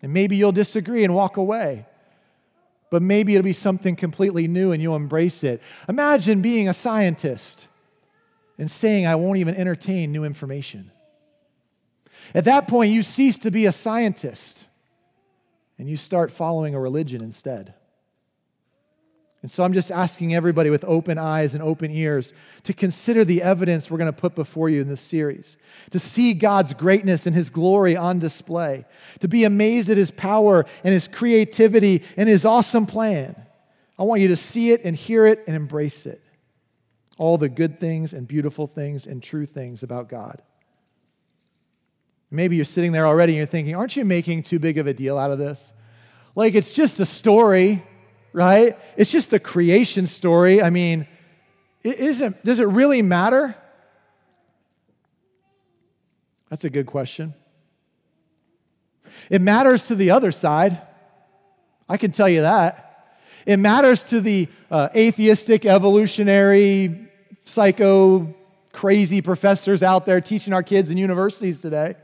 And 0.01 0.11
maybe 0.11 0.35
you'll 0.35 0.51
disagree 0.51 1.03
and 1.03 1.13
walk 1.13 1.37
away. 1.37 1.85
But 2.89 3.03
maybe 3.03 3.35
it'll 3.35 3.43
be 3.43 3.53
something 3.53 3.95
completely 3.95 4.47
new 4.47 4.71
and 4.71 4.81
you'll 4.81 4.95
embrace 4.95 5.43
it. 5.43 5.61
Imagine 5.87 6.41
being 6.41 6.67
a 6.67 6.73
scientist 6.73 7.67
and 8.57 8.69
saying, 8.69 9.05
I 9.05 9.13
won't 9.13 9.37
even 9.37 9.53
entertain 9.53 10.11
new 10.11 10.23
information. 10.23 10.89
At 12.33 12.45
that 12.45 12.67
point, 12.67 12.91
you 12.91 13.03
cease 13.03 13.37
to 13.39 13.51
be 13.51 13.65
a 13.65 13.71
scientist 13.71 14.65
and 15.77 15.89
you 15.89 15.97
start 15.97 16.31
following 16.31 16.75
a 16.75 16.79
religion 16.79 17.21
instead. 17.21 17.73
And 19.43 19.51
so 19.51 19.63
I'm 19.63 19.73
just 19.73 19.91
asking 19.91 20.33
everybody 20.33 20.69
with 20.69 20.85
open 20.85 21.17
eyes 21.17 21.53
and 21.53 21.61
open 21.61 21.91
ears 21.91 22.33
to 22.63 22.73
consider 22.73 23.25
the 23.25 23.41
evidence 23.41 23.91
we're 23.91 23.97
going 23.97 24.11
to 24.11 24.17
put 24.17 24.35
before 24.35 24.69
you 24.69 24.81
in 24.81 24.87
this 24.87 25.01
series, 25.01 25.57
to 25.91 25.99
see 25.99 26.33
God's 26.33 26.73
greatness 26.73 27.27
and 27.27 27.35
His 27.35 27.49
glory 27.49 27.97
on 27.97 28.19
display, 28.19 28.85
to 29.19 29.27
be 29.27 29.43
amazed 29.43 29.89
at 29.89 29.97
His 29.97 30.11
power 30.11 30.65
and 30.85 30.93
His 30.93 31.09
creativity 31.09 32.03
and 32.15 32.29
His 32.29 32.45
awesome 32.45 32.85
plan. 32.85 33.35
I 33.99 34.03
want 34.03 34.21
you 34.21 34.29
to 34.29 34.37
see 34.37 34.71
it 34.71 34.85
and 34.85 34.95
hear 34.95 35.25
it 35.25 35.43
and 35.45 35.57
embrace 35.57 36.05
it. 36.05 36.23
All 37.17 37.37
the 37.37 37.49
good 37.49 37.79
things 37.79 38.13
and 38.13 38.25
beautiful 38.25 38.65
things 38.65 39.07
and 39.07 39.21
true 39.21 39.45
things 39.45 39.83
about 39.83 40.07
God. 40.07 40.41
Maybe 42.33 42.55
you're 42.55 42.65
sitting 42.65 42.91
there 42.91 43.05
already 43.05 43.33
and 43.33 43.37
you're 43.37 43.45
thinking, 43.45 43.75
aren't 43.75 43.95
you 43.95 44.03
making 44.03 44.43
too 44.43 44.59
big 44.59 44.77
of 44.77 44.87
a 44.87 44.93
deal 44.93 45.17
out 45.17 45.31
of 45.31 45.37
this? 45.37 45.73
Like 46.35 46.55
it's 46.55 46.73
just 46.73 46.99
a 46.99 47.05
story 47.05 47.83
right? 48.33 48.77
It's 48.97 49.11
just 49.11 49.29
the 49.29 49.39
creation 49.39 50.07
story. 50.07 50.61
I 50.61 50.71
mean, 50.71 51.07
it 51.83 51.99
isn't, 51.99 52.43
does 52.43 52.59
it 52.59 52.67
really 52.67 53.01
matter? 53.01 53.55
That's 56.49 56.63
a 56.63 56.69
good 56.69 56.87
question. 56.87 57.33
It 59.29 59.41
matters 59.41 59.87
to 59.87 59.95
the 59.95 60.11
other 60.11 60.31
side. 60.31 60.81
I 61.87 61.97
can 61.97 62.11
tell 62.11 62.27
you 62.27 62.41
that. 62.41 63.19
It 63.45 63.57
matters 63.57 64.05
to 64.05 64.21
the 64.21 64.47
uh, 64.71 64.89
atheistic, 64.95 65.65
evolutionary, 65.65 67.09
psycho, 67.45 68.33
crazy 68.71 69.21
professors 69.21 69.83
out 69.83 70.05
there 70.05 70.19
teaching 70.21 70.53
our 70.53 70.63
kids 70.63 70.89
in 70.89 70.97
universities 70.97 71.61
today. 71.61 71.95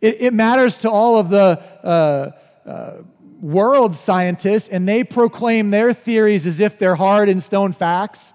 It, 0.00 0.20
it 0.20 0.34
matters 0.34 0.78
to 0.78 0.90
all 0.90 1.18
of 1.18 1.28
the 1.28 1.62
uh, 1.82 2.30
uh, 2.66 3.02
world 3.40 3.94
scientists 3.94 4.68
and 4.68 4.88
they 4.88 5.04
proclaim 5.04 5.70
their 5.70 5.92
theories 5.92 6.46
as 6.46 6.60
if 6.60 6.78
they're 6.78 6.94
hard 6.94 7.28
and 7.28 7.42
stone 7.42 7.72
facts. 7.72 8.32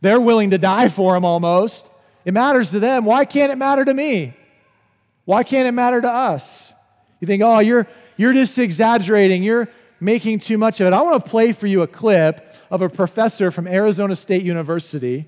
They're 0.00 0.20
willing 0.20 0.50
to 0.50 0.58
die 0.58 0.88
for 0.88 1.14
them 1.14 1.24
almost. 1.24 1.90
It 2.24 2.34
matters 2.34 2.70
to 2.72 2.80
them. 2.80 3.04
Why 3.04 3.24
can't 3.24 3.52
it 3.52 3.56
matter 3.56 3.84
to 3.84 3.94
me? 3.94 4.34
Why 5.24 5.42
can't 5.42 5.66
it 5.66 5.72
matter 5.72 6.00
to 6.00 6.10
us? 6.10 6.72
You 7.20 7.26
think, 7.26 7.42
oh, 7.42 7.60
you're, 7.60 7.86
you're 8.16 8.32
just 8.32 8.58
exaggerating. 8.58 9.42
You're 9.42 9.68
making 10.00 10.40
too 10.40 10.58
much 10.58 10.80
of 10.80 10.86
it. 10.86 10.92
I 10.92 11.02
want 11.02 11.24
to 11.24 11.30
play 11.30 11.52
for 11.52 11.66
you 11.66 11.82
a 11.82 11.86
clip 11.86 12.54
of 12.70 12.82
a 12.82 12.88
professor 12.88 13.50
from 13.50 13.66
Arizona 13.66 14.16
State 14.16 14.42
University. 14.42 15.26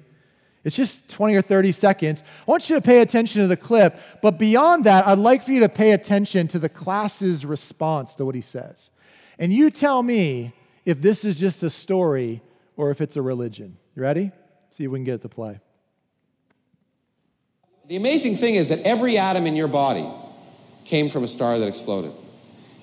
It's 0.65 0.77
just 0.77 1.09
20 1.09 1.37
or 1.37 1.43
30 1.43 1.73
seconds. 1.73 2.25
I 2.47 2.51
want 2.51 2.69
you 2.69 2.77
to 2.77 2.83
pay 2.83 3.01
attention 3.01 3.43
to 3.43 3.49
the 3.49 3.57
clip, 3.57 3.99
but 4.21 4.39
beyond 4.39 4.85
that, 4.85 5.07
I'd 5.07 5.19
like 5.19 5.43
for 5.43 5.53
you 5.53 5.61
to 5.61 5.69
pay 5.69 5.93
attention 5.93 6.49
to 6.49 6.59
the 6.59 6.69
class's 6.69 7.47
response 7.47 8.15
to 8.17 8.25
what 8.25 8.35
he 8.35 8.41
says. 8.41 8.91
And 9.39 9.53
you 9.53 9.71
tell 9.71 10.03
me 10.03 10.53
if 10.85 11.01
this 11.01 11.25
is 11.25 11.37
just 11.37 11.63
a 11.63 11.71
story 11.71 12.43
or 12.77 12.91
if 12.91 13.01
it's 13.01 13.17
a 13.17 13.23
religion. 13.23 13.77
You 13.95 14.03
ready? 14.03 14.33
See 14.71 14.85
if 14.85 14.91
we 14.91 14.99
can 14.99 15.05
get 15.05 15.15
it 15.15 15.23
to 15.23 15.29
play. 15.29 15.61
The 17.87 17.97
amazing 17.97 18.37
thing 18.37 18.57
is 18.57 18.69
that 18.69 18.81
every 18.81 19.17
atom 19.17 19.47
in 19.47 19.57
your 19.57 19.69
body 19.69 20.07
came 20.85 21.09
from 21.09 21.25
a 21.25 21.29
star 21.29 21.59
that 21.59 21.69
exploded. 21.69 22.13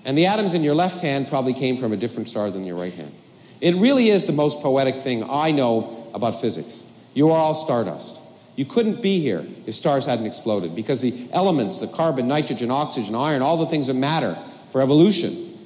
And 0.04 0.18
the 0.18 0.26
atoms 0.28 0.54
in 0.54 0.64
your 0.64 0.76
left 0.76 1.02
hand 1.02 1.28
probably 1.28 1.54
came 1.54 1.78
from 1.78 1.92
a 1.92 1.98
different 1.98 2.30
star 2.30 2.52
than 2.52 2.64
your 2.64 2.76
right 2.76 2.94
hand. 2.94 3.14
It 3.62 3.76
really 3.76 4.10
is 4.10 4.28
the 4.28 4.34
most 4.34 4.62
poetic 4.62 4.98
thing 4.98 5.28
I 5.30 5.52
know 5.52 6.10
about 6.14 6.40
physics. 6.40 6.84
You 7.16 7.32
are 7.32 7.38
all 7.38 7.56
stardust. 7.56 8.16
You 8.56 8.66
couldn't 8.66 9.02
be 9.02 9.20
here 9.20 9.44
if 9.66 9.74
stars 9.74 10.06
hadn't 10.06 10.28
exploded 10.28 10.76
because 10.76 11.02
the 11.02 11.28
elements, 11.32 11.80
the 11.80 11.88
carbon, 11.88 12.28
nitrogen, 12.28 12.70
oxygen, 12.70 13.16
iron, 13.16 13.42
all 13.42 13.58
the 13.58 13.66
things 13.66 13.88
that 13.88 13.96
matter 13.96 14.38
for 14.72 14.82
evolution, 14.82 15.58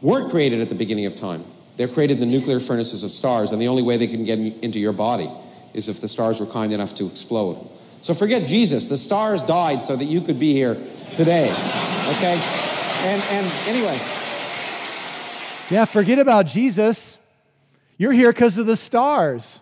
weren't 0.00 0.30
created 0.30 0.60
at 0.60 0.68
the 0.68 0.74
beginning 0.74 1.06
of 1.06 1.14
time. 1.14 1.44
They're 1.76 1.88
created 1.88 2.20
in 2.20 2.28
the 2.28 2.38
nuclear 2.38 2.60
furnaces 2.60 3.02
of 3.02 3.12
stars, 3.12 3.52
and 3.52 3.62
the 3.62 3.68
only 3.68 3.82
way 3.82 3.96
they 3.96 4.06
can 4.06 4.24
get 4.24 4.38
into 4.38 4.78
your 4.78 4.92
body 4.92 5.30
is 5.72 5.88
if 5.88 6.00
the 6.00 6.08
stars 6.08 6.40
were 6.40 6.46
kind 6.46 6.72
enough 6.72 6.94
to 6.96 7.06
explode. 7.06 7.66
So 8.02 8.14
forget 8.14 8.46
Jesus. 8.46 8.88
The 8.88 8.98
stars 8.98 9.42
died 9.42 9.82
so 9.82 9.96
that 9.96 10.04
you 10.04 10.20
could 10.20 10.38
be 10.38 10.52
here 10.52 10.76
today. 11.14 11.50
Okay? 11.50 12.40
And, 13.04 13.22
and 13.22 13.52
anyway. 13.68 13.98
Yeah, 15.70 15.84
forget 15.86 16.18
about 16.18 16.46
Jesus. 16.46 17.18
You're 17.96 18.12
here 18.12 18.32
because 18.32 18.58
of 18.58 18.66
the 18.66 18.76
stars, 18.76 19.60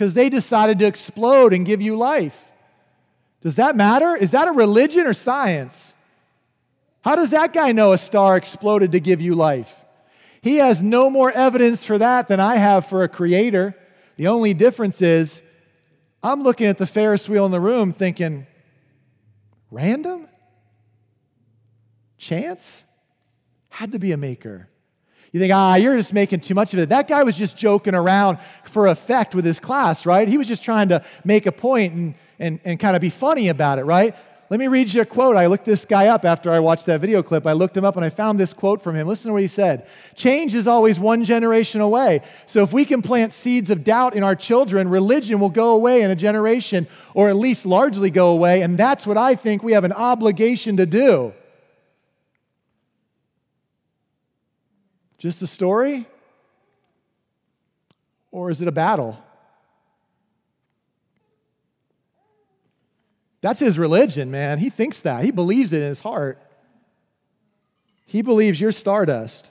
because 0.00 0.14
they 0.14 0.30
decided 0.30 0.78
to 0.78 0.86
explode 0.86 1.52
and 1.52 1.66
give 1.66 1.82
you 1.82 1.94
life. 1.94 2.50
Does 3.42 3.56
that 3.56 3.76
matter? 3.76 4.16
Is 4.16 4.30
that 4.30 4.48
a 4.48 4.52
religion 4.52 5.06
or 5.06 5.12
science? 5.12 5.94
How 7.02 7.16
does 7.16 7.32
that 7.32 7.52
guy 7.52 7.72
know 7.72 7.92
a 7.92 7.98
star 7.98 8.38
exploded 8.38 8.92
to 8.92 9.00
give 9.00 9.20
you 9.20 9.34
life? 9.34 9.84
He 10.40 10.56
has 10.56 10.82
no 10.82 11.10
more 11.10 11.30
evidence 11.30 11.84
for 11.84 11.98
that 11.98 12.28
than 12.28 12.40
I 12.40 12.56
have 12.56 12.86
for 12.86 13.02
a 13.02 13.08
creator. 13.08 13.76
The 14.16 14.28
only 14.28 14.54
difference 14.54 15.02
is 15.02 15.42
I'm 16.22 16.42
looking 16.44 16.68
at 16.68 16.78
the 16.78 16.86
Ferris 16.86 17.28
wheel 17.28 17.44
in 17.44 17.52
the 17.52 17.60
room 17.60 17.92
thinking, 17.92 18.46
random? 19.70 20.28
Chance? 22.16 22.84
Had 23.68 23.92
to 23.92 23.98
be 23.98 24.12
a 24.12 24.16
maker. 24.16 24.70
You 25.32 25.38
think, 25.38 25.52
ah, 25.54 25.76
you're 25.76 25.96
just 25.96 26.12
making 26.12 26.40
too 26.40 26.54
much 26.54 26.72
of 26.72 26.80
it. 26.80 26.88
That 26.88 27.06
guy 27.06 27.22
was 27.22 27.36
just 27.36 27.56
joking 27.56 27.94
around 27.94 28.38
for 28.70 28.86
effect 28.86 29.34
with 29.34 29.44
his 29.44 29.60
class, 29.60 30.06
right? 30.06 30.28
He 30.28 30.38
was 30.38 30.48
just 30.48 30.62
trying 30.62 30.88
to 30.88 31.04
make 31.24 31.46
a 31.46 31.52
point 31.52 31.94
and, 31.94 32.14
and, 32.38 32.60
and 32.64 32.80
kind 32.80 32.96
of 32.96 33.02
be 33.02 33.10
funny 33.10 33.48
about 33.48 33.78
it, 33.78 33.84
right? 33.84 34.14
Let 34.50 34.58
me 34.58 34.66
read 34.66 34.92
you 34.92 35.02
a 35.02 35.04
quote. 35.04 35.36
I 35.36 35.46
looked 35.46 35.64
this 35.64 35.84
guy 35.84 36.08
up 36.08 36.24
after 36.24 36.50
I 36.50 36.58
watched 36.58 36.86
that 36.86 37.00
video 37.00 37.22
clip. 37.22 37.46
I 37.46 37.52
looked 37.52 37.76
him 37.76 37.84
up 37.84 37.94
and 37.94 38.04
I 38.04 38.10
found 38.10 38.40
this 38.40 38.52
quote 38.52 38.82
from 38.82 38.96
him. 38.96 39.06
Listen 39.06 39.28
to 39.28 39.32
what 39.34 39.42
he 39.42 39.48
said 39.48 39.86
Change 40.16 40.56
is 40.56 40.66
always 40.66 40.98
one 40.98 41.24
generation 41.24 41.80
away. 41.80 42.22
So 42.46 42.64
if 42.64 42.72
we 42.72 42.84
can 42.84 43.00
plant 43.00 43.32
seeds 43.32 43.70
of 43.70 43.84
doubt 43.84 44.16
in 44.16 44.24
our 44.24 44.34
children, 44.34 44.88
religion 44.88 45.38
will 45.38 45.50
go 45.50 45.76
away 45.76 46.02
in 46.02 46.10
a 46.10 46.16
generation, 46.16 46.88
or 47.14 47.28
at 47.28 47.36
least 47.36 47.64
largely 47.64 48.10
go 48.10 48.32
away. 48.32 48.62
And 48.62 48.76
that's 48.76 49.06
what 49.06 49.16
I 49.16 49.36
think 49.36 49.62
we 49.62 49.70
have 49.70 49.84
an 49.84 49.92
obligation 49.92 50.78
to 50.78 50.86
do. 50.86 51.32
Just 55.16 55.42
a 55.42 55.46
story? 55.46 56.08
Or 58.30 58.50
is 58.50 58.62
it 58.62 58.68
a 58.68 58.72
battle? 58.72 59.18
That's 63.40 63.60
his 63.60 63.78
religion, 63.78 64.30
man. 64.30 64.58
He 64.58 64.70
thinks 64.70 65.02
that. 65.02 65.24
He 65.24 65.30
believes 65.30 65.72
it 65.72 65.82
in 65.82 65.88
his 65.88 66.00
heart. 66.00 66.38
He 68.06 68.22
believes 68.22 68.60
you're 68.60 68.72
stardust. 68.72 69.50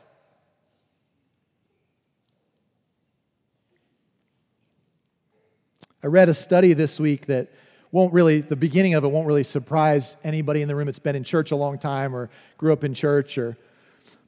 I 6.04 6.08
read 6.08 6.30
a 6.30 6.34
study 6.34 6.74
this 6.74 7.00
week 7.00 7.26
that 7.26 7.50
won't 7.92 8.14
really, 8.14 8.42
the 8.42 8.56
beginning 8.56 8.94
of 8.94 9.04
it 9.04 9.08
won't 9.10 9.28
really 9.28 9.44
surprise 9.44 10.16
anybody 10.24 10.62
in 10.62 10.68
the 10.68 10.76
room 10.76 10.86
that's 10.86 11.00
been 11.00 11.16
in 11.16 11.24
church 11.24 11.52
a 11.52 11.56
long 11.56 11.80
time 11.80 12.16
or 12.16 12.30
grew 12.58 12.72
up 12.72 12.84
in 12.84 12.94
church 12.94 13.38
or, 13.38 13.58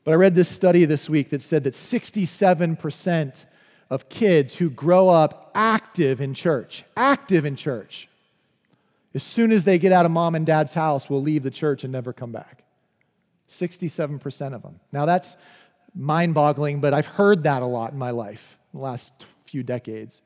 but 0.04 0.12
I 0.12 0.16
read 0.16 0.34
this 0.34 0.50
study 0.50 0.86
this 0.86 1.10
week 1.10 1.30
that 1.30 1.42
said 1.42 1.64
that 1.66 1.74
67% 1.74 3.46
of 3.92 4.08
kids 4.10 4.56
who 4.56 4.70
grow 4.70 5.10
up 5.10 5.52
active 5.54 6.22
in 6.22 6.34
church, 6.34 6.86
active 6.96 7.46
in 7.46 7.58
church, 7.58 8.08
as 9.14 9.22
soon 9.22 9.52
as 9.52 9.66
they 9.66 9.78
get 9.78 9.92
out 9.92 10.06
of 10.06 10.12
mom 10.12 10.34
and 10.34 10.46
dad's 10.46 10.74
house, 10.74 11.10
will 11.10 11.22
leave 11.22 11.44
the 11.44 11.52
church 11.52 11.84
and 11.84 11.92
never 11.92 12.14
come 12.14 12.32
back. 12.32 12.64
67% 13.50 14.54
of 14.54 14.62
them. 14.62 14.80
Now 14.94 15.06
that's 15.06 15.36
mind 15.94 16.34
boggling, 16.34 16.80
but 16.80 16.94
I've 16.94 17.06
heard 17.06 17.44
that 17.44 17.62
a 17.62 17.66
lot 17.66 17.92
in 17.92 18.00
my 18.00 18.12
life, 18.12 18.58
in 18.74 18.80
the 18.80 18.86
last 18.86 19.26
few 19.44 19.62
decades. 19.62 20.22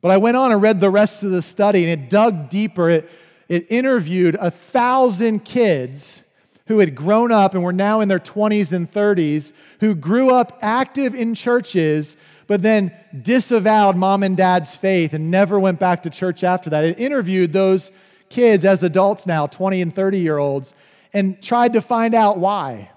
But 0.00 0.12
I 0.12 0.18
went 0.18 0.36
on 0.36 0.52
and 0.52 0.62
read 0.62 0.80
the 0.80 0.88
rest 0.88 1.24
of 1.24 1.32
the 1.32 1.42
study, 1.42 1.84
and 1.84 2.00
it 2.00 2.08
dug 2.08 2.48
deeper. 2.48 2.88
It, 2.88 3.10
it 3.48 3.66
interviewed 3.68 4.36
a 4.36 4.52
thousand 4.52 5.44
kids 5.44 6.22
who 6.66 6.78
had 6.78 6.94
grown 6.94 7.32
up 7.32 7.54
and 7.54 7.64
were 7.64 7.72
now 7.72 8.00
in 8.00 8.08
their 8.08 8.20
20s 8.20 8.72
and 8.72 8.90
30s, 8.90 9.52
who 9.80 9.94
grew 9.96 10.30
up 10.30 10.58
active 10.62 11.14
in 11.14 11.34
churches, 11.34 12.16
but 12.46 12.62
then 12.62 12.92
disavowed 13.22 13.96
mom 13.96 14.22
and 14.22 14.36
dad's 14.36 14.76
faith 14.76 15.12
and 15.12 15.30
never 15.30 15.58
went 15.58 15.80
back 15.80 16.02
to 16.04 16.10
church 16.10 16.44
after 16.44 16.70
that. 16.70 16.84
It 16.84 16.98
interviewed 16.98 17.52
those 17.52 17.90
kids 18.28 18.64
as 18.64 18.82
adults 18.82 19.26
now, 19.26 19.46
20 19.46 19.82
and 19.82 19.94
30 19.94 20.18
year 20.18 20.38
olds, 20.38 20.74
and 21.12 21.42
tried 21.42 21.72
to 21.74 21.80
find 21.80 22.14
out 22.14 22.38
why. 22.38 22.90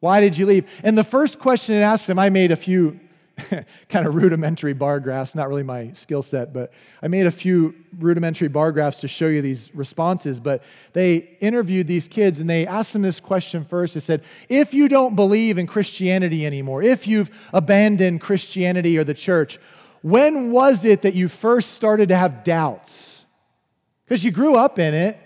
Why 0.00 0.20
did 0.20 0.36
you 0.36 0.46
leave? 0.46 0.70
And 0.84 0.96
the 0.96 1.04
first 1.04 1.38
question 1.38 1.74
it 1.74 1.80
asked 1.80 2.06
them, 2.06 2.18
I 2.18 2.30
made 2.30 2.52
a 2.52 2.56
few 2.56 3.00
kind 3.88 4.06
of 4.06 4.14
rudimentary 4.14 4.72
bar 4.72 5.00
graphs, 5.00 5.34
not 5.34 5.48
really 5.48 5.62
my 5.62 5.92
skill 5.92 6.22
set, 6.22 6.52
but 6.52 6.72
I 7.02 7.08
made 7.08 7.26
a 7.26 7.30
few 7.30 7.74
rudimentary 7.98 8.48
bar 8.48 8.72
graphs 8.72 9.00
to 9.00 9.08
show 9.08 9.28
you 9.28 9.42
these 9.42 9.74
responses. 9.74 10.40
But 10.40 10.62
they 10.92 11.36
interviewed 11.40 11.86
these 11.86 12.08
kids 12.08 12.40
and 12.40 12.48
they 12.48 12.66
asked 12.66 12.92
them 12.92 13.02
this 13.02 13.20
question 13.20 13.64
first. 13.64 13.94
They 13.94 14.00
said, 14.00 14.22
If 14.48 14.74
you 14.74 14.88
don't 14.88 15.14
believe 15.14 15.58
in 15.58 15.66
Christianity 15.66 16.46
anymore, 16.46 16.82
if 16.82 17.06
you've 17.06 17.30
abandoned 17.52 18.20
Christianity 18.20 18.98
or 18.98 19.04
the 19.04 19.14
church, 19.14 19.58
when 20.02 20.52
was 20.52 20.84
it 20.84 21.02
that 21.02 21.14
you 21.14 21.28
first 21.28 21.72
started 21.74 22.08
to 22.10 22.16
have 22.16 22.44
doubts? 22.44 23.24
Because 24.04 24.24
you 24.24 24.30
grew 24.30 24.56
up 24.56 24.78
in 24.78 24.94
it. 24.94 25.18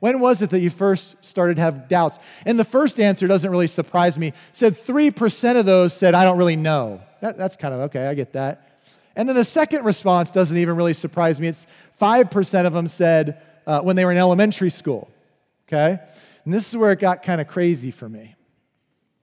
When 0.00 0.18
was 0.18 0.42
it 0.42 0.50
that 0.50 0.58
you 0.58 0.70
first 0.70 1.14
started 1.24 1.56
to 1.56 1.62
have 1.62 1.86
doubts? 1.86 2.18
And 2.44 2.58
the 2.58 2.64
first 2.64 2.98
answer 2.98 3.28
doesn't 3.28 3.48
really 3.48 3.68
surprise 3.68 4.18
me. 4.18 4.32
Said 4.50 4.72
3% 4.72 5.60
of 5.60 5.64
those 5.64 5.92
said, 5.92 6.14
I 6.14 6.24
don't 6.24 6.38
really 6.38 6.56
know. 6.56 7.00
That, 7.22 7.38
that's 7.38 7.54
kind 7.56 7.72
of 7.72 7.80
okay, 7.82 8.06
I 8.06 8.14
get 8.14 8.32
that. 8.32 8.80
And 9.14 9.28
then 9.28 9.36
the 9.36 9.44
second 9.44 9.84
response 9.84 10.30
doesn't 10.32 10.56
even 10.56 10.76
really 10.76 10.92
surprise 10.92 11.40
me. 11.40 11.46
It's 11.46 11.68
5% 12.00 12.66
of 12.66 12.72
them 12.72 12.88
said 12.88 13.40
uh, 13.64 13.80
when 13.80 13.94
they 13.94 14.04
were 14.04 14.10
in 14.10 14.18
elementary 14.18 14.70
school, 14.70 15.08
okay? 15.68 15.98
And 16.44 16.52
this 16.52 16.68
is 16.68 16.76
where 16.76 16.90
it 16.90 16.98
got 16.98 17.22
kind 17.22 17.40
of 17.40 17.46
crazy 17.46 17.92
for 17.92 18.08
me 18.08 18.34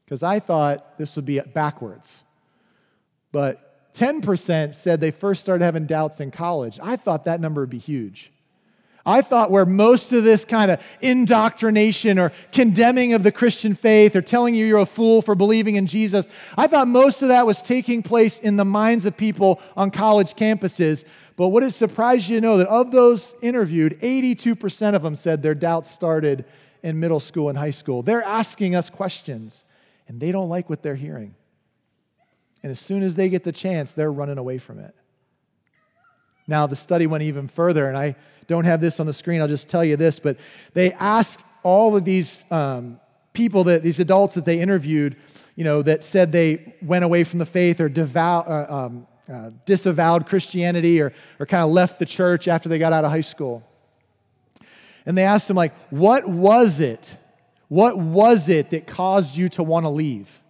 because 0.06 0.24
I 0.24 0.40
thought 0.40 0.98
this 0.98 1.18
would 1.18 1.26
be 1.26 1.42
backwards. 1.42 2.24
But 3.34 3.94
10% 3.96 4.74
said 4.74 5.02
they 5.02 5.12
first 5.12 5.42
started 5.42 5.66
having 5.66 5.86
doubts 5.86 6.22
in 6.22 6.32
college. 6.32 6.80
I 6.82 6.96
thought 6.96 7.26
that 7.26 7.42
number 7.42 7.62
would 7.62 7.70
be 7.70 7.80
huge. 7.80 8.32
I 9.10 9.24
thought 9.24 9.50
where 9.50 9.66
most 9.66 10.12
of 10.12 10.24
this 10.24 10.46
kind 10.46 10.70
of 10.70 10.80
indoctrination 11.02 12.20
or 12.20 12.32
condemning 12.52 13.14
of 13.14 13.24
the 13.24 13.32
Christian 13.32 13.74
faith 13.74 14.16
or 14.16 14.22
telling 14.22 14.54
you 14.54 14.68
you're 14.68 14.78
a 14.78 14.86
fool 14.86 15.24
for 15.24 15.34
believing 15.34 15.76
in 15.76 15.88
Jesus, 15.88 16.28
I 16.56 16.68
thought 16.68 16.88
most 16.88 17.24
of 17.24 17.30
that 17.30 17.48
was 17.48 17.64
taking 17.64 18.04
place 18.04 18.38
in 18.38 18.56
the 18.56 18.66
minds 18.66 19.08
of 19.08 19.18
people 19.18 19.62
on 19.76 19.90
college 19.90 20.36
campuses. 20.36 21.06
But 21.38 21.50
would 21.50 21.64
it 21.64 21.72
surprise 21.72 22.30
you 22.30 22.38
to 22.38 22.42
know 22.42 22.58
that 22.58 22.68
of 22.68 22.92
those 22.92 23.34
interviewed, 23.42 24.00
82% 24.00 24.94
of 24.94 25.02
them 25.02 25.16
said 25.16 25.42
their 25.42 25.56
doubts 25.56 25.90
started 25.90 26.46
in 26.84 27.00
middle 27.00 27.20
school 27.20 27.50
and 27.50 27.58
high 27.58 27.72
school? 27.72 28.04
They're 28.04 28.22
asking 28.22 28.76
us 28.76 28.92
questions, 28.92 29.66
and 30.08 30.22
they 30.22 30.32
don't 30.32 30.50
like 30.50 30.70
what 30.70 30.84
they're 30.84 30.94
hearing. 30.94 31.34
And 32.62 32.70
as 32.70 32.80
soon 32.80 33.02
as 33.02 33.16
they 33.16 33.30
get 33.30 33.44
the 33.44 33.54
chance, 33.54 33.94
they're 33.94 34.12
running 34.12 34.38
away 34.38 34.60
from 34.60 34.78
it. 34.78 34.94
Now, 36.48 36.68
the 36.68 36.76
study 36.76 37.08
went 37.08 37.24
even 37.24 37.48
further, 37.48 37.88
and 37.88 37.98
I 37.98 38.16
don't 38.50 38.66
have 38.66 38.82
this 38.82 39.00
on 39.00 39.06
the 39.06 39.14
screen, 39.14 39.40
I'll 39.40 39.48
just 39.48 39.70
tell 39.70 39.86
you 39.86 39.96
this, 39.96 40.20
but 40.20 40.36
they 40.74 40.92
asked 40.94 41.46
all 41.64 41.96
of 41.96 42.04
these 42.04 42.46
um, 42.52 43.00
people, 43.32 43.64
that 43.66 43.84
these 43.84 44.00
adults 44.02 44.34
that 44.36 44.44
they 44.44 44.60
interviewed, 44.60 45.16
you 45.56 45.64
know, 45.64 45.82
that 45.84 46.04
said 46.04 46.32
they 46.32 46.76
went 46.82 47.06
away 47.06 47.24
from 47.24 47.40
the 47.40 47.46
faith 47.46 47.80
or 47.80 47.88
devout, 47.88 48.48
uh, 48.48 48.66
um, 48.68 49.08
uh, 49.32 49.52
disavowed 49.66 50.26
Christianity 50.26 51.00
or, 51.00 51.14
or 51.40 51.46
kind 51.46 51.64
of 51.64 51.70
left 51.70 52.00
the 52.00 52.06
church 52.06 52.48
after 52.48 52.68
they 52.68 52.80
got 52.80 52.92
out 52.92 53.06
of 53.06 53.12
high 53.12 53.22
school. 53.22 53.64
And 55.06 55.16
they 55.16 55.24
asked 55.24 55.48
them, 55.48 55.56
like, 55.56 55.74
what 55.92 56.28
was 56.28 56.80
it? 56.80 57.18
What 57.68 57.98
was 57.98 58.50
it 58.50 58.72
that 58.72 58.88
caused 58.88 59.38
you 59.38 59.48
to 59.50 59.64
want 59.64 59.86
to 59.86 59.90
leave? 59.90 60.42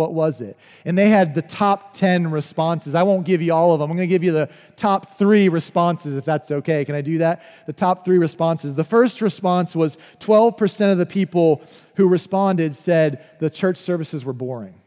What 0.00 0.14
was 0.14 0.40
it? 0.40 0.56
And 0.86 0.96
they 0.96 1.10
had 1.10 1.34
the 1.34 1.42
top 1.42 1.92
10 1.92 2.30
responses. 2.30 2.94
I 2.94 3.02
won't 3.02 3.26
give 3.26 3.42
you 3.42 3.52
all 3.52 3.74
of 3.74 3.80
them. 3.80 3.90
I'm 3.90 3.96
going 3.98 4.08
to 4.08 4.10
give 4.10 4.24
you 4.24 4.32
the 4.32 4.48
top 4.76 5.18
three 5.18 5.50
responses, 5.50 6.16
if 6.16 6.24
that's 6.24 6.50
okay. 6.50 6.86
Can 6.86 6.94
I 6.94 7.02
do 7.02 7.18
that? 7.18 7.42
The 7.66 7.74
top 7.74 8.02
three 8.02 8.16
responses. 8.16 8.74
The 8.74 8.82
first 8.82 9.20
response 9.20 9.76
was 9.76 9.98
12% 10.20 10.90
of 10.90 10.96
the 10.96 11.04
people 11.04 11.62
who 11.96 12.08
responded 12.08 12.74
said 12.74 13.22
the 13.40 13.50
church 13.50 13.76
services 13.76 14.24
were 14.24 14.32
boring. 14.32 14.80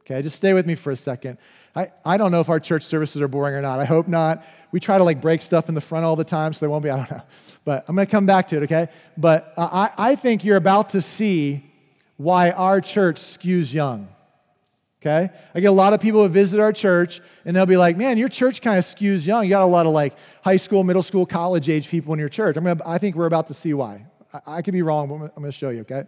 Okay, 0.00 0.22
just 0.22 0.36
stay 0.36 0.54
with 0.54 0.66
me 0.66 0.76
for 0.76 0.90
a 0.90 0.96
second. 0.96 1.36
I, 1.76 1.88
I 2.06 2.16
don't 2.16 2.32
know 2.32 2.40
if 2.40 2.48
our 2.48 2.58
church 2.58 2.84
services 2.84 3.20
are 3.20 3.28
boring 3.28 3.54
or 3.54 3.60
not. 3.60 3.80
I 3.80 3.84
hope 3.84 4.08
not. 4.08 4.42
We 4.72 4.80
try 4.80 4.96
to 4.96 5.04
like 5.04 5.20
break 5.20 5.42
stuff 5.42 5.68
in 5.68 5.74
the 5.74 5.82
front 5.82 6.06
all 6.06 6.16
the 6.16 6.24
time, 6.24 6.54
so 6.54 6.60
there 6.60 6.70
won't 6.70 6.84
be, 6.84 6.90
I 6.90 6.96
don't 6.96 7.10
know. 7.10 7.22
But 7.64 7.84
I'm 7.86 7.94
going 7.94 8.06
to 8.06 8.10
come 8.10 8.26
back 8.26 8.48
to 8.48 8.56
it, 8.56 8.62
okay? 8.64 8.88
But 9.18 9.52
I, 9.58 9.90
I 9.98 10.14
think 10.16 10.42
you're 10.42 10.56
about 10.56 10.88
to 10.90 11.02
see 11.02 11.62
why 12.22 12.50
our 12.52 12.80
church 12.80 13.16
skews 13.16 13.72
young. 13.72 14.08
Okay? 15.02 15.30
I 15.52 15.60
get 15.60 15.66
a 15.66 15.72
lot 15.72 15.94
of 15.94 16.00
people 16.00 16.22
who 16.22 16.28
visit 16.28 16.60
our 16.60 16.72
church 16.72 17.20
and 17.44 17.56
they'll 17.56 17.66
be 17.66 17.76
like, 17.76 17.96
man, 17.96 18.18
your 18.18 18.28
church 18.28 18.62
kind 18.62 18.78
of 18.78 18.84
skews 18.84 19.26
young. 19.26 19.42
You 19.42 19.50
got 19.50 19.62
a 19.62 19.66
lot 19.66 19.84
of 19.84 19.92
like 19.92 20.14
high 20.44 20.56
school, 20.56 20.84
middle 20.84 21.02
school, 21.02 21.26
college 21.26 21.68
age 21.68 21.88
people 21.88 22.12
in 22.12 22.20
your 22.20 22.28
church. 22.28 22.56
I'm 22.56 22.62
gonna, 22.62 22.80
I 22.86 22.98
think 22.98 23.16
we're 23.16 23.26
about 23.26 23.48
to 23.48 23.54
see 23.54 23.74
why. 23.74 24.06
I, 24.32 24.40
I 24.46 24.62
could 24.62 24.74
be 24.74 24.82
wrong, 24.82 25.08
but 25.08 25.14
I'm 25.14 25.42
going 25.42 25.50
to 25.50 25.52
show 25.52 25.70
you, 25.70 25.80
okay? 25.80 26.04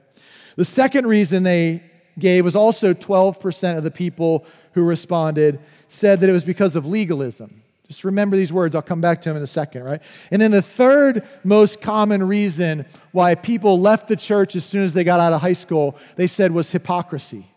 The 0.54 0.64
second 0.64 1.08
reason 1.08 1.42
they 1.42 1.82
gave 2.20 2.44
was 2.44 2.54
also 2.54 2.94
12% 2.94 3.76
of 3.76 3.82
the 3.82 3.90
people 3.90 4.46
who 4.74 4.84
responded 4.84 5.58
said 5.88 6.20
that 6.20 6.30
it 6.30 6.32
was 6.32 6.44
because 6.44 6.76
of 6.76 6.86
legalism. 6.86 7.64
Just 7.88 8.04
remember 8.04 8.36
these 8.36 8.52
words. 8.52 8.76
I'll 8.76 8.82
come 8.82 9.00
back 9.00 9.20
to 9.22 9.28
them 9.28 9.36
in 9.36 9.42
a 9.42 9.48
second, 9.48 9.82
right? 9.82 10.00
And 10.30 10.40
then 10.40 10.52
the 10.52 10.62
third 10.62 11.26
most 11.42 11.80
common 11.80 12.22
reason 12.22 12.86
why 13.10 13.34
people 13.34 13.80
left 13.80 14.06
the 14.06 14.16
church 14.16 14.54
as 14.54 14.64
soon 14.64 14.84
as 14.84 14.94
they 14.94 15.02
got 15.02 15.18
out 15.18 15.32
of 15.32 15.40
high 15.40 15.52
school, 15.52 15.98
they 16.14 16.28
said 16.28 16.52
was 16.52 16.70
hypocrisy. 16.70 17.48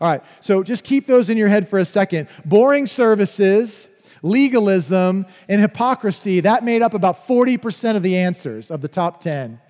All 0.00 0.08
right, 0.08 0.22
so 0.40 0.62
just 0.62 0.82
keep 0.82 1.06
those 1.06 1.28
in 1.28 1.36
your 1.36 1.48
head 1.48 1.68
for 1.68 1.78
a 1.78 1.84
second. 1.84 2.28
Boring 2.46 2.86
services, 2.86 3.88
legalism, 4.22 5.26
and 5.48 5.60
hypocrisy, 5.60 6.40
that 6.40 6.64
made 6.64 6.80
up 6.80 6.94
about 6.94 7.26
40% 7.26 7.96
of 7.96 8.02
the 8.02 8.16
answers 8.16 8.70
of 8.70 8.80
the 8.80 8.88
top 8.88 9.20
10. 9.20 9.60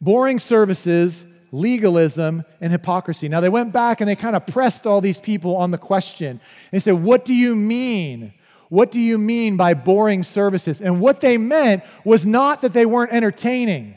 Boring 0.00 0.38
services, 0.38 1.26
legalism, 1.50 2.44
and 2.60 2.70
hypocrisy. 2.70 3.28
Now, 3.28 3.40
they 3.40 3.48
went 3.48 3.72
back 3.72 4.00
and 4.00 4.08
they 4.08 4.14
kind 4.14 4.36
of 4.36 4.46
pressed 4.46 4.86
all 4.86 5.00
these 5.00 5.18
people 5.18 5.56
on 5.56 5.72
the 5.72 5.78
question. 5.78 6.40
They 6.70 6.78
said, 6.78 6.94
What 6.94 7.24
do 7.24 7.34
you 7.34 7.56
mean? 7.56 8.34
What 8.68 8.90
do 8.90 9.00
you 9.00 9.16
mean 9.18 9.56
by 9.56 9.74
boring 9.74 10.22
services? 10.22 10.80
And 10.80 11.00
what 11.00 11.20
they 11.20 11.38
meant 11.38 11.84
was 12.04 12.26
not 12.26 12.62
that 12.62 12.72
they 12.72 12.84
weren't 12.84 13.12
entertaining. 13.12 13.96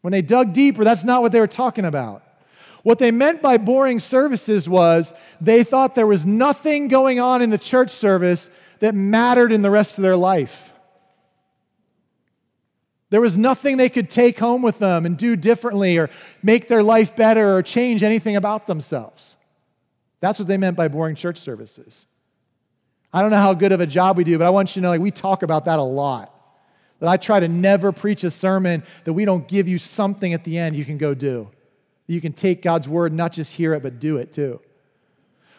When 0.00 0.10
they 0.10 0.22
dug 0.22 0.52
deeper, 0.52 0.84
that's 0.84 1.04
not 1.04 1.22
what 1.22 1.32
they 1.32 1.40
were 1.40 1.46
talking 1.46 1.84
about. 1.84 2.24
What 2.82 2.98
they 2.98 3.10
meant 3.10 3.42
by 3.42 3.58
boring 3.58 4.00
services 4.00 4.68
was 4.68 5.14
they 5.40 5.62
thought 5.62 5.94
there 5.94 6.06
was 6.06 6.26
nothing 6.26 6.88
going 6.88 7.20
on 7.20 7.40
in 7.40 7.50
the 7.50 7.58
church 7.58 7.90
service 7.90 8.50
that 8.80 8.94
mattered 8.94 9.52
in 9.52 9.62
the 9.62 9.70
rest 9.70 9.98
of 9.98 10.02
their 10.02 10.16
life. 10.16 10.72
There 13.10 13.20
was 13.20 13.36
nothing 13.36 13.76
they 13.76 13.90
could 13.90 14.10
take 14.10 14.38
home 14.38 14.62
with 14.62 14.78
them 14.78 15.06
and 15.06 15.16
do 15.16 15.36
differently 15.36 15.98
or 15.98 16.08
make 16.42 16.66
their 16.66 16.82
life 16.82 17.14
better 17.14 17.56
or 17.56 17.62
change 17.62 18.02
anything 18.02 18.36
about 18.36 18.66
themselves. 18.66 19.36
That's 20.20 20.38
what 20.38 20.48
they 20.48 20.56
meant 20.56 20.76
by 20.76 20.88
boring 20.88 21.14
church 21.14 21.38
services. 21.38 22.06
I 23.12 23.20
don't 23.20 23.30
know 23.30 23.36
how 23.36 23.54
good 23.54 23.72
of 23.72 23.80
a 23.80 23.86
job 23.86 24.16
we 24.16 24.24
do, 24.24 24.38
but 24.38 24.46
I 24.46 24.50
want 24.50 24.70
you 24.70 24.80
to 24.80 24.84
know 24.84 24.88
like 24.88 25.00
we 25.00 25.10
talk 25.10 25.42
about 25.42 25.66
that 25.66 25.78
a 25.78 25.82
lot. 25.82 26.34
That 27.00 27.08
I 27.08 27.16
try 27.18 27.38
to 27.38 27.48
never 27.48 27.92
preach 27.92 28.24
a 28.24 28.30
sermon 28.30 28.82
that 29.04 29.12
we 29.12 29.24
don't 29.24 29.46
give 29.46 29.68
you 29.68 29.76
something 29.76 30.32
at 30.32 30.44
the 30.44 30.56
end 30.56 30.74
you 30.74 30.84
can 30.84 30.96
go 30.96 31.12
do. 31.12 31.50
You 32.12 32.20
can 32.20 32.34
take 32.34 32.60
God's 32.60 32.88
word, 32.90 33.14
not 33.14 33.32
just 33.32 33.54
hear 33.54 33.72
it, 33.72 33.82
but 33.82 33.98
do 33.98 34.18
it 34.18 34.32
too. 34.32 34.60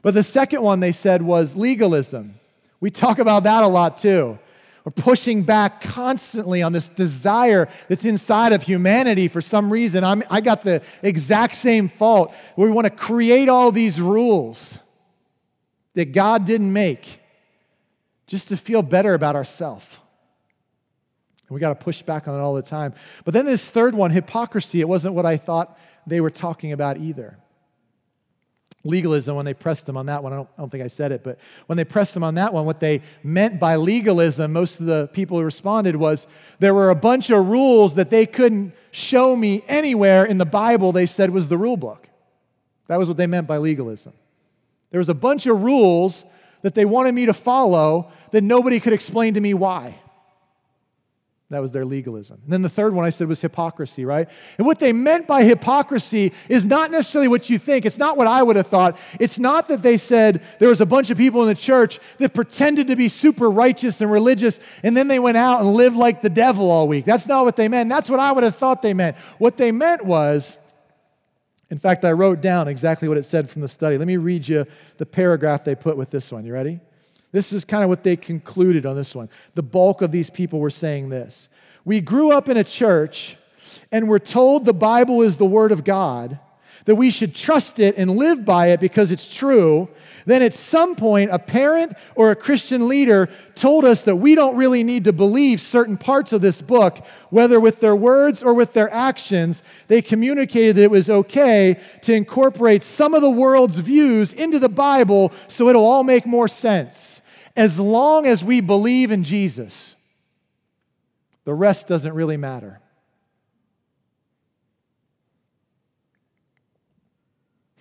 But 0.04 0.14
the 0.14 0.22
second 0.22 0.62
one 0.62 0.82
they 0.82 0.92
said 0.92 1.24
was 1.24 1.56
legalism. 1.56 2.36
We 2.80 2.92
talk 2.92 3.18
about 3.18 3.46
that 3.46 3.64
a 3.64 3.68
lot 3.68 3.98
too. 3.98 4.38
We're 4.86 4.92
pushing 4.92 5.42
back 5.42 5.82
constantly 5.82 6.62
on 6.62 6.72
this 6.72 6.90
desire 6.90 7.70
that's 7.88 8.06
inside 8.06 8.54
of 8.54 8.62
humanity 8.62 9.30
for 9.30 9.42
some 9.42 9.74
reason. 9.74 10.04
I'm, 10.04 10.22
I 10.30 10.42
got 10.42 10.62
the 10.62 10.84
exact 11.02 11.56
same 11.56 11.88
fault. 11.88 12.36
We 12.56 12.70
want 12.70 12.86
to 12.86 12.92
create 12.92 13.50
all 13.50 13.72
these 13.72 14.00
rules 14.00 14.78
that 15.96 16.12
God 16.12 16.46
didn't 16.46 16.72
make 16.72 17.20
just 18.28 18.50
to 18.50 18.58
feel 18.58 18.84
better 18.84 19.16
about 19.16 19.36
ourselves. 19.36 19.98
And 21.48 21.56
we 21.56 21.60
got 21.60 21.70
to 21.70 21.84
push 21.84 22.04
back 22.04 22.28
on 22.28 22.36
it 22.36 22.42
all 22.44 22.54
the 22.54 22.62
time. 22.62 22.94
But 23.26 23.34
then 23.34 23.46
this 23.46 23.68
third 23.70 23.96
one, 23.96 24.12
hypocrisy, 24.12 24.82
it 24.82 24.88
wasn't 24.88 25.16
what 25.16 25.26
I 25.26 25.38
thought 25.38 25.80
they 26.08 26.22
were 26.22 26.30
talking 26.30 26.72
about 26.72 26.98
either 26.98 27.38
legalism 28.84 29.36
when 29.36 29.46
they 29.46 29.54
pressed 29.54 29.86
them 29.86 29.96
on 29.96 30.08
that 30.08 30.24
one. 30.24 30.34
I 30.34 30.38
don't, 30.38 30.50
I 30.58 30.62
don't, 30.62 30.70
think 30.70 30.84
I 30.84 30.88
said 30.88 31.12
it, 31.12 31.24
but 31.24 31.40
when 31.68 31.78
they 31.78 31.86
pressed 31.86 32.14
them 32.14 32.24
on 32.24 32.36
that 32.36 32.54
one, 32.54 32.66
what 32.66 32.80
they 32.80 33.02
meant 33.24 33.60
by 33.60 33.78
legalism, 33.78 34.52
most 34.52 34.80
of 34.80 34.86
the 34.86 35.10
people 35.14 35.38
who 35.38 35.46
responded 35.46 35.96
was 35.96 36.28
there 36.60 36.74
were 36.74 36.90
a 36.90 36.96
bunch 36.96 37.30
of 37.30 37.48
rules 37.48 37.96
that 37.96 38.10
they 38.10 38.26
couldn't 38.26 38.74
show 38.92 39.36
me 39.36 39.64
anywhere 39.68 40.26
in 40.26 40.38
the 40.38 40.46
Bible 40.46 40.92
they 40.92 41.06
said 41.06 41.30
was 41.30 41.48
the 41.48 41.58
rule 41.58 41.78
book. 41.78 42.10
That 42.88 42.98
was 42.98 43.08
what 43.08 43.18
they 43.18 43.28
meant 43.28 43.48
by 43.48 43.58
legalism. 43.58 44.14
There 44.92 45.00
was 45.00 45.10
a 45.10 45.16
bunch 45.16 45.46
of 45.48 45.64
rules 45.64 46.26
that 46.62 46.76
they 46.76 46.86
wanted 46.86 47.14
me 47.14 47.26
to 47.26 47.34
follow 47.34 48.12
that 48.32 48.44
nobody 48.44 48.80
could 48.80 48.94
explain 48.94 49.34
to 49.36 49.42
me 49.42 49.54
why. 49.54 50.00
That 51.54 51.62
was 51.62 51.72
their 51.72 51.86
legalism. 51.86 52.40
And 52.44 52.52
then 52.52 52.62
the 52.62 52.70
third 52.70 52.94
one 52.94 53.06
I 53.06 53.12
said 53.12 53.28
was 53.28 53.42
hypocrisy, 53.42 54.06
right? 54.06 54.28
And 54.58 54.66
what 54.66 54.80
they 54.80 54.92
meant 54.92 55.28
by 55.28 55.44
hypocrisy 55.44 56.34
is 56.50 56.66
not 56.66 56.92
necessarily 56.92 57.28
what 57.28 57.50
you 57.50 57.58
think. 57.60 57.86
It's 57.86 57.98
not 57.98 58.18
what 58.18 58.28
I 58.28 58.42
would 58.42 58.56
have 58.56 58.68
thought. 58.68 58.98
It's 59.20 59.40
not 59.40 59.68
that 59.68 59.82
they 59.84 59.98
said 59.98 60.42
there 60.60 60.70
was 60.70 60.82
a 60.82 60.86
bunch 60.86 61.12
of 61.12 61.18
people 61.18 61.42
in 61.42 61.48
the 61.48 61.56
church 61.56 62.00
that 62.18 62.34
pretended 62.34 62.88
to 62.88 62.96
be 62.96 63.08
super 63.08 63.50
righteous 63.50 64.02
and 64.02 64.12
religious 64.12 64.60
and 64.84 64.98
then 64.98 65.08
they 65.08 65.20
went 65.20 65.38
out 65.38 65.62
and 65.62 65.74
lived 65.74 65.96
like 65.96 66.22
the 66.22 66.30
devil 66.30 66.72
all 66.72 66.88
week. 66.88 67.06
That's 67.06 67.28
not 67.28 67.46
what 67.46 67.56
they 67.56 67.68
meant. 67.68 67.90
That's 67.90 68.10
what 68.10 68.20
I 68.20 68.32
would 68.32 68.44
have 68.44 68.56
thought 68.56 68.82
they 68.82 68.94
meant. 68.94 69.16
What 69.38 69.58
they 69.58 69.72
meant 69.72 70.06
was, 70.06 70.58
in 71.70 71.80
fact, 71.80 72.04
I 72.04 72.12
wrote 72.12 72.42
down 72.42 72.68
exactly 72.68 73.08
what 73.08 73.18
it 73.18 73.26
said 73.26 73.50
from 73.50 73.62
the 73.62 73.68
study. 73.68 73.98
Let 73.98 74.08
me 74.08 74.18
read 74.18 74.48
you 74.48 74.66
the 74.98 75.06
paragraph 75.06 75.64
they 75.64 75.76
put 75.76 75.98
with 75.98 76.12
this 76.12 76.32
one. 76.32 76.46
You 76.46 76.54
ready? 76.54 76.80
This 77.34 77.52
is 77.52 77.66
kind 77.66 77.84
of 77.84 77.90
what 77.90 78.04
they 78.04 78.16
concluded 78.16 78.86
on 78.86 78.96
this 78.96 79.14
one. 79.14 79.28
The 79.56 79.64
bulk 79.64 80.04
of 80.04 80.12
these 80.12 80.30
people 80.30 80.60
were 80.60 80.70
saying 80.70 81.10
this. 81.10 81.50
We 81.84 82.00
grew 82.00 82.32
up 82.32 82.48
in 82.48 82.56
a 82.56 82.64
church 82.64 83.36
and 83.92 84.08
we're 84.08 84.20
told 84.20 84.66
the 84.66 84.74
Bible 84.74 85.24
is 85.24 85.38
the 85.38 85.46
Word 85.46 85.72
of 85.72 85.84
God, 85.84 86.40
that 86.86 86.96
we 86.96 87.10
should 87.10 87.34
trust 87.34 87.80
it 87.80 87.98
and 87.98 88.12
live 88.12 88.46
by 88.46 88.68
it 88.68 88.80
because 88.80 89.12
it's 89.12 89.34
true. 89.34 89.90
Then 90.26 90.44
at 90.44 90.54
some 90.54 90.96
point, 90.96 91.32
a 91.32 91.40
parent 91.40 91.94
or 92.16 92.30
a 92.30 92.36
Christian 92.36 92.88
leader 92.88 93.30
told 93.56 93.84
us 93.84 94.04
that 94.04 94.18
we 94.18 94.36
don't 94.36 94.56
really 94.56 94.84
need 94.84 95.06
to 95.06 95.14
believe 95.14 95.60
certain 95.60 95.98
parts 95.98 96.34
of 96.34 96.42
this 96.42 96.62
book, 96.62 97.04
whether 97.32 97.60
with 97.60 97.80
their 97.80 97.96
words 97.96 98.44
or 98.44 98.54
with 98.54 98.74
their 98.74 98.94
actions. 98.94 99.64
They 99.88 100.04
communicated 100.04 100.76
that 100.76 100.84
it 100.84 100.92
was 100.92 101.10
okay 101.10 101.80
to 102.04 102.14
incorporate 102.14 102.84
some 102.84 103.16
of 103.16 103.24
the 103.24 103.30
world's 103.32 103.80
views 103.80 104.34
into 104.34 104.60
the 104.60 104.70
Bible 104.70 105.34
so 105.48 105.68
it'll 105.70 105.86
all 105.86 106.04
make 106.04 106.28
more 106.28 106.48
sense 106.48 107.22
as 107.56 107.80
long 107.80 108.26
as 108.26 108.44
we 108.44 108.62
believe 108.62 109.12
in 109.12 109.24
Jesus, 109.24 109.96
the 111.46 111.54
rest 111.54 111.88
doesn't 111.88 112.14
really 112.14 112.38
matter. 112.38 112.80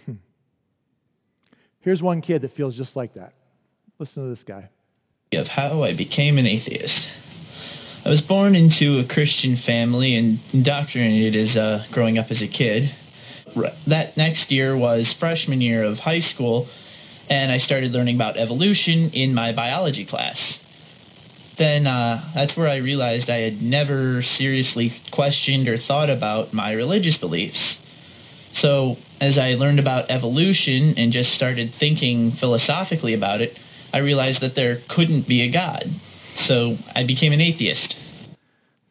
Hmm. 0.05 0.15
Here's 1.81 2.03
one 2.03 2.21
kid 2.21 2.43
that 2.43 2.51
feels 2.51 2.77
just 2.77 2.97
like 2.97 3.15
that. 3.15 3.33
Listen 3.99 4.25
to 4.25 4.29
this 4.29 4.45
guy. 4.45 4.69
Of 5.33 5.47
how 5.47 5.83
I 5.85 5.97
became 5.97 6.37
an 6.37 6.47
atheist. 6.47 7.09
I 8.05 8.09
was 8.09 8.21
born 8.21 8.55
into 8.57 8.99
a 8.99 9.07
Christian 9.07 9.57
family 9.65 10.17
and 10.17 10.41
indoctrinated 10.53 11.37
as 11.37 11.57
uh, 11.57 11.85
growing 11.93 12.19
up 12.19 12.27
as 12.31 12.43
a 12.43 12.49
kid. 12.49 12.91
That 13.87 14.17
next 14.17 14.51
year 14.51 14.77
was 14.77 15.15
freshman 15.21 15.61
year 15.61 15.85
of 15.85 15.99
high 15.99 16.21
school, 16.21 16.69
and 17.29 17.53
I 17.53 17.59
started 17.59 17.93
learning 17.93 18.17
about 18.17 18.37
evolution 18.37 19.11
in 19.13 19.35
my 19.35 19.55
biology 19.55 20.07
class. 20.07 20.59
Then 21.59 21.87
uh, 21.87 22.33
that's 22.35 22.57
where 22.57 22.69
I 22.69 22.77
realized 22.77 23.29
I 23.29 23.41
had 23.41 23.61
never 23.63 24.23
seriously 24.23 24.93
questioned 25.13 25.69
or 25.69 25.77
thought 25.79 26.11
about 26.11 26.53
my 26.53 26.73
religious 26.73 27.17
beliefs. 27.19 27.79
So, 28.55 28.97
as 29.21 29.39
I 29.39 29.51
learned 29.51 29.79
about 29.79 30.11
evolution 30.11 30.95
and 30.97 31.13
just 31.13 31.33
started 31.33 31.73
thinking 31.79 32.33
philosophically 32.39 33.15
about 33.15 33.41
it, 33.41 33.59
I 33.93 33.99
realized 33.99 34.43
that 34.43 34.55
there 34.55 34.81
couldn't 34.91 35.29
be 35.29 35.43
a 35.43 35.53
God. 35.53 35.85
So, 36.47 36.77
I 36.95 37.07
became 37.07 37.33
an 37.33 37.41
atheist. 37.41 37.95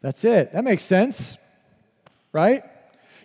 That's 0.00 0.24
it. 0.24 0.52
That 0.52 0.64
makes 0.64 0.82
sense, 0.82 1.36
right? 2.32 2.64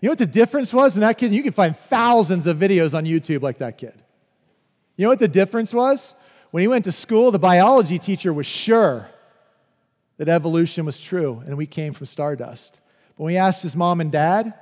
You 0.01 0.07
know 0.07 0.11
what 0.11 0.19
the 0.19 0.27
difference 0.27 0.71
was 0.71 0.95
in 0.95 1.01
that 1.01 1.17
kid? 1.17 1.31
You 1.31 1.41
can 1.41 1.53
find 1.53 1.75
thousands 1.75 2.45
of 2.45 2.57
videos 2.57 2.93
on 2.93 3.05
YouTube 3.05 3.41
like 3.41 3.59
that 3.59 3.79
kid. 3.79 3.95
You 4.97 5.03
know 5.03 5.09
what 5.09 5.19
the 5.19 5.27
difference 5.27 5.73
was? 5.73 6.13
When 6.51 6.61
he 6.61 6.67
went 6.67 6.85
to 6.85 6.91
school, 6.91 7.31
the 7.31 7.39
biology 7.39 7.99
teacher 7.99 8.33
was 8.33 8.45
sure 8.45 9.07
that 10.17 10.27
evolution 10.27 10.85
was 10.85 10.99
true 10.99 11.43
and 11.45 11.57
we 11.57 11.67
came 11.67 11.93
from 11.93 12.07
stardust. 12.07 12.79
But 13.15 13.23
when 13.23 13.31
he 13.31 13.37
asked 13.37 13.61
his 13.61 13.75
mom 13.75 14.01
and 14.01 14.11
dad, 14.11 14.53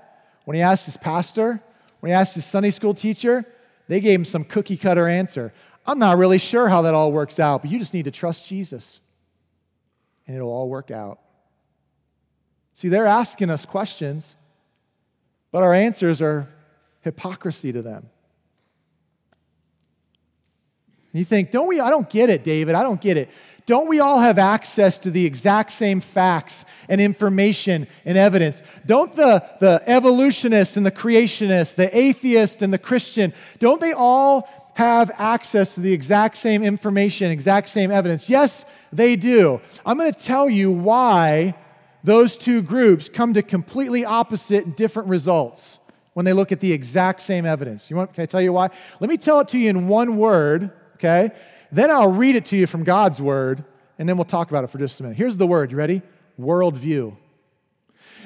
when 0.44 0.56
he 0.56 0.62
asked 0.62 0.86
his 0.86 0.98
pastor, 0.98 1.62
when 2.02 2.10
he 2.10 2.14
asked 2.14 2.36
his 2.36 2.46
Sunday 2.46 2.72
school 2.72 2.94
teacher, 2.94 3.46
they 3.88 4.02
gave 4.02 4.20
him 4.20 4.26
some 4.26 4.44
cookie 4.44 4.78
cutter 4.78 5.08
answer. 5.08 5.54
I'm 5.88 6.00
not 6.00 6.18
really 6.18 6.40
sure 6.40 6.68
how 6.68 6.82
that 6.82 6.94
all 6.94 7.12
works 7.12 7.40
out, 7.40 7.62
but 7.62 7.72
you 7.72 7.80
just 7.80 7.94
need 7.94 8.06
to 8.06 8.12
trust 8.12 8.46
Jesus 8.46 9.00
and 10.28 10.36
it'll 10.36 10.52
all 10.52 10.68
work 10.68 10.92
out. 10.92 11.20
See, 12.74 12.90
they're 12.90 13.06
asking 13.06 13.50
us 13.50 13.66
questions, 13.66 14.36
but 15.52 15.64
our 15.64 15.74
answers 15.74 16.22
are 16.22 16.50
hypocrisy 17.02 17.72
to 17.72 17.82
them. 17.82 18.10
And 21.16 21.20
you 21.20 21.26
think, 21.26 21.50
don't 21.50 21.70
we? 21.70 21.80
I 21.80 21.90
don't 21.90 22.10
get 22.10 22.30
it, 22.30 22.44
David. 22.44 22.76
I 22.76 22.84
don't 22.84 23.00
get 23.00 23.16
it. 23.16 23.30
Don't 23.66 23.88
we 23.88 24.02
all 24.02 24.20
have 24.20 24.38
access 24.38 25.00
to 25.00 25.10
the 25.10 25.26
exact 25.26 25.72
same 25.72 26.02
facts 26.02 26.66
and 26.90 27.00
information 27.00 27.88
and 28.04 28.18
evidence? 28.18 28.62
Don't 28.86 29.16
the, 29.16 29.42
the 29.62 29.82
evolutionists 29.88 30.76
and 30.76 30.86
the 30.86 30.92
creationists, 30.92 31.74
the 31.74 31.98
atheist 31.98 32.62
and 32.62 32.74
the 32.74 32.78
Christian, 32.78 33.32
don't 33.60 33.80
they 33.80 33.94
all 33.94 34.50
have 34.74 35.10
access 35.18 35.76
to 35.76 35.80
the 35.80 35.94
exact 35.94 36.36
same 36.36 36.62
information, 36.64 37.32
exact 37.32 37.70
same 37.70 37.92
evidence? 37.92 38.30
Yes, 38.30 38.66
they 38.92 39.16
do. 39.16 39.62
I'm 39.86 39.98
going 39.98 40.12
to 40.12 40.20
tell 40.20 40.50
you 40.50 40.70
why 40.70 41.56
those 42.04 42.38
two 42.38 42.62
groups 42.62 43.08
come 43.08 43.34
to 43.36 43.42
completely 43.42 44.04
opposite 44.04 44.66
and 44.66 44.76
different 44.76 45.08
results 45.08 45.80
when 46.12 46.26
they 46.26 46.34
look 46.34 46.52
at 46.52 46.60
the 46.60 46.74
exact 46.74 47.22
same 47.22 47.46
evidence. 47.46 47.90
You 47.90 47.96
want, 47.96 48.12
can 48.12 48.24
I 48.24 48.26
tell 48.26 48.42
you 48.42 48.52
why? 48.52 48.70
Let 49.00 49.10
me 49.10 49.16
tell 49.16 49.40
it 49.40 49.48
to 49.48 49.58
you 49.58 49.70
in 49.70 49.88
one 49.88 50.18
word 50.18 50.74
okay? 50.96 51.32
Then 51.72 51.92
I'll 51.92 52.12
read 52.12 52.36
it 52.36 52.46
to 52.48 52.58
you 52.58 52.68
from 52.68 52.84
God's 52.84 53.22
word, 53.22 53.64
and 53.98 54.08
then 54.08 54.18
we'll 54.18 54.26
talk 54.26 54.50
about 54.50 54.64
it 54.64 54.68
for 54.68 54.78
just 54.78 55.00
a 55.00 55.04
minute. 55.04 55.18
Here's 55.18 55.38
the 55.38 55.48
word. 55.48 55.72
You 55.72 55.78
ready? 55.78 56.02
Worldview. 56.40 57.16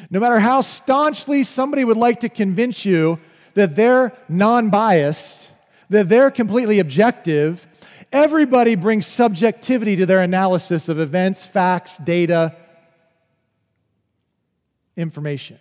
No 0.09 0.19
matter 0.19 0.39
how 0.39 0.61
staunchly 0.61 1.43
somebody 1.43 1.83
would 1.83 1.97
like 1.97 2.21
to 2.21 2.29
convince 2.29 2.85
you 2.85 3.19
that 3.53 3.75
they're 3.75 4.13
non 4.27 4.69
biased, 4.69 5.49
that 5.89 6.09
they're 6.09 6.31
completely 6.31 6.79
objective, 6.79 7.67
everybody 8.11 8.75
brings 8.75 9.05
subjectivity 9.05 9.95
to 9.97 10.05
their 10.05 10.21
analysis 10.21 10.89
of 10.89 10.99
events, 10.99 11.45
facts, 11.45 11.97
data, 11.97 12.55
information. 14.95 15.59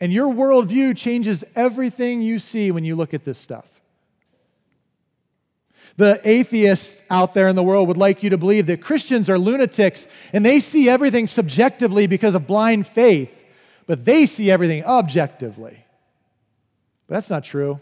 And 0.00 0.12
your 0.12 0.32
worldview 0.32 0.96
changes 0.96 1.44
everything 1.56 2.22
you 2.22 2.38
see 2.38 2.70
when 2.70 2.84
you 2.84 2.94
look 2.94 3.14
at 3.14 3.24
this 3.24 3.38
stuff. 3.38 3.77
The 5.98 6.20
atheists 6.22 7.02
out 7.10 7.34
there 7.34 7.48
in 7.48 7.56
the 7.56 7.62
world 7.64 7.88
would 7.88 7.96
like 7.96 8.22
you 8.22 8.30
to 8.30 8.38
believe 8.38 8.66
that 8.66 8.80
Christians 8.80 9.28
are 9.28 9.36
lunatics 9.36 10.06
and 10.32 10.46
they 10.46 10.60
see 10.60 10.88
everything 10.88 11.26
subjectively 11.26 12.06
because 12.06 12.36
of 12.36 12.46
blind 12.46 12.86
faith, 12.86 13.44
but 13.84 14.04
they 14.04 14.24
see 14.24 14.48
everything 14.48 14.84
objectively. 14.84 15.84
But 17.08 17.14
that's 17.14 17.28
not 17.28 17.42
true. 17.42 17.80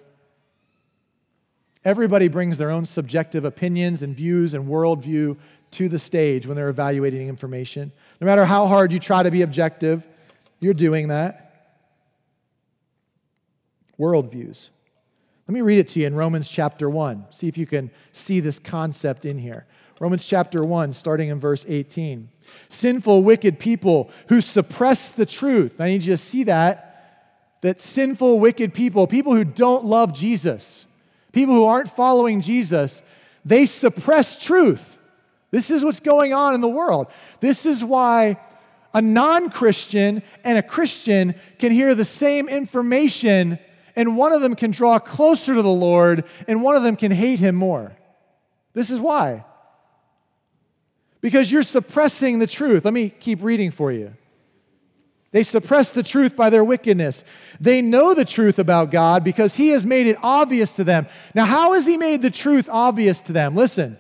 Everybody 1.85 2.29
brings 2.29 2.57
their 2.57 2.71
own 2.71 2.87
subjective 2.87 3.45
opinions 3.45 4.01
and 4.01 4.17
views 4.17 4.55
and 4.55 4.67
worldview 4.67 5.37
to 5.73 5.89
the 5.91 5.99
stage 5.99 6.47
when 6.47 6.57
they're 6.57 6.71
evaluating 6.71 7.29
information. 7.29 7.93
No 8.19 8.25
matter 8.25 8.47
how 8.47 8.67
hard 8.67 8.93
you 8.93 8.99
try 8.99 9.25
to 9.25 9.31
be 9.31 9.43
objective, 9.43 10.09
you're 10.59 10.73
doing 10.73 11.09
that. 11.09 11.75
Worldviews. 14.01 14.71
Let 15.49 15.53
me 15.53 15.61
read 15.61 15.79
it 15.79 15.89
to 15.89 16.01
you 16.01 16.07
in 16.07 16.17
Romans 16.17 16.49
chapter 16.49 16.91
1. 16.91 17.27
See 17.31 17.47
if 17.47 17.57
you 17.57 17.67
can 17.67 17.91
see 18.13 18.41
this 18.41 18.59
concept 18.59 19.25
in 19.25 19.39
here. 19.39 19.67
Romans 20.01 20.27
chapter 20.27 20.65
1, 20.65 20.93
starting 20.93 21.29
in 21.29 21.39
verse 21.39 21.65
18. 21.69 22.29
Sinful, 22.69 23.23
wicked 23.23 23.59
people 23.59 24.11
who 24.29 24.41
suppress 24.41 25.13
the 25.13 25.25
truth. 25.25 25.81
I 25.81 25.89
need 25.89 26.03
you 26.03 26.13
to 26.15 26.19
see 26.19 26.45
that. 26.45 26.83
That 27.63 27.81
sinful, 27.81 28.39
wicked 28.39 28.75
people, 28.75 29.07
people 29.07 29.35
who 29.35 29.45
don't 29.45 29.85
love 29.85 30.13
Jesus, 30.13 30.85
people 31.33 31.55
who 31.55 31.65
aren't 31.65 31.89
following 31.89 32.41
Jesus, 32.41 33.03
they 33.45 33.67
suppress 33.67 34.37
truth. 34.37 34.99
This 35.51 35.71
is 35.71 35.83
what's 35.83 36.01
going 36.01 36.35
on 36.35 36.55
in 36.55 36.61
the 36.61 36.69
world. 36.69 37.07
This 37.41 37.65
is 37.65 37.83
why 37.83 38.39
a 38.93 39.01
non 39.01 39.51
Christian 39.51 40.23
and 40.45 40.59
a 40.59 40.63
Christian 40.63 41.35
can 41.59 41.73
hear 41.73 41.95
the 41.95 42.05
same 42.05 42.49
information, 42.49 43.59
and 43.97 44.17
one 44.17 44.33
of 44.33 44.43
them 44.43 44.55
can 44.55 44.71
draw 44.71 44.99
closer 44.99 45.55
to 45.55 45.63
the 45.63 45.69
Lord, 45.69 46.25
and 46.47 46.63
one 46.63 46.77
of 46.77 46.83
them 46.83 46.95
can 46.95 47.11
hate 47.11 47.41
him 47.41 47.55
more. 47.55 47.97
This 48.75 48.91
is 48.91 49.01
why. 49.01 49.45
Because 51.23 51.51
you're 51.51 51.63
suppressing 51.63 52.39
the 52.39 52.47
truth. 52.47 52.85
Let 52.85 52.95
me 52.95 53.09
keep 53.09 53.43
reading 53.43 53.71
for 53.71 53.91
you. 53.91 54.13
They 55.33 55.43
suppress 55.43 55.93
the 55.93 56.03
truth 56.03 56.37
by 56.37 56.51
their 56.51 56.65
wickedness. 56.65 57.25
They 57.59 57.83
know 57.83 58.15
the 58.15 58.25
truth 58.25 58.59
about 58.59 58.91
God 58.91 59.25
because 59.25 59.57
He 59.57 59.71
has 59.71 59.85
made 59.85 60.07
it 60.07 60.17
obvious 60.23 60.77
to 60.77 60.85
them. 60.85 61.07
Now, 61.35 61.47
how 61.47 61.73
has 61.73 61.87
He 61.87 61.97
made 61.97 62.23
the 62.23 62.31
truth 62.31 62.69
obvious 62.71 63.23
to 63.23 63.33
them? 63.33 63.57
Listen. 63.57 63.99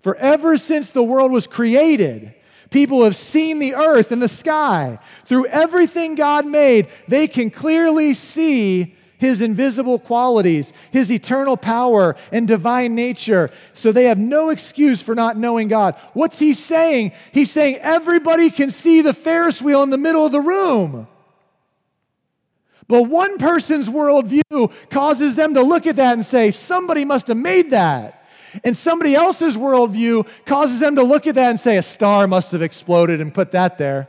For 0.00 0.14
ever 0.16 0.56
since 0.56 0.90
the 0.90 1.02
world 1.02 1.32
was 1.32 1.46
created, 1.46 2.34
people 2.70 3.02
have 3.04 3.16
seen 3.16 3.58
the 3.58 3.74
earth 3.74 4.12
and 4.12 4.22
the 4.22 4.28
sky. 4.28 5.00
Through 5.24 5.46
everything 5.46 6.14
God 6.14 6.46
made, 6.46 6.88
they 7.08 7.26
can 7.26 7.50
clearly 7.50 8.14
see 8.14 8.96
his 9.18 9.42
invisible 9.42 9.98
qualities, 9.98 10.72
his 10.90 11.12
eternal 11.12 11.56
power 11.56 12.16
and 12.32 12.48
divine 12.48 12.94
nature. 12.94 13.50
So 13.74 13.92
they 13.92 14.04
have 14.04 14.18
no 14.18 14.50
excuse 14.50 15.02
for 15.02 15.14
not 15.14 15.36
knowing 15.36 15.68
God. 15.68 15.96
What's 16.14 16.38
he 16.38 16.54
saying? 16.54 17.12
He's 17.32 17.50
saying 17.50 17.78
everybody 17.80 18.50
can 18.50 18.70
see 18.70 19.02
the 19.02 19.14
Ferris 19.14 19.60
wheel 19.60 19.82
in 19.82 19.90
the 19.90 19.98
middle 19.98 20.24
of 20.24 20.32
the 20.32 20.40
room. 20.40 21.06
But 22.86 23.02
one 23.02 23.36
person's 23.36 23.88
worldview 23.88 24.72
causes 24.88 25.36
them 25.36 25.54
to 25.54 25.62
look 25.62 25.86
at 25.86 25.96
that 25.96 26.14
and 26.14 26.24
say, 26.24 26.50
somebody 26.50 27.04
must 27.04 27.28
have 27.28 27.36
made 27.36 27.72
that. 27.72 28.14
And 28.64 28.74
somebody 28.74 29.14
else's 29.14 29.58
worldview 29.58 30.26
causes 30.46 30.80
them 30.80 30.96
to 30.96 31.02
look 31.02 31.26
at 31.26 31.34
that 31.34 31.50
and 31.50 31.60
say, 31.60 31.76
a 31.76 31.82
star 31.82 32.26
must 32.26 32.52
have 32.52 32.62
exploded 32.62 33.20
and 33.20 33.32
put 33.34 33.52
that 33.52 33.76
there. 33.76 34.08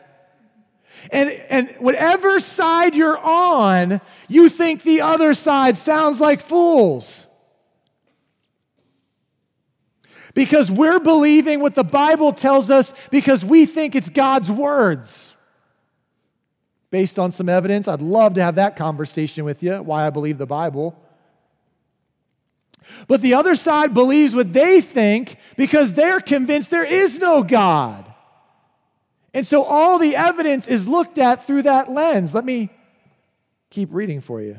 And, 1.12 1.30
and 1.50 1.70
whatever 1.80 2.40
side 2.40 2.96
you're 2.96 3.18
on, 3.18 4.02
you 4.28 4.50
think 4.50 4.84
the 4.84 5.02
other 5.02 5.34
side 5.34 5.78
sounds 5.78 6.20
like 6.20 6.42
fools. 6.42 7.26
Because 10.34 10.72
we're 10.72 11.00
believing 11.00 11.60
what 11.60 11.76
the 11.76 11.84
Bible 11.84 12.32
tells 12.32 12.70
us 12.70 12.94
because 13.10 13.44
we 13.44 13.66
think 13.66 13.96
it's 13.96 14.10
God's 14.10 14.52
words. 14.52 15.36
Based 16.92 17.20
on 17.20 17.32
some 17.32 17.50
evidence, 17.50 17.88
I'd 17.88 18.02
love 18.02 18.36
to 18.36 18.42
have 18.42 18.56
that 18.56 18.76
conversation 18.76 19.46
with 19.46 19.62
you, 19.62 19.78
why 19.78 20.08
I 20.08 20.10
believe 20.10 20.38
the 20.38 20.48
Bible. 20.48 21.00
But 23.08 23.22
the 23.22 23.36
other 23.36 23.56
side 23.56 23.94
believes 23.94 24.34
what 24.34 24.54
they 24.54 24.82
think 24.82 25.38
because 25.56 25.94
they're 25.94 26.20
convinced 26.20 26.72
there 26.72 26.86
is 26.86 27.20
no 27.20 27.44
God. 27.44 28.09
And 29.40 29.48
so 29.48 29.64
all 29.64 29.98
the 29.98 30.18
evidence 30.18 30.68
is 30.68 30.86
looked 30.86 31.18
at 31.18 31.48
through 31.48 31.62
that 31.62 31.90
lens. 31.90 32.36
Let 32.36 32.44
me 32.44 32.70
keep 33.70 33.88
reading 33.94 34.20
for 34.20 34.42
you. 34.42 34.58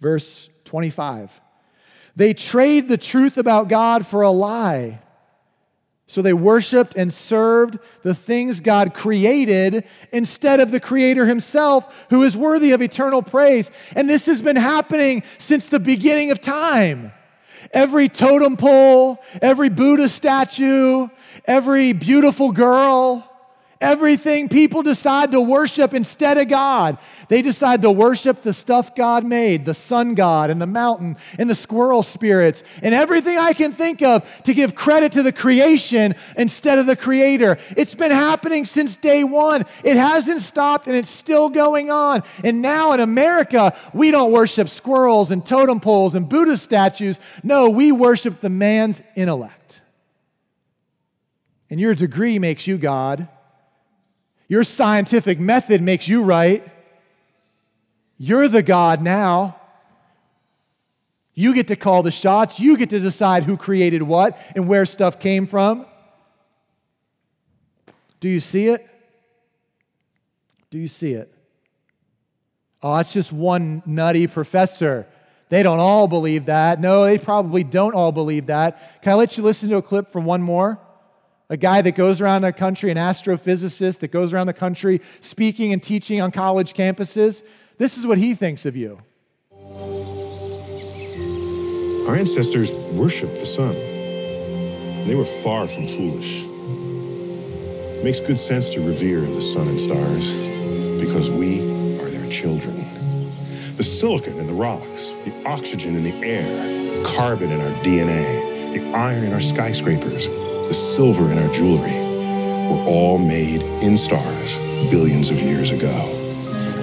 Verse 0.00 0.48
25. 0.64 1.38
They 2.16 2.32
trade 2.32 2.88
the 2.88 2.96
truth 2.96 3.36
about 3.36 3.68
God 3.68 4.06
for 4.06 4.22
a 4.22 4.30
lie. 4.30 5.02
So 6.06 6.22
they 6.22 6.32
worshiped 6.32 6.96
and 6.96 7.12
served 7.12 7.80
the 8.02 8.14
things 8.14 8.60
God 8.60 8.94
created 8.94 9.84
instead 10.14 10.60
of 10.60 10.70
the 10.70 10.80
Creator 10.80 11.26
Himself, 11.26 11.94
who 12.08 12.22
is 12.22 12.34
worthy 12.34 12.72
of 12.72 12.80
eternal 12.80 13.22
praise. 13.22 13.70
And 13.94 14.08
this 14.08 14.24
has 14.24 14.40
been 14.40 14.56
happening 14.56 15.22
since 15.36 15.68
the 15.68 15.80
beginning 15.80 16.30
of 16.30 16.40
time. 16.40 17.12
Every 17.72 18.08
totem 18.08 18.56
pole, 18.56 19.22
every 19.42 19.68
Buddha 19.68 20.08
statue, 20.08 21.08
every 21.44 21.92
beautiful 21.92 22.52
girl, 22.52 23.30
everything 23.80 24.48
people 24.48 24.82
decide 24.82 25.32
to 25.32 25.40
worship 25.40 25.92
instead 25.94 26.38
of 26.38 26.48
God. 26.48 26.98
They 27.28 27.42
decide 27.42 27.82
to 27.82 27.90
worship 27.90 28.42
the 28.42 28.52
stuff 28.52 28.94
God 28.94 29.24
made, 29.24 29.64
the 29.64 29.74
sun 29.74 30.14
god 30.14 30.50
and 30.50 30.60
the 30.60 30.66
mountain 30.66 31.16
and 31.38 31.50
the 31.50 31.54
squirrel 31.54 32.02
spirits 32.02 32.62
and 32.82 32.94
everything 32.94 33.36
I 33.36 33.52
can 33.52 33.72
think 33.72 34.02
of 34.02 34.24
to 34.44 34.54
give 34.54 34.74
credit 34.74 35.12
to 35.12 35.22
the 35.22 35.32
creation 35.32 36.14
instead 36.36 36.78
of 36.78 36.86
the 36.86 36.96
creator. 36.96 37.58
It's 37.76 37.94
been 37.94 38.12
happening 38.12 38.64
since 38.64 38.96
day 38.96 39.24
one. 39.24 39.64
It 39.84 39.96
hasn't 39.96 40.42
stopped 40.42 40.86
and 40.86 40.96
it's 40.96 41.10
still 41.10 41.48
going 41.48 41.90
on. 41.90 42.22
And 42.44 42.62
now 42.62 42.92
in 42.92 43.00
America, 43.00 43.76
we 43.92 44.10
don't 44.10 44.32
worship 44.32 44.68
squirrels 44.68 45.30
and 45.30 45.44
totem 45.44 45.80
poles 45.80 46.14
and 46.14 46.28
Buddha 46.28 46.56
statues. 46.56 47.18
No, 47.42 47.70
we 47.70 47.92
worship 47.92 48.40
the 48.40 48.50
man's 48.50 49.02
intellect. 49.16 49.55
And 51.70 51.80
your 51.80 51.94
degree 51.94 52.38
makes 52.38 52.66
you 52.66 52.78
God. 52.78 53.28
Your 54.48 54.64
scientific 54.64 55.40
method 55.40 55.82
makes 55.82 56.06
you 56.06 56.22
right. 56.22 56.66
You're 58.18 58.48
the 58.48 58.62
God 58.62 59.02
now. 59.02 59.60
You 61.34 61.54
get 61.54 61.68
to 61.68 61.76
call 61.76 62.02
the 62.02 62.10
shots. 62.10 62.58
You 62.60 62.76
get 62.76 62.90
to 62.90 63.00
decide 63.00 63.42
who 63.42 63.56
created 63.56 64.02
what 64.02 64.38
and 64.54 64.68
where 64.68 64.86
stuff 64.86 65.20
came 65.20 65.46
from. 65.46 65.84
Do 68.20 68.28
you 68.28 68.40
see 68.40 68.68
it? 68.68 68.86
Do 70.70 70.78
you 70.78 70.88
see 70.88 71.12
it? 71.12 71.32
Oh, 72.82 72.96
it's 72.98 73.12
just 73.12 73.32
one 73.32 73.82
nutty 73.84 74.26
professor. 74.26 75.06
They 75.48 75.62
don't 75.62 75.78
all 75.78 76.08
believe 76.08 76.46
that. 76.46 76.80
No, 76.80 77.04
they 77.04 77.18
probably 77.18 77.64
don't 77.64 77.94
all 77.94 78.12
believe 78.12 78.46
that. 78.46 79.02
Can 79.02 79.12
I 79.12 79.14
let 79.16 79.36
you 79.36 79.44
listen 79.44 79.68
to 79.70 79.76
a 79.76 79.82
clip 79.82 80.08
from 80.08 80.24
one 80.24 80.42
more? 80.42 80.80
A 81.48 81.56
guy 81.56 81.80
that 81.82 81.94
goes 81.94 82.20
around 82.20 82.42
the 82.42 82.52
country, 82.52 82.90
an 82.90 82.96
astrophysicist 82.96 84.00
that 84.00 84.08
goes 84.10 84.32
around 84.32 84.48
the 84.48 84.52
country 84.52 85.00
speaking 85.20 85.72
and 85.72 85.82
teaching 85.82 86.20
on 86.20 86.30
college 86.30 86.74
campuses. 86.74 87.42
This 87.78 87.96
is 87.96 88.06
what 88.06 88.18
he 88.18 88.34
thinks 88.34 88.66
of 88.66 88.76
you. 88.76 88.98
Our 92.08 92.16
ancestors 92.16 92.70
worshiped 92.92 93.36
the 93.36 93.46
sun. 93.46 93.74
They 95.06 95.14
were 95.14 95.24
far 95.24 95.68
from 95.68 95.86
foolish. 95.86 96.42
It 96.42 98.04
makes 98.04 98.20
good 98.20 98.38
sense 98.38 98.68
to 98.70 98.80
revere 98.80 99.20
the 99.20 99.42
sun 99.42 99.68
and 99.68 99.80
stars 99.80 100.30
because 101.00 101.30
we 101.30 101.60
are 102.00 102.10
their 102.10 102.30
children. 102.30 102.84
The 103.76 103.84
silicon 103.84 104.38
in 104.38 104.46
the 104.46 104.54
rocks, 104.54 105.16
the 105.24 105.32
oxygen 105.44 105.96
in 105.96 106.04
the 106.04 106.14
air, 106.26 107.02
the 107.02 107.08
carbon 107.08 107.50
in 107.52 107.60
our 107.60 107.84
DNA, 107.84 108.72
the 108.72 108.96
iron 108.96 109.24
in 109.24 109.32
our 109.32 109.40
skyscrapers, 109.40 110.28
the 110.68 110.74
silver 110.74 111.30
in 111.30 111.38
our 111.38 111.52
jewelry 111.52 111.92
were 111.92 112.84
all 112.86 113.18
made 113.18 113.62
in 113.62 113.96
stars 113.96 114.56
billions 114.90 115.30
of 115.30 115.38
years 115.38 115.70
ago. 115.70 115.92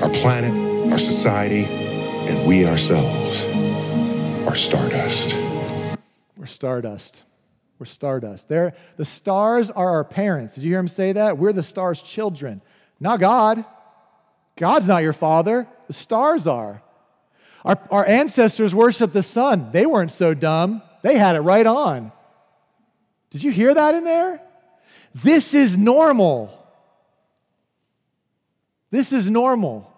Our 0.02 0.10
planet, 0.10 0.92
our 0.92 0.98
society, 0.98 1.66
and 1.66 2.48
we 2.48 2.66
ourselves 2.66 3.44
are 4.48 4.56
stardust. 4.56 5.36
We're 6.38 6.46
stardust. 6.46 7.24
We're 7.78 7.86
stardust. 7.86 8.48
They're, 8.48 8.74
the 8.96 9.04
stars 9.04 9.70
are 9.70 9.90
our 9.90 10.06
parents. 10.06 10.56
Did 10.56 10.64
you 10.64 10.70
hear 10.70 10.80
him 10.80 10.88
say 10.88 11.12
that? 11.12 11.38
We're 11.38 11.52
the 11.52 11.64
stars' 11.64 12.02
children, 12.02 12.62
not 13.02 13.20
God. 13.20 13.66
God's 14.56 14.88
not 14.88 15.04
your 15.04 15.14
father, 15.14 15.68
the 15.88 15.94
stars 15.94 16.48
are. 16.48 16.82
Our, 17.66 17.80
our 17.92 18.08
ancestors 18.08 18.74
worshiped 18.74 19.14
the 19.14 19.24
sun. 19.24 19.72
They 19.72 19.86
weren't 19.86 20.12
so 20.12 20.34
dumb, 20.34 20.82
they 21.02 21.18
had 21.18 21.36
it 21.36 21.42
right 21.42 21.66
on. 21.66 22.14
Did 23.34 23.44
you 23.44 23.52
hear 23.52 23.74
that 23.74 23.96
in 23.96 24.04
there? 24.04 24.40
This 25.16 25.56
is 25.56 25.76
normal. 25.76 26.58
This 28.92 29.12
is 29.12 29.28
normal. 29.28 29.92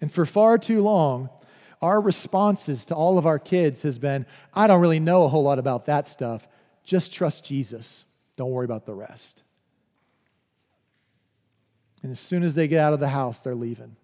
And 0.00 0.10
for 0.10 0.24
far 0.24 0.56
too 0.56 0.80
long, 0.80 1.28
our 1.82 2.00
responses 2.00 2.86
to 2.86 2.94
all 2.94 3.18
of 3.18 3.26
our 3.26 3.38
kids 3.38 3.82
has 3.82 3.98
been, 3.98 4.24
I 4.54 4.66
don't 4.66 4.80
really 4.80 4.98
know 4.98 5.24
a 5.24 5.28
whole 5.28 5.42
lot 5.42 5.58
about 5.58 5.84
that 5.84 6.08
stuff. 6.08 6.48
Just 6.84 7.12
trust 7.12 7.44
Jesus. 7.44 8.06
Don't 8.36 8.50
worry 8.50 8.64
about 8.64 8.86
the 8.86 8.94
rest. 8.94 9.42
And 12.02 12.10
as 12.10 12.18
soon 12.18 12.44
as 12.44 12.54
they 12.54 12.66
get 12.66 12.80
out 12.80 12.94
of 12.94 13.00
the 13.00 13.08
house, 13.08 13.40
they're 13.40 13.54
leaving 13.54 13.96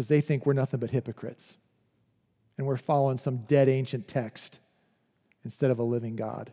because 0.00 0.08
they 0.08 0.22
think 0.22 0.46
we're 0.46 0.54
nothing 0.54 0.80
but 0.80 0.88
hypocrites 0.88 1.58
and 2.56 2.66
we're 2.66 2.78
following 2.78 3.18
some 3.18 3.36
dead 3.46 3.68
ancient 3.68 4.08
text 4.08 4.58
instead 5.44 5.70
of 5.70 5.78
a 5.78 5.82
living 5.82 6.16
God. 6.16 6.50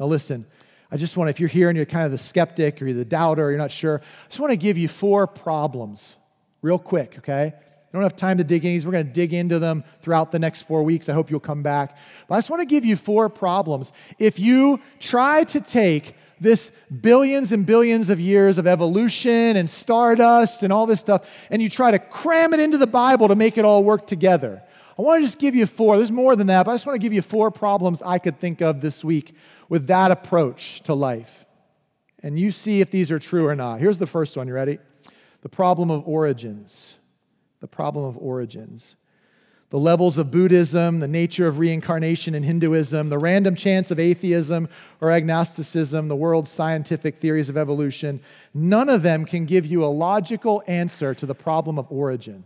Now, 0.00 0.06
listen, 0.06 0.46
I 0.90 0.96
just 0.96 1.18
want 1.18 1.28
if 1.28 1.38
you're 1.38 1.50
here 1.50 1.68
and 1.68 1.76
you're 1.76 1.84
kind 1.84 2.06
of 2.06 2.12
the 2.12 2.16
skeptic 2.16 2.80
or 2.80 2.86
you're 2.86 2.96
the 2.96 3.04
doubter 3.04 3.44
or 3.44 3.50
you're 3.50 3.58
not 3.58 3.70
sure, 3.70 4.00
I 4.02 4.28
just 4.28 4.40
want 4.40 4.52
to 4.52 4.56
give 4.56 4.78
you 4.78 4.88
four 4.88 5.26
problems 5.26 6.16
real 6.62 6.78
quick, 6.78 7.16
okay? 7.18 7.52
I 7.52 7.92
don't 7.92 8.04
have 8.04 8.16
time 8.16 8.38
to 8.38 8.44
dig 8.44 8.64
in 8.64 8.70
these. 8.70 8.86
We're 8.86 8.92
going 8.92 9.06
to 9.06 9.12
dig 9.12 9.34
into 9.34 9.58
them 9.58 9.84
throughout 10.00 10.32
the 10.32 10.38
next 10.38 10.62
four 10.62 10.82
weeks. 10.82 11.10
I 11.10 11.12
hope 11.12 11.30
you'll 11.30 11.40
come 11.40 11.62
back. 11.62 11.98
But 12.26 12.36
I 12.36 12.38
just 12.38 12.48
want 12.48 12.60
to 12.60 12.66
give 12.66 12.86
you 12.86 12.96
four 12.96 13.28
problems. 13.28 13.92
If 14.18 14.38
you 14.38 14.80
try 14.98 15.44
to 15.44 15.60
take 15.60 16.14
this 16.42 16.72
billions 17.00 17.52
and 17.52 17.64
billions 17.64 18.10
of 18.10 18.20
years 18.20 18.58
of 18.58 18.66
evolution 18.66 19.56
and 19.56 19.68
stardust 19.68 20.62
and 20.62 20.72
all 20.72 20.86
this 20.86 21.00
stuff, 21.00 21.28
and 21.50 21.62
you 21.62 21.68
try 21.68 21.90
to 21.90 21.98
cram 21.98 22.52
it 22.52 22.60
into 22.60 22.78
the 22.78 22.86
Bible 22.86 23.28
to 23.28 23.34
make 23.34 23.56
it 23.56 23.64
all 23.64 23.84
work 23.84 24.06
together. 24.06 24.62
I 24.98 25.02
want 25.02 25.20
to 25.20 25.26
just 25.26 25.38
give 25.38 25.54
you 25.54 25.66
four. 25.66 25.96
There's 25.96 26.12
more 26.12 26.36
than 26.36 26.48
that, 26.48 26.66
but 26.66 26.72
I 26.72 26.74
just 26.74 26.86
want 26.86 26.96
to 26.96 27.04
give 27.04 27.12
you 27.12 27.22
four 27.22 27.50
problems 27.50 28.02
I 28.02 28.18
could 28.18 28.38
think 28.38 28.60
of 28.60 28.80
this 28.80 29.02
week 29.02 29.34
with 29.68 29.86
that 29.86 30.10
approach 30.10 30.82
to 30.82 30.94
life. 30.94 31.46
And 32.22 32.38
you 32.38 32.50
see 32.50 32.80
if 32.80 32.90
these 32.90 33.10
are 33.10 33.18
true 33.18 33.46
or 33.46 33.56
not. 33.56 33.80
Here's 33.80 33.98
the 33.98 34.06
first 34.06 34.36
one. 34.36 34.46
You 34.46 34.54
ready? 34.54 34.78
The 35.40 35.48
problem 35.48 35.90
of 35.90 36.06
origins. 36.06 36.98
The 37.60 37.68
problem 37.68 38.04
of 38.04 38.16
origins 38.18 38.96
the 39.72 39.78
levels 39.78 40.18
of 40.18 40.30
Buddhism, 40.30 41.00
the 41.00 41.08
nature 41.08 41.46
of 41.46 41.58
reincarnation 41.58 42.34
in 42.34 42.42
Hinduism, 42.42 43.08
the 43.08 43.16
random 43.16 43.54
chance 43.54 43.90
of 43.90 43.98
atheism 43.98 44.68
or 45.00 45.10
agnosticism, 45.10 46.08
the 46.08 46.14
world's 46.14 46.50
scientific 46.50 47.16
theories 47.16 47.48
of 47.48 47.56
evolution, 47.56 48.20
none 48.52 48.90
of 48.90 49.02
them 49.02 49.24
can 49.24 49.46
give 49.46 49.64
you 49.64 49.82
a 49.82 49.86
logical 49.86 50.62
answer 50.66 51.14
to 51.14 51.24
the 51.24 51.34
problem 51.34 51.78
of 51.78 51.90
origin. 51.90 52.44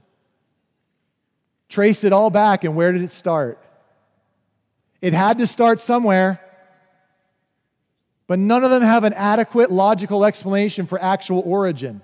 Trace 1.69 2.05
it 2.05 2.13
all 2.13 2.31
back, 2.31 2.63
and 2.63 2.77
where 2.77 2.93
did 2.93 3.03
it 3.03 3.11
start? 3.11 3.59
It 5.03 5.13
had 5.13 5.39
to 5.39 5.49
start 5.49 5.81
somewhere, 5.81 6.41
but 8.29 8.39
none 8.39 8.63
of 8.63 8.71
them 8.71 8.83
have 8.83 9.03
an 9.03 9.15
adequate 9.15 9.73
logical 9.73 10.25
explanation 10.25 10.87
for 10.87 11.03
actual 11.03 11.43
origin. 11.45 12.03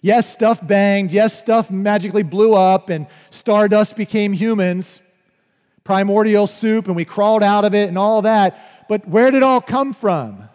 Yes, 0.00 0.30
stuff 0.30 0.64
banged. 0.64 1.12
Yes, 1.12 1.38
stuff 1.38 1.70
magically 1.70 2.22
blew 2.22 2.54
up 2.54 2.88
and 2.88 3.06
stardust 3.30 3.96
became 3.96 4.32
humans, 4.32 5.00
primordial 5.84 6.46
soup, 6.46 6.86
and 6.86 6.94
we 6.94 7.04
crawled 7.04 7.42
out 7.42 7.64
of 7.64 7.74
it 7.74 7.88
and 7.88 7.98
all 7.98 8.22
that. 8.22 8.86
But 8.88 9.06
where 9.08 9.30
did 9.30 9.38
it 9.38 9.42
all 9.42 9.60
come 9.60 9.92
from? 9.92 10.48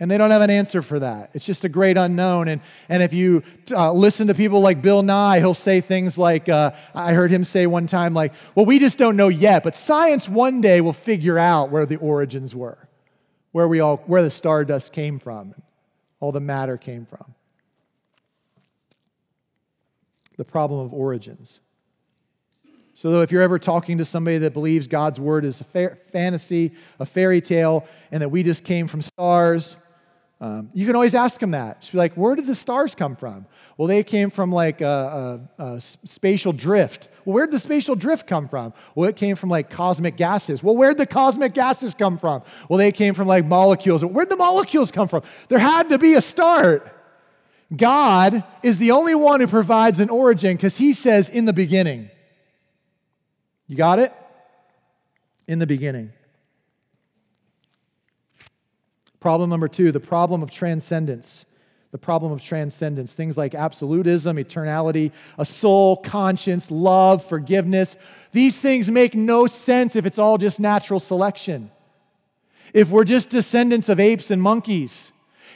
And 0.00 0.10
they 0.10 0.18
don't 0.18 0.32
have 0.32 0.42
an 0.42 0.50
answer 0.50 0.82
for 0.82 0.98
that. 0.98 1.30
It's 1.32 1.46
just 1.46 1.64
a 1.64 1.68
great 1.68 1.96
unknown. 1.96 2.48
And, 2.48 2.60
and 2.88 3.04
if 3.04 3.12
you 3.12 3.44
uh, 3.70 3.92
listen 3.92 4.26
to 4.26 4.34
people 4.34 4.60
like 4.60 4.82
Bill 4.82 5.00
Nye, 5.04 5.38
he'll 5.38 5.54
say 5.54 5.80
things 5.80 6.18
like, 6.18 6.48
uh, 6.48 6.72
I 6.92 7.12
heard 7.12 7.30
him 7.30 7.44
say 7.44 7.68
one 7.68 7.86
time, 7.86 8.12
like, 8.12 8.32
well, 8.56 8.66
we 8.66 8.80
just 8.80 8.98
don't 8.98 9.16
know 9.16 9.28
yet, 9.28 9.62
but 9.62 9.76
science 9.76 10.28
one 10.28 10.60
day 10.60 10.80
will 10.80 10.92
figure 10.92 11.38
out 11.38 11.70
where 11.70 11.86
the 11.86 11.98
origins 11.98 12.52
were, 12.52 12.88
where, 13.52 13.68
we 13.68 13.78
all, 13.78 13.98
where 14.06 14.22
the 14.22 14.30
stardust 14.30 14.92
came 14.92 15.20
from, 15.20 15.54
all 16.18 16.32
the 16.32 16.40
matter 16.40 16.76
came 16.76 17.06
from. 17.06 17.32
The 20.36 20.44
problem 20.44 20.80
of 20.80 20.92
origins. 20.92 21.60
So, 22.94 23.22
if 23.22 23.32
you're 23.32 23.42
ever 23.42 23.58
talking 23.58 23.98
to 23.98 24.04
somebody 24.04 24.38
that 24.38 24.52
believes 24.52 24.86
God's 24.86 25.18
word 25.18 25.46
is 25.46 25.60
a 25.62 25.64
fa- 25.64 25.96
fantasy, 25.96 26.72
a 27.00 27.06
fairy 27.06 27.40
tale, 27.40 27.86
and 28.10 28.20
that 28.20 28.28
we 28.28 28.42
just 28.42 28.64
came 28.64 28.86
from 28.86 29.00
stars, 29.00 29.76
um, 30.42 30.70
you 30.74 30.86
can 30.86 30.96
always 30.96 31.14
ask 31.14 31.40
them 31.40 31.52
that. 31.52 31.80
Just 31.80 31.92
be 31.92 31.98
like, 31.98 32.14
where 32.14 32.34
did 32.34 32.46
the 32.46 32.54
stars 32.56 32.96
come 32.96 33.14
from? 33.14 33.46
Well, 33.78 33.86
they 33.86 34.02
came 34.02 34.28
from 34.28 34.50
like 34.50 34.80
a, 34.80 35.40
a, 35.56 35.62
a 35.62 35.80
spatial 35.80 36.52
drift. 36.52 37.08
Well, 37.24 37.34
where 37.34 37.46
did 37.46 37.54
the 37.54 37.60
spatial 37.60 37.94
drift 37.94 38.26
come 38.26 38.48
from? 38.48 38.74
Well, 38.96 39.08
it 39.08 39.14
came 39.14 39.36
from 39.36 39.50
like 39.50 39.70
cosmic 39.70 40.16
gases. 40.16 40.60
Well, 40.60 40.76
where 40.76 40.90
did 40.90 40.98
the 40.98 41.06
cosmic 41.06 41.54
gases 41.54 41.94
come 41.94 42.18
from? 42.18 42.42
Well, 42.68 42.76
they 42.76 42.90
came 42.90 43.14
from 43.14 43.28
like 43.28 43.46
molecules. 43.46 44.04
Where 44.04 44.24
did 44.24 44.32
the 44.32 44.36
molecules 44.36 44.90
come 44.90 45.06
from? 45.06 45.22
There 45.46 45.60
had 45.60 45.90
to 45.90 45.98
be 45.98 46.14
a 46.14 46.20
start. 46.20 46.92
God 47.74 48.44
is 48.62 48.78
the 48.78 48.90
only 48.90 49.14
one 49.14 49.40
who 49.40 49.46
provides 49.46 50.00
an 50.00 50.10
origin 50.10 50.56
because 50.56 50.76
he 50.76 50.92
says 50.92 51.30
in 51.30 51.44
the 51.44 51.52
beginning. 51.52 52.10
You 53.66 53.76
got 53.76 53.98
it? 53.98 54.12
In 55.46 55.58
the 55.58 55.66
beginning. 55.66 56.12
Problem 59.20 59.48
number 59.48 59.68
two 59.68 59.92
the 59.92 60.00
problem 60.00 60.42
of 60.42 60.50
transcendence. 60.50 61.46
The 61.92 61.98
problem 61.98 62.32
of 62.32 62.42
transcendence. 62.42 63.14
Things 63.14 63.36
like 63.36 63.54
absolutism, 63.54 64.36
eternality, 64.36 65.12
a 65.38 65.44
soul, 65.44 65.96
conscience, 65.98 66.70
love, 66.70 67.24
forgiveness. 67.24 67.96
These 68.32 68.60
things 68.60 68.90
make 68.90 69.14
no 69.14 69.46
sense 69.46 69.94
if 69.94 70.06
it's 70.06 70.18
all 70.18 70.38
just 70.38 70.58
natural 70.58 71.00
selection. 71.00 71.70
If 72.72 72.88
we're 72.90 73.04
just 73.04 73.28
descendants 73.28 73.88
of 73.90 74.00
apes 74.00 74.30
and 74.30 74.42
monkeys. 74.42 75.11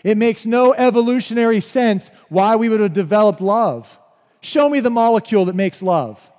It 0.06 0.16
makes 0.16 0.46
no 0.46 0.72
evolutionary 0.72 1.58
sense 1.58 2.12
why 2.28 2.54
we 2.54 2.68
would 2.68 2.78
have 2.78 2.92
developed 2.92 3.40
love. 3.40 3.98
Show 4.40 4.68
me 4.68 4.78
the 4.78 4.88
molecule 4.88 5.46
that 5.46 5.56
makes 5.56 5.82
love. 5.82 6.30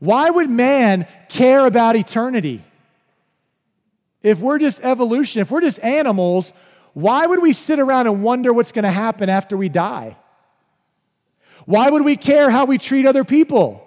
Why 0.00 0.28
would 0.28 0.50
man 0.50 1.06
care 1.30 1.64
about 1.64 1.96
eternity? 1.96 2.62
If 4.22 4.38
we're 4.40 4.58
just 4.58 4.84
evolution, 4.84 5.40
if 5.40 5.50
we're 5.50 5.62
just 5.62 5.82
animals, 5.82 6.52
why 6.92 7.26
would 7.26 7.40
we 7.40 7.54
sit 7.54 7.78
around 7.78 8.06
and 8.06 8.22
wonder 8.22 8.52
what's 8.52 8.72
going 8.72 8.82
to 8.82 8.90
happen 8.90 9.30
after 9.30 9.56
we 9.56 9.70
die? 9.70 10.18
Why 11.64 11.88
would 11.88 12.04
we 12.04 12.16
care 12.16 12.50
how 12.50 12.66
we 12.66 12.76
treat 12.76 13.06
other 13.06 13.24
people? 13.24 13.81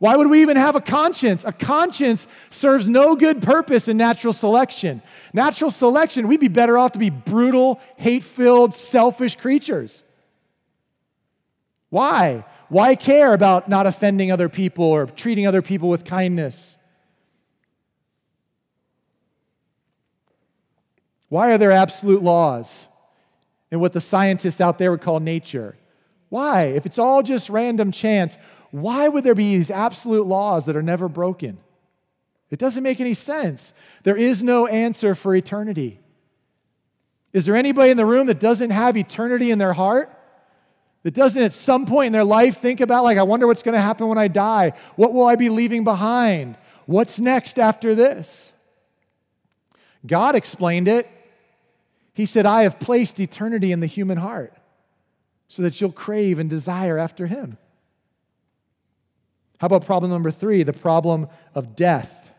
Why 0.00 0.16
would 0.16 0.30
we 0.30 0.40
even 0.40 0.56
have 0.56 0.76
a 0.76 0.80
conscience? 0.80 1.44
A 1.44 1.52
conscience 1.52 2.26
serves 2.48 2.88
no 2.88 3.14
good 3.14 3.42
purpose 3.42 3.86
in 3.86 3.98
natural 3.98 4.32
selection. 4.32 5.02
Natural 5.34 5.70
selection, 5.70 6.26
we'd 6.26 6.40
be 6.40 6.48
better 6.48 6.78
off 6.78 6.92
to 6.92 6.98
be 6.98 7.10
brutal, 7.10 7.78
hate 7.98 8.24
filled, 8.24 8.74
selfish 8.74 9.36
creatures. 9.36 10.02
Why? 11.90 12.46
Why 12.70 12.94
care 12.94 13.34
about 13.34 13.68
not 13.68 13.86
offending 13.86 14.32
other 14.32 14.48
people 14.48 14.84
or 14.86 15.04
treating 15.04 15.46
other 15.46 15.60
people 15.60 15.90
with 15.90 16.06
kindness? 16.06 16.78
Why 21.28 21.52
are 21.52 21.58
there 21.58 21.72
absolute 21.72 22.22
laws 22.22 22.88
in 23.70 23.80
what 23.80 23.92
the 23.92 24.00
scientists 24.00 24.62
out 24.62 24.78
there 24.78 24.92
would 24.92 25.02
call 25.02 25.20
nature? 25.20 25.76
Why? 26.30 26.66
If 26.66 26.86
it's 26.86 26.98
all 26.98 27.22
just 27.22 27.50
random 27.50 27.90
chance, 27.90 28.38
why 28.70 29.08
would 29.08 29.24
there 29.24 29.34
be 29.34 29.56
these 29.56 29.70
absolute 29.70 30.26
laws 30.26 30.66
that 30.66 30.76
are 30.76 30.82
never 30.82 31.08
broken? 31.08 31.58
It 32.50 32.58
doesn't 32.58 32.82
make 32.82 33.00
any 33.00 33.14
sense. 33.14 33.72
There 34.02 34.16
is 34.16 34.42
no 34.42 34.66
answer 34.66 35.14
for 35.14 35.34
eternity. 35.34 36.00
Is 37.32 37.46
there 37.46 37.56
anybody 37.56 37.90
in 37.90 37.96
the 37.96 38.06
room 38.06 38.26
that 38.26 38.40
doesn't 38.40 38.70
have 38.70 38.96
eternity 38.96 39.50
in 39.50 39.58
their 39.58 39.72
heart? 39.72 40.16
That 41.02 41.14
doesn't 41.14 41.42
at 41.42 41.52
some 41.52 41.86
point 41.86 42.08
in 42.08 42.12
their 42.12 42.24
life 42.24 42.58
think 42.58 42.80
about, 42.80 43.04
like, 43.04 43.18
I 43.18 43.22
wonder 43.22 43.46
what's 43.46 43.62
going 43.62 43.74
to 43.74 43.80
happen 43.80 44.08
when 44.08 44.18
I 44.18 44.28
die? 44.28 44.72
What 44.96 45.12
will 45.12 45.26
I 45.26 45.36
be 45.36 45.48
leaving 45.48 45.84
behind? 45.84 46.58
What's 46.86 47.18
next 47.18 47.58
after 47.58 47.94
this? 47.94 48.52
God 50.06 50.34
explained 50.34 50.88
it. 50.88 51.08
He 52.12 52.26
said, 52.26 52.44
I 52.44 52.64
have 52.64 52.80
placed 52.80 53.20
eternity 53.20 53.72
in 53.72 53.80
the 53.80 53.86
human 53.86 54.18
heart 54.18 54.52
so 55.48 55.62
that 55.62 55.80
you'll 55.80 55.92
crave 55.92 56.38
and 56.38 56.50
desire 56.50 56.98
after 56.98 57.26
Him. 57.26 57.56
How 59.60 59.66
about 59.66 59.84
problem 59.84 60.10
number 60.10 60.30
three, 60.30 60.62
the 60.62 60.72
problem 60.72 61.28
of 61.54 61.76
death? 61.76 62.30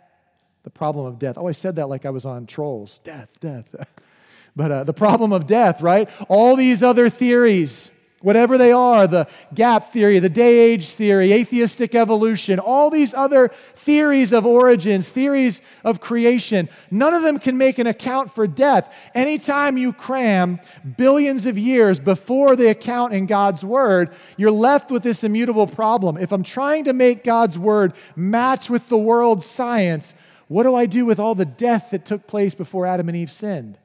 The 0.64 0.72
problem 0.72 1.06
of 1.06 1.20
death. 1.20 1.38
Oh, 1.38 1.48
I 1.48 1.52
said 1.52 1.76
that 1.76 1.88
like 1.88 2.06
I 2.06 2.10
was 2.10 2.26
on 2.26 2.48
trolls. 2.48 3.00
Death, 3.04 3.40
death. 3.40 3.76
but 4.56 4.72
uh, 4.72 4.84
the 4.84 4.94
problem 4.94 5.32
of 5.32 5.46
death, 5.46 5.82
right? 5.82 6.10
All 6.30 6.56
these 6.56 6.82
other 6.82 7.10
theories 7.10 7.92
whatever 8.22 8.58
they 8.58 8.72
are 8.72 9.08
the 9.08 9.28
gap 9.54 9.92
theory, 9.92 10.20
the 10.20 10.30
day 10.30 10.60
age 10.60 10.90
theory, 10.90 11.32
atheistic 11.32 11.96
evolution, 11.96 12.60
all 12.60 12.90
these 12.90 13.14
other 13.14 13.50
theories 13.74 14.32
of 14.32 14.46
origins, 14.46 15.10
theories 15.10 15.62
of 15.84 16.00
creation, 16.00 16.70
none 16.90 17.14
of 17.14 17.24
them 17.24 17.40
can 17.40 17.58
make 17.58 17.80
an 17.80 17.88
account 17.88 18.32
for 18.32 18.48
death. 18.48 18.94
Anytime 19.14 19.78
you 19.78 19.94
cram 19.94 20.60
billions 20.98 21.46
of 21.46 21.58
years 21.58 22.00
before 22.00 22.56
the 22.56 22.70
account 22.70 23.14
in 23.14 23.26
God's 23.26 23.66
word, 23.66 24.12
you're 24.38 24.52
left 24.52 24.92
with 24.92 25.04
this 25.04 25.24
immutable 25.24 25.68
problem. 25.68 26.18
If 26.18 26.32
I'm 26.32 26.44
trying 26.44 26.86
to 26.86 26.94
make 26.94 27.24
God's 27.24 27.58
word 27.58 27.94
match 28.16 28.70
with 28.70 28.90
the 28.90 28.98
world's 28.98 29.46
science, 29.46 30.14
what 30.48 30.64
do 30.64 30.76
I 30.76 30.86
do 30.86 31.06
with 31.06 31.20
all 31.20 31.34
the 31.34 31.46
death 31.46 31.92
that 31.92 32.06
took 32.06 32.28
place 32.28 32.54
before 32.54 32.86
Adam 32.86 33.08
and 33.08 33.18
Eve 33.18 33.32
sinned? 33.32 33.78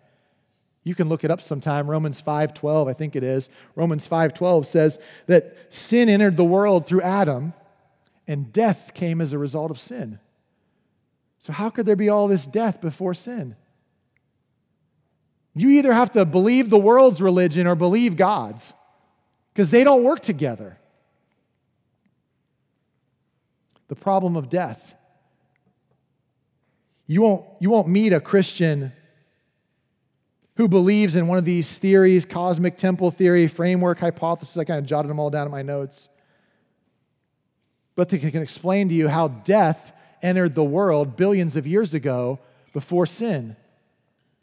You 0.86 0.94
can 0.94 1.08
look 1.08 1.24
it 1.24 1.32
up 1.32 1.42
sometime. 1.42 1.90
Romans 1.90 2.20
5:12, 2.20 2.86
I 2.86 2.92
think 2.92 3.16
it 3.16 3.24
is. 3.24 3.50
Romans 3.74 4.06
5:12 4.06 4.66
says 4.66 5.00
that 5.26 5.56
sin 5.68 6.08
entered 6.08 6.36
the 6.36 6.44
world 6.44 6.86
through 6.86 7.02
Adam 7.02 7.54
and 8.28 8.52
death 8.52 8.92
came 8.94 9.20
as 9.20 9.32
a 9.32 9.38
result 9.38 9.72
of 9.72 9.80
sin. 9.80 10.20
So 11.40 11.52
how 11.52 11.70
could 11.70 11.86
there 11.86 11.96
be 11.96 12.08
all 12.08 12.28
this 12.28 12.46
death 12.46 12.80
before 12.80 13.14
sin? 13.14 13.56
You 15.56 15.70
either 15.70 15.92
have 15.92 16.12
to 16.12 16.24
believe 16.24 16.70
the 16.70 16.78
world's 16.78 17.20
religion 17.20 17.66
or 17.66 17.74
believe 17.74 18.16
God's 18.16 18.72
because 19.52 19.72
they 19.72 19.82
don't 19.82 20.04
work 20.04 20.20
together. 20.20 20.78
The 23.88 23.96
problem 23.96 24.36
of 24.36 24.48
death. 24.48 24.94
You 27.08 27.22
won't, 27.22 27.44
you 27.58 27.70
won't 27.70 27.88
meet 27.88 28.12
a 28.12 28.20
Christian 28.20 28.92
who 30.56 30.68
believes 30.68 31.16
in 31.16 31.26
one 31.26 31.38
of 31.38 31.44
these 31.44 31.78
theories 31.78 32.24
cosmic 32.24 32.76
temple 32.76 33.10
theory, 33.10 33.46
framework, 33.46 33.98
hypothesis. 33.98 34.56
I 34.56 34.64
kind 34.64 34.78
of 34.78 34.86
jotted 34.86 35.10
them 35.10 35.20
all 35.20 35.30
down 35.30 35.46
in 35.46 35.52
my 35.52 35.62
notes. 35.62 36.08
But 37.94 38.08
they 38.08 38.18
can 38.18 38.42
explain 38.42 38.88
to 38.88 38.94
you 38.94 39.08
how 39.08 39.28
death 39.28 39.92
entered 40.22 40.54
the 40.54 40.64
world 40.64 41.16
billions 41.16 41.56
of 41.56 41.66
years 41.66 41.94
ago 41.94 42.38
before 42.72 43.06
sin. 43.06 43.56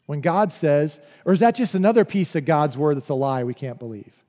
When 0.06 0.20
God 0.20 0.52
says, 0.52 1.00
or 1.24 1.32
is 1.32 1.40
that 1.40 1.54
just 1.54 1.74
another 1.74 2.04
piece 2.04 2.34
of 2.34 2.44
God's 2.44 2.76
word 2.76 2.96
that's 2.96 3.08
a 3.08 3.14
lie 3.14 3.44
we 3.44 3.54
can't 3.54 3.78
believe? 3.78 4.24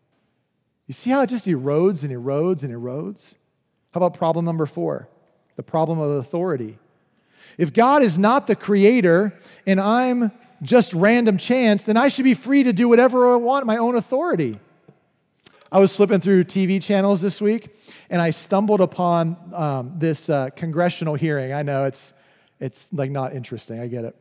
You 0.88 0.94
see 0.94 1.10
how 1.10 1.22
it 1.22 1.30
just 1.30 1.48
erodes 1.48 2.04
and 2.04 2.12
erodes 2.12 2.64
and 2.64 2.74
erodes? 2.74 3.34
How 3.92 4.00
about 4.00 4.14
problem 4.14 4.46
number 4.46 4.66
four? 4.66 5.10
The 5.56 5.64
problem 5.64 6.00
of 6.00 6.12
authority. 6.12 6.78
If 7.58 7.74
God 7.74 8.02
is 8.02 8.18
not 8.18 8.48
the 8.48 8.56
creator 8.56 9.38
and 9.66 9.80
I'm 9.80 10.32
just 10.62 10.94
random 10.94 11.38
chance, 11.38 11.84
then 11.84 11.98
I 11.98 12.08
should 12.08 12.26
be 12.26 12.34
free 12.34 12.64
to 12.64 12.74
do 12.74 12.88
whatever 12.90 13.34
I 13.34 13.36
want, 13.38 13.66
my 13.66 13.78
own 13.78 13.96
authority. 13.96 14.60
I 15.72 15.80
was 15.80 15.96
flipping 15.96 16.20
through 16.20 16.46
TV 16.46 16.82
channels 16.82 17.22
this 17.22 17.42
week 17.42 17.76
and 18.10 18.22
I 18.22 18.30
stumbled 18.30 18.82
upon 18.82 19.38
um, 19.54 19.94
this 19.98 20.30
uh, 20.30 20.50
congressional 20.56 21.16
hearing. 21.16 21.54
I 21.54 21.64
know 21.64 21.86
it's, 21.86 22.14
it's 22.60 22.94
like 22.94 23.12
not 23.12 23.34
interesting, 23.34 23.80
I 23.80 23.88
get 23.88 24.06
it 24.06 24.16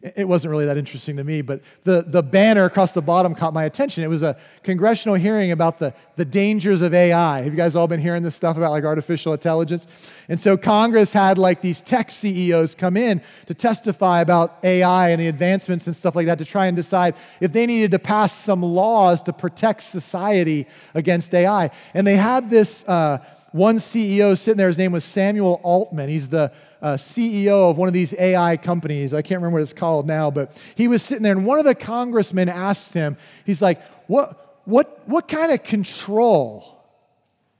it 0.00 0.28
wasn't 0.28 0.52
really 0.52 0.66
that 0.66 0.78
interesting 0.78 1.16
to 1.16 1.24
me, 1.24 1.42
but 1.42 1.60
the, 1.82 2.04
the 2.06 2.22
banner 2.22 2.64
across 2.64 2.92
the 2.92 3.02
bottom 3.02 3.34
caught 3.34 3.52
my 3.52 3.64
attention. 3.64 4.04
It 4.04 4.08
was 4.08 4.22
a 4.22 4.36
congressional 4.62 5.16
hearing 5.16 5.50
about 5.50 5.78
the, 5.78 5.92
the 6.14 6.24
dangers 6.24 6.82
of 6.82 6.94
AI. 6.94 7.40
Have 7.40 7.52
you 7.52 7.56
guys 7.56 7.74
all 7.74 7.88
been 7.88 8.00
hearing 8.00 8.22
this 8.22 8.36
stuff 8.36 8.56
about 8.56 8.70
like 8.70 8.84
artificial 8.84 9.32
intelligence? 9.32 9.88
And 10.28 10.38
so 10.38 10.56
Congress 10.56 11.12
had 11.12 11.36
like 11.36 11.62
these 11.62 11.82
tech 11.82 12.12
CEOs 12.12 12.76
come 12.76 12.96
in 12.96 13.20
to 13.46 13.54
testify 13.54 14.20
about 14.20 14.58
AI 14.62 15.10
and 15.10 15.20
the 15.20 15.26
advancements 15.26 15.88
and 15.88 15.96
stuff 15.96 16.14
like 16.14 16.26
that 16.26 16.38
to 16.38 16.44
try 16.44 16.66
and 16.66 16.76
decide 16.76 17.16
if 17.40 17.52
they 17.52 17.66
needed 17.66 17.90
to 17.90 17.98
pass 17.98 18.32
some 18.32 18.62
laws 18.62 19.20
to 19.24 19.32
protect 19.32 19.82
society 19.82 20.68
against 20.94 21.34
AI. 21.34 21.70
And 21.92 22.06
they 22.06 22.16
had 22.16 22.50
this 22.50 22.84
uh, 22.86 23.18
one 23.50 23.78
CEO 23.78 24.38
sitting 24.38 24.58
there, 24.58 24.68
his 24.68 24.78
name 24.78 24.92
was 24.92 25.04
Samuel 25.04 25.60
Altman. 25.64 26.08
He's 26.08 26.28
the 26.28 26.52
uh, 26.80 26.94
CEO 26.94 27.70
of 27.70 27.76
one 27.76 27.88
of 27.88 27.94
these 27.94 28.14
AI 28.18 28.56
companies. 28.56 29.14
I 29.14 29.22
can't 29.22 29.40
remember 29.40 29.56
what 29.58 29.62
it's 29.62 29.72
called 29.72 30.06
now, 30.06 30.30
but 30.30 30.62
he 30.74 30.88
was 30.88 31.02
sitting 31.02 31.22
there, 31.22 31.32
and 31.32 31.46
one 31.46 31.58
of 31.58 31.64
the 31.64 31.74
congressmen 31.74 32.48
asked 32.48 32.94
him, 32.94 33.16
he's 33.44 33.62
like, 33.62 33.82
What, 34.06 34.60
what, 34.64 35.02
what 35.08 35.28
kind 35.28 35.52
of 35.52 35.62
control 35.62 36.84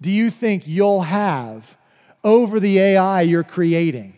do 0.00 0.10
you 0.10 0.30
think 0.30 0.66
you'll 0.66 1.02
have 1.02 1.76
over 2.22 2.60
the 2.60 2.78
AI 2.78 3.22
you're 3.22 3.44
creating? 3.44 4.14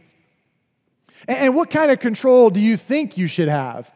And, 1.29 1.39
and 1.39 1.57
what 1.57 1.71
kind 1.71 1.91
of 1.91 2.01
control 2.01 2.51
do 2.51 2.61
you 2.61 2.77
think 2.77 3.17
you 3.17 3.29
should 3.29 3.49
have? 3.49 3.91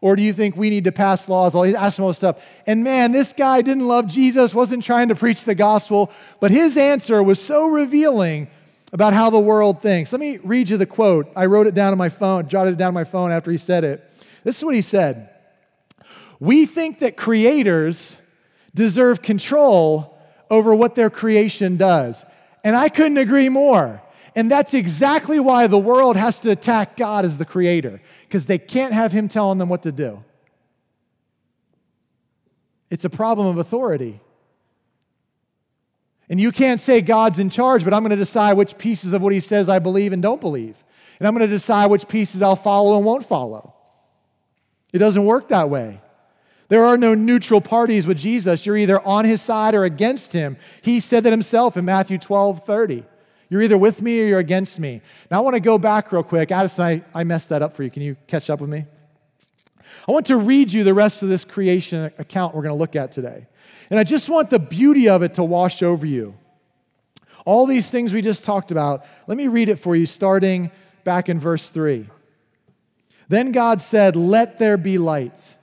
Or 0.00 0.14
do 0.14 0.22
you 0.22 0.32
think 0.32 0.56
we 0.56 0.70
need 0.70 0.84
to 0.84 0.92
pass 0.92 1.28
laws? 1.28 1.54
All 1.54 1.64
ask 1.64 1.98
him 1.98 2.04
all 2.04 2.10
this 2.10 2.18
stuff. 2.18 2.42
And 2.66 2.84
man, 2.84 3.10
this 3.10 3.32
guy 3.32 3.62
didn't 3.62 3.86
love 3.86 4.06
Jesus, 4.06 4.54
wasn't 4.54 4.84
trying 4.84 5.08
to 5.08 5.16
preach 5.16 5.44
the 5.44 5.56
gospel, 5.56 6.12
but 6.40 6.50
his 6.52 6.76
answer 6.76 7.22
was 7.22 7.42
so 7.42 7.66
revealing 7.66 8.48
about 8.92 9.12
how 9.12 9.30
the 9.30 9.38
world 9.38 9.82
thinks. 9.82 10.12
Let 10.12 10.20
me 10.20 10.38
read 10.38 10.68
you 10.68 10.76
the 10.76 10.86
quote. 10.86 11.30
I 11.36 11.46
wrote 11.46 11.66
it 11.66 11.74
down 11.74 11.92
on 11.92 11.98
my 11.98 12.08
phone, 12.08 12.48
jotted 12.48 12.74
it 12.74 12.76
down 12.76 12.88
on 12.88 12.94
my 12.94 13.04
phone 13.04 13.30
after 13.30 13.50
he 13.50 13.58
said 13.58 13.84
it. 13.84 14.04
This 14.44 14.58
is 14.58 14.64
what 14.64 14.74
he 14.74 14.82
said 14.82 15.30
We 16.40 16.66
think 16.66 17.00
that 17.00 17.16
creators 17.16 18.16
deserve 18.74 19.22
control 19.22 20.18
over 20.50 20.74
what 20.74 20.94
their 20.94 21.10
creation 21.10 21.76
does. 21.76 22.24
And 22.64 22.74
I 22.76 22.88
couldn't 22.88 23.18
agree 23.18 23.48
more. 23.48 24.02
And 24.34 24.50
that's 24.50 24.72
exactly 24.72 25.40
why 25.40 25.66
the 25.66 25.78
world 25.78 26.16
has 26.16 26.40
to 26.40 26.50
attack 26.50 26.96
God 26.96 27.24
as 27.24 27.38
the 27.38 27.44
creator, 27.44 28.00
because 28.22 28.46
they 28.46 28.58
can't 28.58 28.94
have 28.94 29.10
him 29.10 29.26
telling 29.26 29.58
them 29.58 29.68
what 29.68 29.82
to 29.82 29.92
do. 29.92 30.22
It's 32.90 33.04
a 33.04 33.10
problem 33.10 33.48
of 33.48 33.58
authority. 33.58 34.20
And 36.30 36.40
you 36.40 36.52
can't 36.52 36.80
say 36.80 37.00
God's 37.00 37.38
in 37.38 37.48
charge, 37.48 37.84
but 37.84 37.94
I'm 37.94 38.02
going 38.02 38.10
to 38.10 38.16
decide 38.16 38.54
which 38.54 38.76
pieces 38.76 39.12
of 39.12 39.22
what 39.22 39.32
he 39.32 39.40
says 39.40 39.68
I 39.68 39.78
believe 39.78 40.12
and 40.12 40.22
don't 40.22 40.40
believe. 40.40 40.84
And 41.18 41.26
I'm 41.26 41.34
going 41.34 41.46
to 41.46 41.52
decide 41.52 41.86
which 41.90 42.06
pieces 42.06 42.42
I'll 42.42 42.56
follow 42.56 42.96
and 42.96 43.04
won't 43.04 43.24
follow. 43.24 43.74
It 44.92 44.98
doesn't 44.98 45.24
work 45.24 45.48
that 45.48 45.70
way. 45.70 46.00
There 46.68 46.84
are 46.84 46.98
no 46.98 47.14
neutral 47.14 47.62
parties 47.62 48.06
with 48.06 48.18
Jesus. 48.18 48.66
You're 48.66 48.76
either 48.76 49.00
on 49.00 49.24
his 49.24 49.40
side 49.40 49.74
or 49.74 49.84
against 49.84 50.34
him. 50.34 50.58
He 50.82 51.00
said 51.00 51.24
that 51.24 51.30
himself 51.30 51.76
in 51.76 51.84
Matthew 51.84 52.18
12 52.18 52.64
30. 52.64 53.04
You're 53.50 53.62
either 53.62 53.78
with 53.78 54.02
me 54.02 54.22
or 54.22 54.26
you're 54.26 54.38
against 54.38 54.78
me. 54.78 55.00
Now, 55.30 55.38
I 55.38 55.40
want 55.40 55.54
to 55.54 55.60
go 55.60 55.78
back 55.78 56.12
real 56.12 56.22
quick. 56.22 56.52
Addison, 56.52 56.84
I, 56.84 57.04
I 57.14 57.24
messed 57.24 57.48
that 57.48 57.62
up 57.62 57.74
for 57.74 57.82
you. 57.82 57.90
Can 57.90 58.02
you 58.02 58.14
catch 58.26 58.50
up 58.50 58.60
with 58.60 58.68
me? 58.68 58.84
I 60.06 60.12
want 60.12 60.26
to 60.26 60.36
read 60.36 60.70
you 60.70 60.84
the 60.84 60.92
rest 60.92 61.22
of 61.22 61.30
this 61.30 61.46
creation 61.46 62.10
account 62.18 62.54
we're 62.54 62.62
going 62.62 62.74
to 62.74 62.78
look 62.78 62.94
at 62.94 63.10
today. 63.10 63.46
And 63.90 63.98
I 63.98 64.04
just 64.04 64.28
want 64.28 64.50
the 64.50 64.58
beauty 64.58 65.08
of 65.08 65.22
it 65.22 65.34
to 65.34 65.44
wash 65.44 65.82
over 65.82 66.06
you. 66.06 66.34
All 67.44 67.66
these 67.66 67.88
things 67.90 68.12
we 68.12 68.20
just 68.20 68.44
talked 68.44 68.70
about, 68.70 69.04
let 69.26 69.38
me 69.38 69.46
read 69.46 69.68
it 69.68 69.76
for 69.76 69.96
you 69.96 70.04
starting 70.04 70.70
back 71.04 71.28
in 71.28 71.40
verse 71.40 71.70
3. 71.70 72.06
Then 73.28 73.52
God 73.52 73.80
said, 73.80 74.16
Let 74.16 74.58
there 74.58 74.76
be 74.76 74.98
light. 74.98 75.56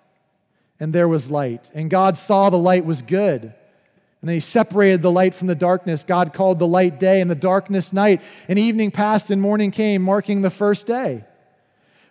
And 0.80 0.91
there 0.91 1.07
was 1.07 1.32
light. 1.32 1.71
And 1.73 1.89
God 1.89 2.17
saw 2.17 2.49
the 2.49 2.57
light 2.57 2.86
was 2.86 3.01
good. 3.01 3.43
And 3.43 4.30
then 4.30 4.34
he 4.34 4.39
separated 4.39 5.01
the 5.01 5.11
light 5.11 5.34
from 5.34 5.47
the 5.47 5.55
darkness. 5.55 6.03
God 6.03 6.34
called 6.34 6.57
the 6.57 6.67
light 6.67 6.99
day 6.99 7.21
and 7.21 7.30
the 7.30 7.36
darkness 7.36 7.93
night. 7.93 8.21
And 8.49 8.57
evening 8.57 8.91
passed 8.91 9.30
and 9.30 9.41
morning 9.41 9.71
came, 9.71 10.01
marking 10.01 10.41
the 10.41 10.49
first 10.49 10.88
day. 10.88 11.23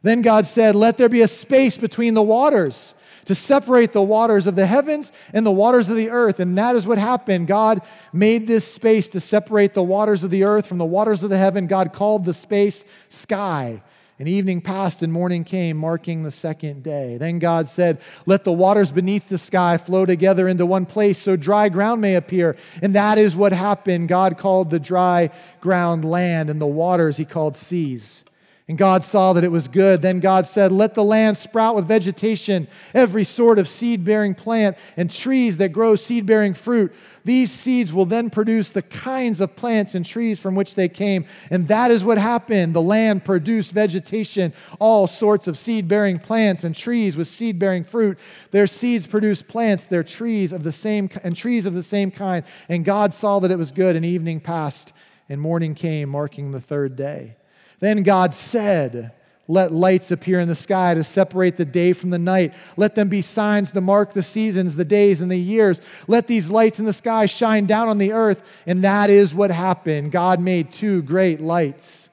Then 0.03 0.23
God 0.23 0.47
said, 0.47 0.77
Let 0.77 0.97
there 0.97 1.09
be 1.09 1.23
a 1.23 1.29
space 1.29 1.77
between 1.77 2.15
the 2.15 2.23
waters 2.23 2.95
to 3.27 3.35
separate 3.35 3.93
the 3.93 4.03
waters 4.03 4.47
of 4.47 4.57
the 4.57 4.67
heavens 4.67 5.13
and 5.33 5.45
the 5.45 5.53
waters 5.53 5.89
of 5.89 5.97
the 5.97 6.11
earth. 6.11 6.41
And 6.41 6.57
that 6.59 6.77
is 6.77 6.87
what 6.87 6.99
happened. 6.99 7.47
God 7.47 7.83
made 8.13 8.47
this 8.47 8.71
space 8.71 9.09
to 9.11 9.21
separate 9.21 9.75
the 9.75 9.83
waters 9.83 10.25
of 10.25 10.31
the 10.31 10.45
earth 10.45 10.67
from 10.67 10.79
the 10.79 10.85
waters 10.85 11.23
of 11.23 11.31
the 11.31 11.39
heaven. 11.39 11.67
God 11.67 11.93
called 11.93 12.25
the 12.25 12.35
space 12.35 12.85
sky. 13.09 13.83
And 14.19 14.29
evening 14.29 14.61
passed 14.61 15.03
and 15.03 15.13
morning 15.13 15.43
came, 15.43 15.77
marking 15.77 16.23
the 16.23 16.31
second 16.31 16.85
day. 16.85 17.17
Then 17.17 17.41
God 17.41 17.67
said, 17.67 18.01
Let 18.27 18.45
the 18.45 18.53
waters 18.53 18.93
beneath 18.93 19.29
the 19.29 19.39
sky 19.39 19.77
flow 19.77 20.07
together 20.07 20.47
into 20.47 20.65
one 20.67 20.87
place 20.87 21.19
so 21.19 21.35
dry 21.35 21.69
ground 21.69 22.01
may 22.01 22.15
appear. 22.15 22.57
And 22.81 22.95
that 22.95 23.19
is 23.19 23.35
what 23.35 23.53
happened. 23.53 24.07
God 24.07 24.39
called 24.39 24.71
the 24.71 24.79
dry 24.79 25.31
ground 25.61 26.05
land, 26.05 26.49
and 26.49 26.61
the 26.61 26.67
waters 26.67 27.17
he 27.17 27.25
called 27.25 27.57
seas. 27.57 28.23
And 28.67 28.79
God 28.79 29.05
saw 29.05 29.35
that 29.35 29.45
it 29.45 29.53
was 29.53 29.69
good. 29.69 30.01
Then 30.01 30.21
God 30.21 30.47
said, 30.47 30.73
Let 30.73 30.95
the 30.95 31.05
land 31.05 31.37
sprout 31.37 31.75
with 31.75 31.87
vegetation, 31.87 32.67
every 32.95 33.23
sort 33.23 33.59
of 33.59 33.69
seed 33.69 34.05
bearing 34.05 34.35
plant, 34.35 34.79
and 34.97 35.11
trees 35.11 35.59
that 35.59 35.69
grow 35.69 35.97
seed 35.97 36.25
bearing 36.25 36.55
fruit. 36.55 36.95
These 37.27 37.51
seeds 37.51 37.93
will 37.93 38.07
then 38.07 38.31
produce 38.31 38.71
the 38.71 38.81
kinds 38.81 39.43
of 39.43 39.55
plants 39.55 39.95
and 39.95 40.05
trees 40.05 40.41
from 40.41 40.55
which 40.55 40.77
they 40.77 40.89
came. 40.89 41.27
And 41.51 41.69
that 41.69 41.91
is 41.91 42.05
what 42.05 42.17
happened. 42.17 42.75
The 42.75 42.81
land 42.81 43.27
produced 43.27 43.73
vegetation, 43.73 44.55
all 44.79 45.07
sorts 45.09 45.47
of 45.47 45.59
seed 45.59 45.87
bearing 45.87 46.19
plants 46.19 46.65
and 46.65 46.75
trees 46.75 47.19
with 47.19 47.29
seed 47.29 47.59
bearing 47.59 47.85
fruit. 47.85 48.19
Their 48.51 48.67
seeds 48.67 49.07
produced 49.07 49.47
plants, 49.47 49.89
their 49.89 50.03
trees 50.03 50.53
of 50.55 50.65
the 50.65 50.73
same 50.73 51.11
and 51.23 51.37
trees 51.37 51.67
of 51.67 51.75
the 51.75 51.83
same 51.83 52.11
kind. 52.11 52.47
And 52.71 52.83
God 52.83 53.13
saw 53.13 53.41
that 53.41 53.51
it 53.51 53.59
was 53.59 53.73
good, 53.73 53.95
and 53.95 54.07
evening 54.07 54.41
passed, 54.41 54.95
and 55.29 55.39
morning 55.39 55.75
came, 55.75 56.09
marking 56.09 56.53
the 56.53 56.63
third 56.63 56.97
day. 56.97 57.37
Then 57.85 58.03
God 58.03 58.33
said, 58.33 59.13
Let 59.47 59.71
lights 59.71 60.11
appear 60.11 60.41
in 60.41 60.49
the 60.49 60.55
sky 60.55 60.95
to 60.95 61.05
separate 61.05 61.57
the 61.57 61.67
day 61.67 61.93
from 61.93 62.09
the 62.09 62.19
night. 62.19 62.55
Let 62.79 62.95
them 62.95 63.11
be 63.11 63.21
signs 63.21 63.73
to 63.73 63.83
mark 63.83 64.15
the 64.15 64.23
seasons, 64.23 64.75
the 64.75 64.87
days, 64.87 65.21
and 65.21 65.31
the 65.31 65.37
years. 65.37 65.83
Let 66.09 66.27
these 66.27 66.49
lights 66.49 66.79
in 66.79 66.87
the 66.87 66.95
sky 66.95 67.27
shine 67.27 67.67
down 67.67 67.89
on 67.89 67.99
the 67.99 68.13
earth. 68.15 68.43
And 68.67 68.85
that 68.85 69.11
is 69.11 69.35
what 69.35 69.51
happened. 69.51 70.13
God 70.13 70.41
made 70.41 70.71
two 70.71 71.03
great 71.03 71.43
lights 71.43 72.09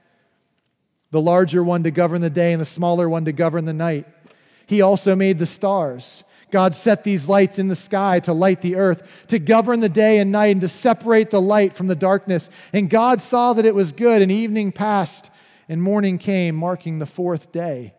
the 1.12 1.22
larger 1.22 1.64
one 1.64 1.84
to 1.84 1.92
govern 1.92 2.20
the 2.20 2.30
day, 2.30 2.52
and 2.52 2.60
the 2.62 2.66
smaller 2.66 3.08
one 3.08 3.24
to 3.24 3.32
govern 3.32 3.64
the 3.64 3.74
night. 3.74 4.06
He 4.66 4.82
also 4.82 5.16
made 5.16 5.40
the 5.40 5.46
stars. 5.46 6.26
God 6.52 6.74
set 6.74 7.06
these 7.06 7.30
lights 7.30 7.60
in 7.60 7.70
the 7.70 7.78
sky 7.78 8.20
to 8.22 8.34
light 8.34 8.62
the 8.62 8.76
earth, 8.76 9.26
to 9.28 9.40
govern 9.40 9.80
the 9.80 9.90
day 9.90 10.20
and 10.20 10.34
night, 10.34 10.52
and 10.52 10.62
to 10.62 10.68
separate 10.68 11.30
the 11.30 11.42
light 11.42 11.72
from 11.72 11.88
the 11.88 11.96
darkness. 11.96 12.50
And 12.74 12.90
God 12.90 13.22
saw 13.22 13.54
that 13.54 13.66
it 13.66 13.76
was 13.76 13.94
good, 13.94 14.22
and 14.22 14.30
evening 14.30 14.74
passed 14.74 15.32
and 15.72 15.82
morning 15.82 16.18
came, 16.18 16.54
marking 16.54 17.00
the 17.00 17.06
fourth 17.06 17.54
day. 17.54 17.94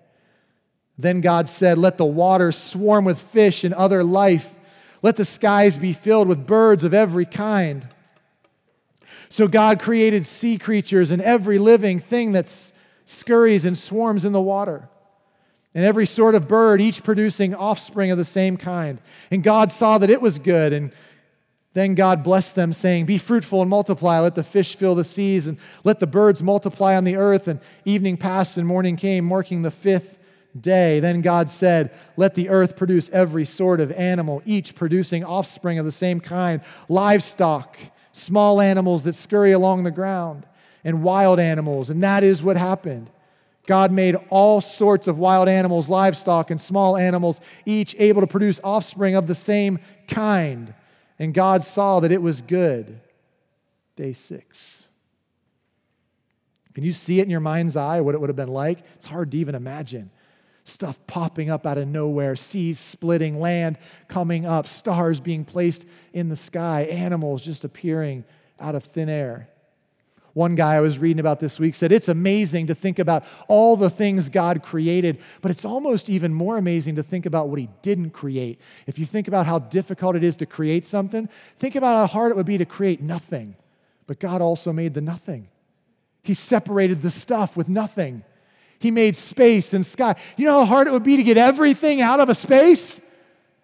Then 0.98 1.22
God 1.22 1.48
said, 1.48 1.78
Let 1.78 1.96
the 1.96 2.04
waters 2.04 2.54
swarm 2.54 3.06
with 3.06 3.18
fish 3.18 3.64
and 3.64 3.72
other 3.72 4.04
life. 4.04 4.56
Let 5.00 5.16
the 5.16 5.24
skies 5.24 5.78
be 5.78 5.94
filled 5.94 6.28
with 6.28 6.46
birds 6.46 6.84
of 6.84 6.92
every 6.92 7.24
kind. 7.24 7.88
So 9.30 9.48
God 9.48 9.80
created 9.80 10.26
sea 10.26 10.58
creatures 10.58 11.10
and 11.10 11.22
every 11.22 11.58
living 11.58 11.98
thing 11.98 12.32
that 12.32 12.54
scurries 13.06 13.64
and 13.64 13.78
swarms 13.78 14.26
in 14.26 14.34
the 14.34 14.42
water, 14.42 14.90
and 15.74 15.82
every 15.82 16.04
sort 16.04 16.34
of 16.34 16.46
bird, 16.46 16.82
each 16.82 17.02
producing 17.02 17.54
offspring 17.54 18.10
of 18.10 18.18
the 18.18 18.24
same 18.26 18.58
kind. 18.58 19.00
And 19.30 19.42
God 19.42 19.72
saw 19.72 19.96
that 19.96 20.10
it 20.10 20.20
was 20.20 20.38
good, 20.38 20.74
and 20.74 20.92
then 21.74 21.94
God 21.94 22.22
blessed 22.22 22.54
them, 22.54 22.72
saying, 22.72 23.06
Be 23.06 23.18
fruitful 23.18 23.62
and 23.62 23.70
multiply. 23.70 24.18
Let 24.18 24.34
the 24.34 24.44
fish 24.44 24.76
fill 24.76 24.94
the 24.94 25.04
seas, 25.04 25.46
and 25.46 25.58
let 25.84 26.00
the 26.00 26.06
birds 26.06 26.42
multiply 26.42 26.96
on 26.96 27.04
the 27.04 27.16
earth. 27.16 27.48
And 27.48 27.60
evening 27.84 28.18
passed 28.18 28.58
and 28.58 28.66
morning 28.66 28.96
came, 28.96 29.24
marking 29.24 29.62
the 29.62 29.70
fifth 29.70 30.18
day. 30.58 31.00
Then 31.00 31.22
God 31.22 31.48
said, 31.48 31.90
Let 32.16 32.34
the 32.34 32.50
earth 32.50 32.76
produce 32.76 33.08
every 33.10 33.46
sort 33.46 33.80
of 33.80 33.90
animal, 33.92 34.42
each 34.44 34.74
producing 34.74 35.24
offspring 35.24 35.78
of 35.78 35.86
the 35.86 35.92
same 35.92 36.20
kind 36.20 36.60
livestock, 36.88 37.78
small 38.12 38.60
animals 38.60 39.04
that 39.04 39.14
scurry 39.14 39.52
along 39.52 39.84
the 39.84 39.90
ground, 39.90 40.46
and 40.84 41.02
wild 41.02 41.40
animals. 41.40 41.88
And 41.88 42.02
that 42.02 42.22
is 42.22 42.42
what 42.42 42.58
happened. 42.58 43.10
God 43.66 43.92
made 43.92 44.16
all 44.28 44.60
sorts 44.60 45.06
of 45.06 45.18
wild 45.18 45.48
animals, 45.48 45.88
livestock, 45.88 46.50
and 46.50 46.60
small 46.60 46.96
animals, 46.96 47.40
each 47.64 47.94
able 47.98 48.20
to 48.20 48.26
produce 48.26 48.60
offspring 48.62 49.14
of 49.14 49.26
the 49.26 49.34
same 49.34 49.78
kind. 50.08 50.74
And 51.22 51.32
God 51.32 51.62
saw 51.62 52.00
that 52.00 52.10
it 52.10 52.20
was 52.20 52.42
good. 52.42 52.98
Day 53.94 54.12
six. 54.12 54.88
Can 56.74 56.82
you 56.82 56.90
see 56.90 57.20
it 57.20 57.22
in 57.22 57.30
your 57.30 57.38
mind's 57.38 57.76
eye 57.76 58.00
what 58.00 58.16
it 58.16 58.20
would 58.20 58.28
have 58.28 58.34
been 58.34 58.48
like? 58.48 58.80
It's 58.96 59.06
hard 59.06 59.30
to 59.30 59.38
even 59.38 59.54
imagine. 59.54 60.10
Stuff 60.64 60.98
popping 61.06 61.48
up 61.48 61.64
out 61.64 61.78
of 61.78 61.86
nowhere, 61.86 62.34
seas 62.34 62.80
splitting, 62.80 63.38
land 63.38 63.78
coming 64.08 64.46
up, 64.46 64.66
stars 64.66 65.20
being 65.20 65.44
placed 65.44 65.86
in 66.12 66.28
the 66.28 66.34
sky, 66.34 66.88
animals 66.90 67.40
just 67.40 67.62
appearing 67.62 68.24
out 68.58 68.74
of 68.74 68.82
thin 68.82 69.08
air. 69.08 69.48
One 70.34 70.54
guy 70.54 70.76
I 70.76 70.80
was 70.80 70.98
reading 70.98 71.20
about 71.20 71.40
this 71.40 71.60
week 71.60 71.74
said, 71.74 71.92
It's 71.92 72.08
amazing 72.08 72.68
to 72.68 72.74
think 72.74 72.98
about 72.98 73.24
all 73.48 73.76
the 73.76 73.90
things 73.90 74.30
God 74.30 74.62
created, 74.62 75.18
but 75.42 75.50
it's 75.50 75.64
almost 75.64 76.08
even 76.08 76.32
more 76.32 76.56
amazing 76.56 76.96
to 76.96 77.02
think 77.02 77.26
about 77.26 77.50
what 77.50 77.58
He 77.58 77.68
didn't 77.82 78.10
create. 78.10 78.58
If 78.86 78.98
you 78.98 79.04
think 79.04 79.28
about 79.28 79.46
how 79.46 79.58
difficult 79.58 80.16
it 80.16 80.24
is 80.24 80.36
to 80.38 80.46
create 80.46 80.86
something, 80.86 81.28
think 81.58 81.76
about 81.76 81.96
how 81.96 82.06
hard 82.06 82.30
it 82.30 82.36
would 82.36 82.46
be 82.46 82.58
to 82.58 82.64
create 82.64 83.02
nothing. 83.02 83.56
But 84.06 84.20
God 84.20 84.40
also 84.40 84.72
made 84.72 84.94
the 84.94 85.02
nothing. 85.02 85.48
He 86.22 86.34
separated 86.34 87.02
the 87.02 87.10
stuff 87.10 87.56
with 87.56 87.68
nothing. 87.68 88.24
He 88.78 88.90
made 88.90 89.16
space 89.16 89.74
and 89.74 89.84
sky. 89.84 90.14
You 90.36 90.46
know 90.46 90.60
how 90.60 90.64
hard 90.64 90.88
it 90.88 90.92
would 90.92 91.02
be 91.02 91.18
to 91.18 91.22
get 91.22 91.36
everything 91.36 92.00
out 92.00 92.20
of 92.20 92.30
a 92.30 92.34
space? 92.34 93.00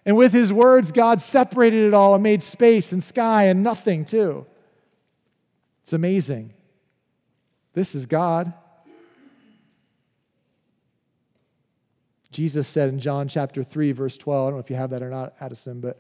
And 0.05 0.17
with 0.19 0.33
His 0.33 0.53
words, 0.53 0.93
God 0.93 1.23
separated 1.23 1.87
it 1.87 1.95
all 1.95 2.15
and 2.15 2.23
made 2.23 2.43
space 2.43 2.93
and 2.93 3.03
sky 3.03 3.45
and 3.45 3.63
nothing 3.63 4.05
too. 4.05 4.45
It's 5.83 5.95
amazing. 5.95 6.53
This 7.79 7.95
is 7.95 8.07
God. 8.07 8.53
Jesus 12.33 12.67
said 12.67 12.89
in 12.89 12.99
John 12.99 13.29
chapter 13.29 13.63
3, 13.63 13.93
verse 13.93 14.19
12, 14.19 14.37
I 14.37 14.51
don't 14.51 14.57
know 14.57 14.59
if 14.59 14.69
you 14.69 14.75
have 14.75 14.91
that 14.91 15.01
or 15.01 15.11
not, 15.11 15.35
Addison, 15.41 15.81
but 15.81 15.97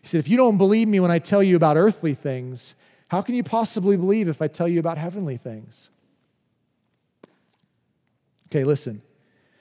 he 0.00 0.06
said, 0.06 0.20
If 0.20 0.28
you 0.28 0.36
don't 0.36 0.56
believe 0.56 0.86
me 0.86 1.00
when 1.00 1.10
I 1.10 1.18
tell 1.18 1.42
you 1.42 1.56
about 1.56 1.76
earthly 1.76 2.14
things, 2.14 2.76
how 3.08 3.22
can 3.22 3.34
you 3.34 3.42
possibly 3.42 3.96
believe 3.96 4.28
if 4.28 4.40
I 4.40 4.46
tell 4.46 4.68
you 4.68 4.78
about 4.78 4.98
heavenly 4.98 5.36
things? 5.36 5.90
Okay, 8.48 8.62
listen. 8.62 9.02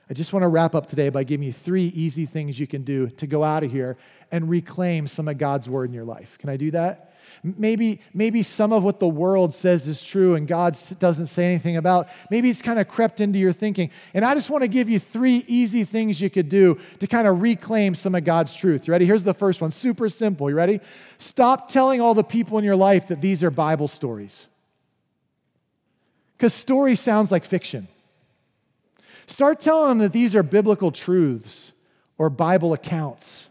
I 0.08 0.14
just 0.14 0.34
want 0.34 0.44
to 0.44 0.50
wrap 0.50 0.76
up 0.76 0.86
today 0.86 1.10
by 1.10 1.24
giving 1.24 1.48
you 1.48 1.52
three 1.52 1.88
easy 1.96 2.28
things 2.28 2.60
you 2.60 2.68
can 2.68 2.84
do 2.84 3.10
to 3.10 3.26
go 3.26 3.44
out 3.44 3.64
of 3.64 3.72
here 3.72 3.98
and 4.32 4.52
reclaim 4.52 5.08
some 5.08 5.28
of 5.28 5.40
God's 5.40 5.68
word 5.68 5.90
in 5.90 5.96
your 5.96 6.06
life. 6.06 6.38
Can 6.38 6.52
I 6.52 6.58
do 6.58 6.70
that? 6.72 7.15
Maybe, 7.46 8.02
maybe 8.12 8.42
some 8.42 8.74
of 8.74 8.82
what 8.82 9.00
the 9.00 9.08
world 9.08 9.54
says 9.54 9.88
is 9.88 10.02
true 10.02 10.34
and 10.34 10.48
God 10.48 10.76
doesn't 10.98 11.28
say 11.28 11.46
anything 11.46 11.78
about. 11.78 12.10
Maybe 12.32 12.50
it's 12.50 12.64
kind 12.64 12.80
of 12.80 12.88
crept 12.88 13.22
into 13.22 13.38
your 13.38 13.52
thinking. 13.52 13.92
And 14.16 14.26
I 14.26 14.34
just 14.34 14.50
want 14.50 14.64
to 14.64 14.68
give 14.68 14.90
you 14.90 14.98
three 14.98 15.46
easy 15.48 15.84
things 15.84 16.20
you 16.20 16.32
could 16.32 16.50
do 16.50 16.80
to 17.00 17.06
kind 17.06 17.28
of 17.28 17.42
reclaim 17.42 17.94
some 17.94 18.16
of 18.16 18.24
God's 18.24 18.56
truth. 18.56 18.88
You 18.88 18.94
ready? 18.94 19.06
Here's 19.06 19.24
the 19.24 19.34
first 19.34 19.62
one 19.62 19.70
super 19.70 20.10
simple. 20.10 20.50
You 20.50 20.56
ready? 20.56 20.80
Stop 21.20 21.68
telling 21.68 22.02
all 22.02 22.16
the 22.16 22.24
people 22.24 22.58
in 22.58 22.64
your 22.64 22.76
life 22.76 23.10
that 23.10 23.22
these 23.22 23.44
are 23.44 23.52
Bible 23.52 23.88
stories. 23.88 24.48
Because 26.36 26.54
story 26.54 26.96
sounds 26.96 27.32
like 27.32 27.46
fiction. 27.46 27.88
Start 29.28 29.60
telling 29.60 29.90
them 29.90 29.98
that 30.00 30.14
these 30.14 30.36
are 30.36 30.44
biblical 30.44 30.92
truths 30.92 31.74
or 32.18 32.32
Bible 32.32 32.74
accounts. 32.74 33.50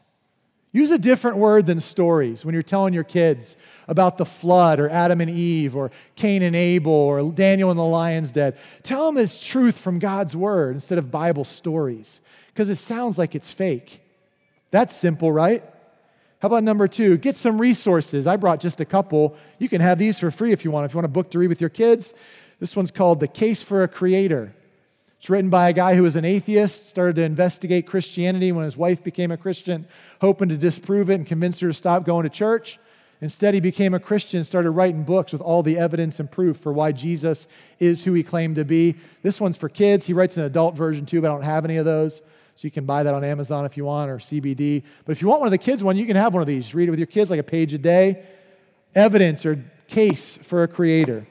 Use 0.74 0.90
a 0.90 0.98
different 0.98 1.36
word 1.36 1.66
than 1.66 1.78
stories 1.78 2.44
when 2.44 2.52
you're 2.52 2.60
telling 2.60 2.92
your 2.92 3.04
kids 3.04 3.56
about 3.86 4.16
the 4.16 4.26
flood 4.26 4.80
or 4.80 4.90
Adam 4.90 5.20
and 5.20 5.30
Eve 5.30 5.76
or 5.76 5.92
Cain 6.16 6.42
and 6.42 6.56
Abel 6.56 6.90
or 6.90 7.30
Daniel 7.30 7.70
and 7.70 7.78
the 7.78 7.84
lion's 7.84 8.32
den. 8.32 8.54
Tell 8.82 9.06
them 9.06 9.22
it's 9.22 9.38
truth 9.38 9.78
from 9.78 10.00
God's 10.00 10.34
word 10.36 10.74
instead 10.74 10.98
of 10.98 11.12
Bible 11.12 11.44
stories 11.44 12.20
because 12.48 12.70
it 12.70 12.78
sounds 12.78 13.18
like 13.18 13.36
it's 13.36 13.52
fake. 13.52 14.02
That's 14.72 14.96
simple, 14.96 15.30
right? 15.30 15.62
How 16.40 16.46
about 16.46 16.64
number 16.64 16.88
two? 16.88 17.18
Get 17.18 17.36
some 17.36 17.60
resources. 17.60 18.26
I 18.26 18.36
brought 18.36 18.58
just 18.58 18.80
a 18.80 18.84
couple. 18.84 19.36
You 19.60 19.68
can 19.68 19.80
have 19.80 19.96
these 19.96 20.18
for 20.18 20.32
free 20.32 20.50
if 20.50 20.64
you 20.64 20.72
want. 20.72 20.86
If 20.86 20.94
you 20.94 20.96
want 20.96 21.06
a 21.06 21.08
book 21.08 21.30
to 21.30 21.38
read 21.38 21.50
with 21.50 21.60
your 21.60 21.70
kids, 21.70 22.14
this 22.58 22.74
one's 22.74 22.90
called 22.90 23.20
The 23.20 23.28
Case 23.28 23.62
for 23.62 23.84
a 23.84 23.88
Creator. 23.88 24.52
It's 25.24 25.30
written 25.30 25.48
by 25.48 25.70
a 25.70 25.72
guy 25.72 25.94
who 25.94 26.02
was 26.02 26.16
an 26.16 26.26
atheist, 26.26 26.86
started 26.86 27.16
to 27.16 27.22
investigate 27.22 27.86
Christianity 27.86 28.52
when 28.52 28.66
his 28.66 28.76
wife 28.76 29.02
became 29.02 29.30
a 29.30 29.38
Christian, 29.38 29.86
hoping 30.20 30.50
to 30.50 30.58
disprove 30.58 31.08
it 31.08 31.14
and 31.14 31.26
convince 31.26 31.60
her 31.60 31.68
to 31.68 31.72
stop 31.72 32.04
going 32.04 32.24
to 32.24 32.28
church. 32.28 32.78
Instead, 33.22 33.54
he 33.54 33.60
became 33.60 33.94
a 33.94 33.98
Christian 33.98 34.44
started 34.44 34.72
writing 34.72 35.02
books 35.02 35.32
with 35.32 35.40
all 35.40 35.62
the 35.62 35.78
evidence 35.78 36.20
and 36.20 36.30
proof 36.30 36.58
for 36.58 36.74
why 36.74 36.92
Jesus 36.92 37.48
is 37.78 38.04
who 38.04 38.12
he 38.12 38.22
claimed 38.22 38.56
to 38.56 38.66
be. 38.66 38.96
This 39.22 39.40
one's 39.40 39.56
for 39.56 39.70
kids. 39.70 40.04
He 40.04 40.12
writes 40.12 40.36
an 40.36 40.44
adult 40.44 40.76
version 40.76 41.06
too, 41.06 41.22
but 41.22 41.30
I 41.30 41.32
don't 41.32 41.42
have 41.42 41.64
any 41.64 41.78
of 41.78 41.86
those. 41.86 42.18
So 42.54 42.66
you 42.66 42.70
can 42.70 42.84
buy 42.84 43.02
that 43.02 43.14
on 43.14 43.24
Amazon 43.24 43.64
if 43.64 43.78
you 43.78 43.86
want 43.86 44.10
or 44.10 44.18
CBD. 44.18 44.82
But 45.06 45.12
if 45.12 45.22
you 45.22 45.28
want 45.28 45.40
one 45.40 45.46
of 45.46 45.52
the 45.52 45.56
kids 45.56 45.82
one, 45.82 45.96
you 45.96 46.04
can 46.04 46.16
have 46.16 46.34
one 46.34 46.42
of 46.42 46.46
these. 46.46 46.74
Read 46.74 46.88
it 46.88 46.90
with 46.90 47.00
your 47.00 47.06
kids 47.06 47.30
like 47.30 47.40
a 47.40 47.44
page 47.44 47.72
a 47.72 47.78
day. 47.78 48.26
Evidence 48.94 49.46
or 49.46 49.64
case 49.88 50.38
for 50.42 50.64
a 50.64 50.68
creator. 50.68 51.26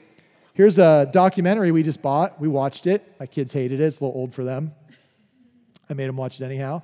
Here's 0.54 0.78
a 0.78 1.10
documentary 1.10 1.72
we 1.72 1.82
just 1.82 2.00
bought. 2.00 2.40
We 2.40 2.46
watched 2.46 2.86
it. 2.86 3.16
My 3.18 3.26
kids 3.26 3.52
hated 3.52 3.80
it. 3.80 3.84
It's 3.84 3.98
a 3.98 4.04
little 4.04 4.20
old 4.20 4.32
for 4.32 4.44
them. 4.44 4.72
I 5.90 5.94
made 5.94 6.06
them 6.06 6.16
watch 6.16 6.40
it 6.40 6.44
anyhow. 6.44 6.82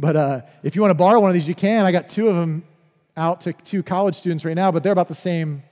But 0.00 0.16
uh, 0.16 0.40
if 0.64 0.74
you 0.74 0.82
want 0.82 0.90
to 0.90 0.96
borrow 0.96 1.20
one 1.20 1.30
of 1.30 1.34
these, 1.34 1.46
you 1.46 1.54
can. 1.54 1.86
I 1.86 1.92
got 1.92 2.08
two 2.08 2.26
of 2.26 2.34
them 2.34 2.64
out 3.16 3.42
to 3.42 3.52
two 3.52 3.84
college 3.84 4.16
students 4.16 4.44
right 4.44 4.56
now, 4.56 4.72
but 4.72 4.82
they're 4.82 4.90
about 4.90 5.06
the 5.06 5.14
same 5.14 5.62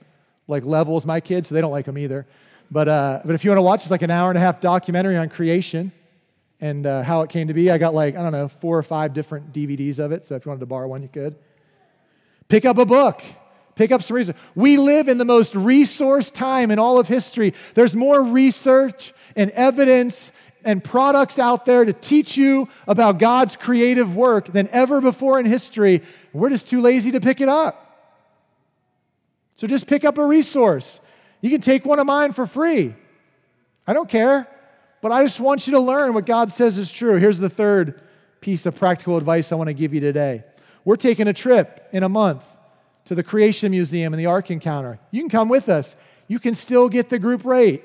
like 0.47 0.63
level 0.63 0.95
as 0.95 1.05
my 1.05 1.19
kids, 1.19 1.49
so 1.49 1.55
they 1.55 1.59
don't 1.59 1.71
like 1.71 1.83
them 1.83 1.97
either. 1.97 2.25
But, 2.71 2.87
uh, 2.87 3.19
but 3.25 3.35
if 3.35 3.43
you 3.43 3.51
want 3.51 3.57
to 3.57 3.63
watch, 3.63 3.81
it's 3.81 3.91
like 3.91 4.03
an 4.03 4.11
hour 4.11 4.29
and 4.29 4.37
a 4.37 4.41
half 4.41 4.61
documentary 4.61 5.17
on 5.17 5.27
creation 5.27 5.91
and 6.61 6.85
uh, 6.85 7.03
how 7.03 7.23
it 7.23 7.29
came 7.29 7.49
to 7.49 7.53
be. 7.53 7.69
I 7.69 7.77
got 7.77 7.93
like, 7.93 8.15
I 8.15 8.23
don't 8.23 8.31
know, 8.31 8.47
four 8.47 8.77
or 8.77 8.83
five 8.83 9.13
different 9.13 9.51
DVDs 9.51 9.99
of 9.99 10.13
it, 10.13 10.23
so 10.23 10.35
if 10.35 10.45
you 10.45 10.49
wanted 10.49 10.61
to 10.61 10.65
borrow 10.65 10.87
one, 10.87 11.01
you 11.01 11.09
could. 11.09 11.35
Pick 12.47 12.63
up 12.63 12.77
a 12.77 12.85
book. 12.85 13.21
Pick 13.77 13.91
up 13.91 14.01
some 14.01 14.15
research. 14.15 14.35
We 14.55 14.77
live 14.77 15.07
in 15.07 15.19
the 15.19 15.25
most 15.25 15.55
resource 15.55 16.31
time 16.31 16.71
in 16.71 16.79
all 16.79 16.99
of 16.99 17.07
history. 17.07 17.53
There's 17.75 17.95
more 17.95 18.23
research 18.23 19.13
and 19.35 19.51
evidence 19.51 20.31
and 20.65 20.83
products 20.83 21.37
out 21.37 21.63
there 21.65 21.85
to 21.85 21.93
teach 21.93 22.35
you 22.35 22.67
about 22.87 23.19
God's 23.19 23.55
creative 23.55 24.15
work 24.15 24.47
than 24.47 24.67
ever 24.69 24.99
before 24.99 25.39
in 25.39 25.45
history. 25.45 26.01
We're 26.33 26.49
just 26.49 26.67
too 26.67 26.81
lazy 26.81 27.11
to 27.11 27.21
pick 27.21 27.39
it 27.39 27.49
up. 27.49 27.83
So 29.57 29.67
just 29.67 29.85
pick 29.85 30.03
up 30.03 30.17
a 30.17 30.25
resource. 30.25 30.99
You 31.41 31.51
can 31.51 31.61
take 31.61 31.85
one 31.85 31.99
of 31.99 32.07
mine 32.07 32.33
for 32.33 32.47
free. 32.47 32.95
I 33.85 33.93
don't 33.93 34.09
care, 34.09 34.47
but 35.03 35.11
I 35.11 35.23
just 35.23 35.39
want 35.39 35.67
you 35.67 35.73
to 35.73 35.79
learn 35.79 36.15
what 36.15 36.25
God 36.25 36.49
says 36.49 36.79
is 36.79 36.91
true. 36.91 37.17
Here's 37.17 37.37
the 37.37 37.49
third 37.49 38.01
piece 38.41 38.65
of 38.65 38.75
practical 38.75 39.17
advice 39.17 39.51
I 39.51 39.55
want 39.55 39.67
to 39.67 39.75
give 39.75 39.93
you 39.93 39.99
today. 39.99 40.43
We're 40.83 40.95
taking 40.95 41.27
a 41.27 41.33
trip 41.33 41.87
in 41.91 42.01
a 42.01 42.09
month 42.09 42.43
to 43.07 43.15
the 43.15 43.23
Creation 43.23 43.71
Museum 43.71 44.13
and 44.13 44.19
the 44.19 44.25
Ark 44.25 44.51
Encounter. 44.51 44.99
You 45.11 45.21
can 45.21 45.29
come 45.29 45.47
with 45.49 45.69
us. 45.69 45.95
You 46.27 46.39
can 46.39 46.53
still 46.53 46.89
get 46.89 47.09
the 47.09 47.19
group 47.19 47.45
rate. 47.45 47.83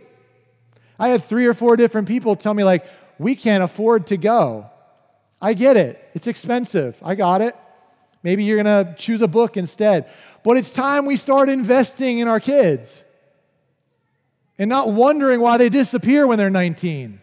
I 0.99 1.09
had 1.09 1.23
three 1.23 1.47
or 1.47 1.55
four 1.55 1.77
different 1.77 2.09
people 2.09 2.35
tell 2.35 2.55
me, 2.55 2.65
like, 2.65 2.85
we 3.19 3.37
can't 3.37 3.63
afford 3.63 4.09
to 4.09 4.17
go. 4.17 4.69
I 5.41 5.55
get 5.55 5.77
it. 5.77 6.11
It's 6.15 6.27
expensive. 6.27 6.99
I 7.03 7.15
got 7.15 7.41
it. 7.41 7.57
Maybe 8.25 8.45
you're 8.45 8.63
going 8.63 8.85
to 8.85 8.95
choose 8.97 9.23
a 9.23 9.29
book 9.29 9.57
instead. 9.57 10.11
But 10.45 10.57
it's 10.57 10.73
time 10.73 11.07
we 11.07 11.17
start 11.17 11.49
investing 11.49 12.19
in 12.19 12.27
our 12.27 12.41
kids 12.41 13.05
and 14.59 14.69
not 14.69 14.91
wondering 14.91 15.41
why 15.41 15.57
they 15.57 15.69
disappear 15.69 16.27
when 16.27 16.37
they're 16.37 16.51
19. 16.51 17.21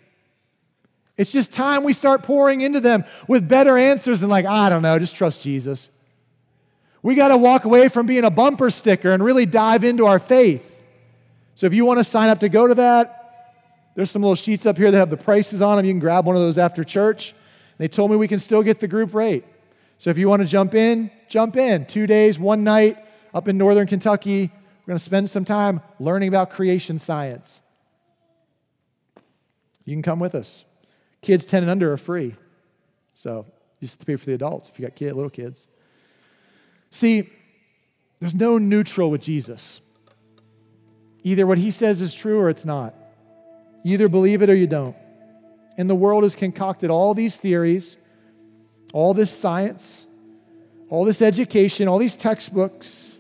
It's 1.17 1.33
just 1.33 1.51
time 1.51 1.83
we 1.83 1.91
start 1.91 2.23
pouring 2.23 2.61
into 2.61 2.79
them 2.79 3.03
with 3.27 3.47
better 3.47 3.77
answers 3.77 4.21
and, 4.21 4.31
like, 4.31 4.45
I 4.45 4.69
don't 4.69 4.81
know, 4.81 4.97
just 4.99 5.17
trust 5.17 5.41
Jesus. 5.41 5.89
We 7.01 7.15
got 7.15 7.29
to 7.29 7.37
walk 7.37 7.65
away 7.65 7.87
from 7.89 8.05
being 8.05 8.25
a 8.25 8.31
bumper 8.31 8.69
sticker 8.69 9.11
and 9.11 9.23
really 9.23 9.45
dive 9.45 9.83
into 9.83 10.05
our 10.05 10.19
faith. 10.19 10.65
So 11.55 11.67
if 11.67 11.73
you 11.73 11.85
want 11.85 11.99
to 11.99 12.03
sign 12.03 12.29
up 12.29 12.39
to 12.41 12.49
go 12.49 12.67
to 12.67 12.75
that, 12.75 13.19
there's 13.95 14.11
some 14.11 14.21
little 14.21 14.35
sheets 14.35 14.65
up 14.65 14.77
here 14.77 14.91
that 14.91 14.97
have 14.97 15.09
the 15.09 15.17
prices 15.17 15.61
on 15.61 15.77
them. 15.77 15.85
You 15.85 15.91
can 15.91 15.99
grab 15.99 16.25
one 16.25 16.35
of 16.35 16.41
those 16.41 16.57
after 16.57 16.83
church. 16.83 17.33
They 17.77 17.87
told 17.87 18.11
me 18.11 18.17
we 18.17 18.27
can 18.27 18.39
still 18.39 18.63
get 18.63 18.79
the 18.79 18.87
group 18.87 19.13
rate. 19.13 19.45
So 19.97 20.09
if 20.09 20.17
you 20.17 20.29
want 20.29 20.41
to 20.41 20.47
jump 20.47 20.73
in, 20.73 21.11
jump 21.27 21.57
in. 21.57 21.85
Two 21.85 22.07
days, 22.07 22.39
one 22.39 22.63
night 22.63 22.97
up 23.33 23.47
in 23.47 23.57
northern 23.57 23.87
Kentucky. 23.87 24.51
We're 24.85 24.91
going 24.93 24.97
to 24.97 25.03
spend 25.03 25.29
some 25.29 25.45
time 25.45 25.81
learning 25.99 26.29
about 26.29 26.49
creation 26.49 26.99
science. 26.99 27.61
You 29.85 29.95
can 29.95 30.01
come 30.01 30.19
with 30.19 30.35
us. 30.35 30.65
Kids 31.21 31.45
10 31.45 31.63
and 31.63 31.69
under 31.69 31.91
are 31.91 31.97
free. 31.97 32.35
So 33.13 33.45
you 33.79 33.85
just 33.85 33.95
have 33.95 33.99
to 33.99 34.05
pay 34.05 34.15
for 34.15 34.25
the 34.25 34.33
adults 34.33 34.69
if 34.69 34.79
you 34.79 34.85
got 34.85 34.95
kid, 34.95 35.13
little 35.13 35.29
kids. 35.29 35.67
See, 36.89 37.29
there's 38.19 38.35
no 38.35 38.57
neutral 38.57 39.11
with 39.11 39.21
Jesus. 39.21 39.81
Either 41.23 41.45
what 41.45 41.57
he 41.57 41.71
says 41.71 42.01
is 42.01 42.13
true 42.13 42.39
or 42.39 42.49
it's 42.49 42.65
not. 42.65 42.93
Either 43.83 44.09
believe 44.09 44.41
it 44.41 44.49
or 44.49 44.55
you 44.55 44.67
don't. 44.67 44.95
And 45.77 45.89
the 45.89 45.95
world 45.95 46.23
has 46.23 46.35
concocted 46.35 46.89
all 46.89 47.13
these 47.13 47.37
theories, 47.37 47.97
all 48.93 49.13
this 49.13 49.31
science, 49.31 50.07
all 50.89 51.05
this 51.05 51.21
education, 51.21 51.87
all 51.87 51.97
these 51.97 52.15
textbooks 52.15 53.17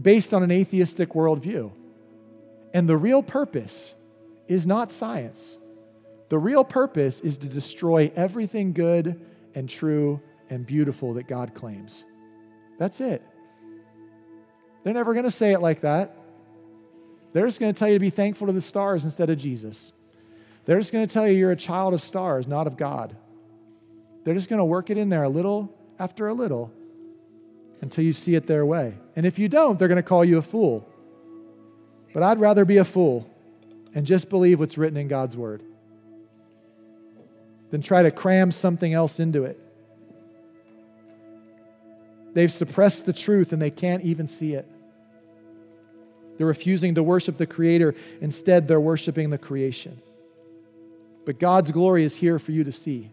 based 0.00 0.32
on 0.32 0.42
an 0.42 0.50
atheistic 0.50 1.10
worldview. 1.10 1.72
And 2.72 2.88
the 2.88 2.96
real 2.96 3.22
purpose 3.22 3.94
is 4.48 4.66
not 4.66 4.92
science. 4.92 5.58
The 6.28 6.38
real 6.38 6.64
purpose 6.64 7.20
is 7.20 7.38
to 7.38 7.48
destroy 7.48 8.10
everything 8.14 8.72
good 8.72 9.20
and 9.54 9.68
true 9.68 10.20
and 10.48 10.64
beautiful 10.64 11.14
that 11.14 11.26
God 11.26 11.54
claims. 11.54 12.04
That's 12.80 12.98
it. 13.02 13.22
They're 14.82 14.94
never 14.94 15.12
going 15.12 15.26
to 15.26 15.30
say 15.30 15.52
it 15.52 15.60
like 15.60 15.82
that. 15.82 16.16
They're 17.34 17.46
just 17.46 17.60
going 17.60 17.74
to 17.74 17.78
tell 17.78 17.88
you 17.88 17.94
to 17.94 18.00
be 18.00 18.08
thankful 18.08 18.46
to 18.46 18.54
the 18.54 18.62
stars 18.62 19.04
instead 19.04 19.28
of 19.28 19.36
Jesus. 19.36 19.92
They're 20.64 20.78
just 20.78 20.90
going 20.90 21.06
to 21.06 21.12
tell 21.12 21.28
you 21.28 21.36
you're 21.36 21.52
a 21.52 21.56
child 21.56 21.92
of 21.92 22.00
stars, 22.00 22.48
not 22.48 22.66
of 22.66 22.78
God. 22.78 23.14
They're 24.24 24.34
just 24.34 24.48
going 24.48 24.60
to 24.60 24.64
work 24.64 24.88
it 24.88 24.96
in 24.96 25.10
there 25.10 25.24
a 25.24 25.28
little 25.28 25.76
after 25.98 26.28
a 26.28 26.32
little 26.32 26.72
until 27.82 28.02
you 28.02 28.14
see 28.14 28.34
it 28.34 28.46
their 28.46 28.64
way. 28.64 28.94
And 29.14 29.26
if 29.26 29.38
you 29.38 29.50
don't, 29.50 29.78
they're 29.78 29.86
going 29.86 29.96
to 29.96 30.02
call 30.02 30.24
you 30.24 30.38
a 30.38 30.42
fool. 30.42 30.88
But 32.14 32.22
I'd 32.22 32.40
rather 32.40 32.64
be 32.64 32.78
a 32.78 32.84
fool 32.86 33.30
and 33.94 34.06
just 34.06 34.30
believe 34.30 34.58
what's 34.58 34.78
written 34.78 34.96
in 34.96 35.06
God's 35.06 35.36
word 35.36 35.62
than 37.70 37.82
try 37.82 38.02
to 38.02 38.10
cram 38.10 38.50
something 38.50 38.94
else 38.94 39.20
into 39.20 39.44
it. 39.44 39.60
They've 42.32 42.52
suppressed 42.52 43.06
the 43.06 43.12
truth 43.12 43.52
and 43.52 43.60
they 43.60 43.70
can't 43.70 44.02
even 44.04 44.26
see 44.26 44.54
it. 44.54 44.68
They're 46.36 46.46
refusing 46.46 46.94
to 46.94 47.02
worship 47.02 47.36
the 47.36 47.46
Creator. 47.46 47.94
Instead, 48.20 48.66
they're 48.66 48.80
worshiping 48.80 49.28
the 49.28 49.38
creation. 49.38 50.00
But 51.26 51.38
God's 51.38 51.70
glory 51.70 52.02
is 52.02 52.16
here 52.16 52.38
for 52.38 52.52
you 52.52 52.64
to 52.64 52.72
see. 52.72 53.10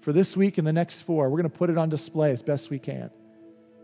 For 0.00 0.12
this 0.12 0.36
week 0.36 0.58
and 0.58 0.66
the 0.66 0.72
next 0.72 1.02
four, 1.02 1.28
we're 1.28 1.40
going 1.40 1.50
to 1.50 1.56
put 1.56 1.70
it 1.70 1.78
on 1.78 1.88
display 1.88 2.32
as 2.32 2.42
best 2.42 2.70
we 2.70 2.78
can. 2.78 3.10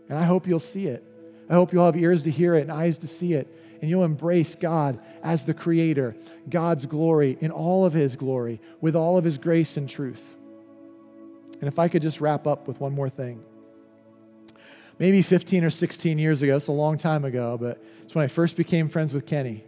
And 0.09 0.17
I 0.17 0.23
hope 0.23 0.47
you'll 0.47 0.59
see 0.59 0.87
it. 0.87 1.03
I 1.49 1.53
hope 1.53 1.71
you'll 1.71 1.85
have 1.85 1.95
ears 1.95 2.23
to 2.23 2.31
hear 2.31 2.55
it 2.55 2.63
and 2.63 2.71
eyes 2.71 2.97
to 2.99 3.07
see 3.07 3.33
it. 3.33 3.47
And 3.81 3.89
you'll 3.89 4.03
embrace 4.03 4.55
God 4.55 4.99
as 5.23 5.45
the 5.45 5.53
Creator, 5.53 6.15
God's 6.49 6.85
glory 6.85 7.37
in 7.39 7.51
all 7.51 7.85
of 7.85 7.93
His 7.93 8.15
glory, 8.15 8.59
with 8.81 8.95
all 8.95 9.17
of 9.17 9.23
His 9.23 9.37
grace 9.37 9.77
and 9.77 9.87
truth. 9.87 10.35
And 11.61 11.67
if 11.67 11.79
I 11.79 11.87
could 11.87 12.01
just 12.01 12.19
wrap 12.19 12.45
up 12.45 12.67
with 12.67 12.79
one 12.79 12.93
more 12.93 13.09
thing. 13.09 13.43
Maybe 14.99 15.21
15 15.21 15.63
or 15.63 15.69
16 15.69 16.17
years 16.17 16.41
ago, 16.41 16.55
it's 16.55 16.67
a 16.67 16.71
long 16.71 16.97
time 16.97 17.23
ago, 17.23 17.57
but 17.59 17.83
it's 18.03 18.15
when 18.15 18.23
I 18.23 18.27
first 18.27 18.57
became 18.57 18.89
friends 18.89 19.13
with 19.13 19.25
Kenny. 19.25 19.63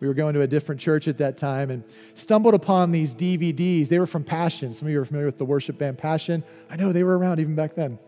We 0.00 0.06
were 0.06 0.14
going 0.14 0.34
to 0.34 0.42
a 0.42 0.46
different 0.46 0.80
church 0.80 1.08
at 1.08 1.18
that 1.18 1.36
time 1.36 1.70
and 1.70 1.82
stumbled 2.14 2.54
upon 2.54 2.92
these 2.92 3.16
DVDs. 3.16 3.88
They 3.88 3.98
were 3.98 4.06
from 4.06 4.22
Passion. 4.22 4.72
Some 4.72 4.86
of 4.86 4.92
you 4.92 5.00
are 5.00 5.04
familiar 5.04 5.26
with 5.26 5.38
the 5.38 5.44
worship 5.44 5.76
band 5.76 5.98
Passion. 5.98 6.44
I 6.70 6.76
know 6.76 6.92
they 6.92 7.02
were 7.02 7.18
around 7.18 7.40
even 7.40 7.56
back 7.56 7.74
then. 7.74 7.98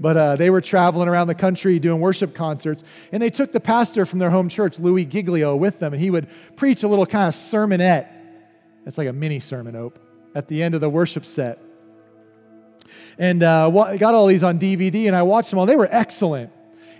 But 0.00 0.16
uh, 0.16 0.36
they 0.36 0.48
were 0.48 0.62
traveling 0.62 1.06
around 1.06 1.26
the 1.26 1.34
country 1.34 1.78
doing 1.78 2.00
worship 2.00 2.34
concerts. 2.34 2.82
And 3.12 3.22
they 3.22 3.28
took 3.28 3.52
the 3.52 3.60
pastor 3.60 4.06
from 4.06 4.20
their 4.20 4.30
home 4.30 4.48
church, 4.48 4.78
Louie 4.78 5.04
Giglio, 5.04 5.54
with 5.54 5.80
them. 5.80 5.92
And 5.92 6.00
he 6.00 6.10
would 6.10 6.28
preach 6.56 6.82
a 6.82 6.88
little 6.88 7.06
kind 7.06 7.28
of 7.28 7.34
sermonette. 7.34 8.08
It's 8.86 8.96
like 8.96 9.08
a 9.08 9.12
mini 9.12 9.38
sermon, 9.38 9.76
Ope, 9.76 9.98
at 10.34 10.48
the 10.48 10.62
end 10.62 10.74
of 10.74 10.80
the 10.80 10.90
worship 10.90 11.26
set. 11.26 11.58
And 13.18 13.42
uh, 13.42 13.70
got 13.96 14.14
all 14.14 14.26
these 14.26 14.42
on 14.42 14.58
DVD, 14.58 15.06
and 15.06 15.16
I 15.16 15.22
watched 15.22 15.50
them 15.50 15.58
all. 15.58 15.66
They 15.66 15.76
were 15.76 15.88
excellent. 15.90 16.50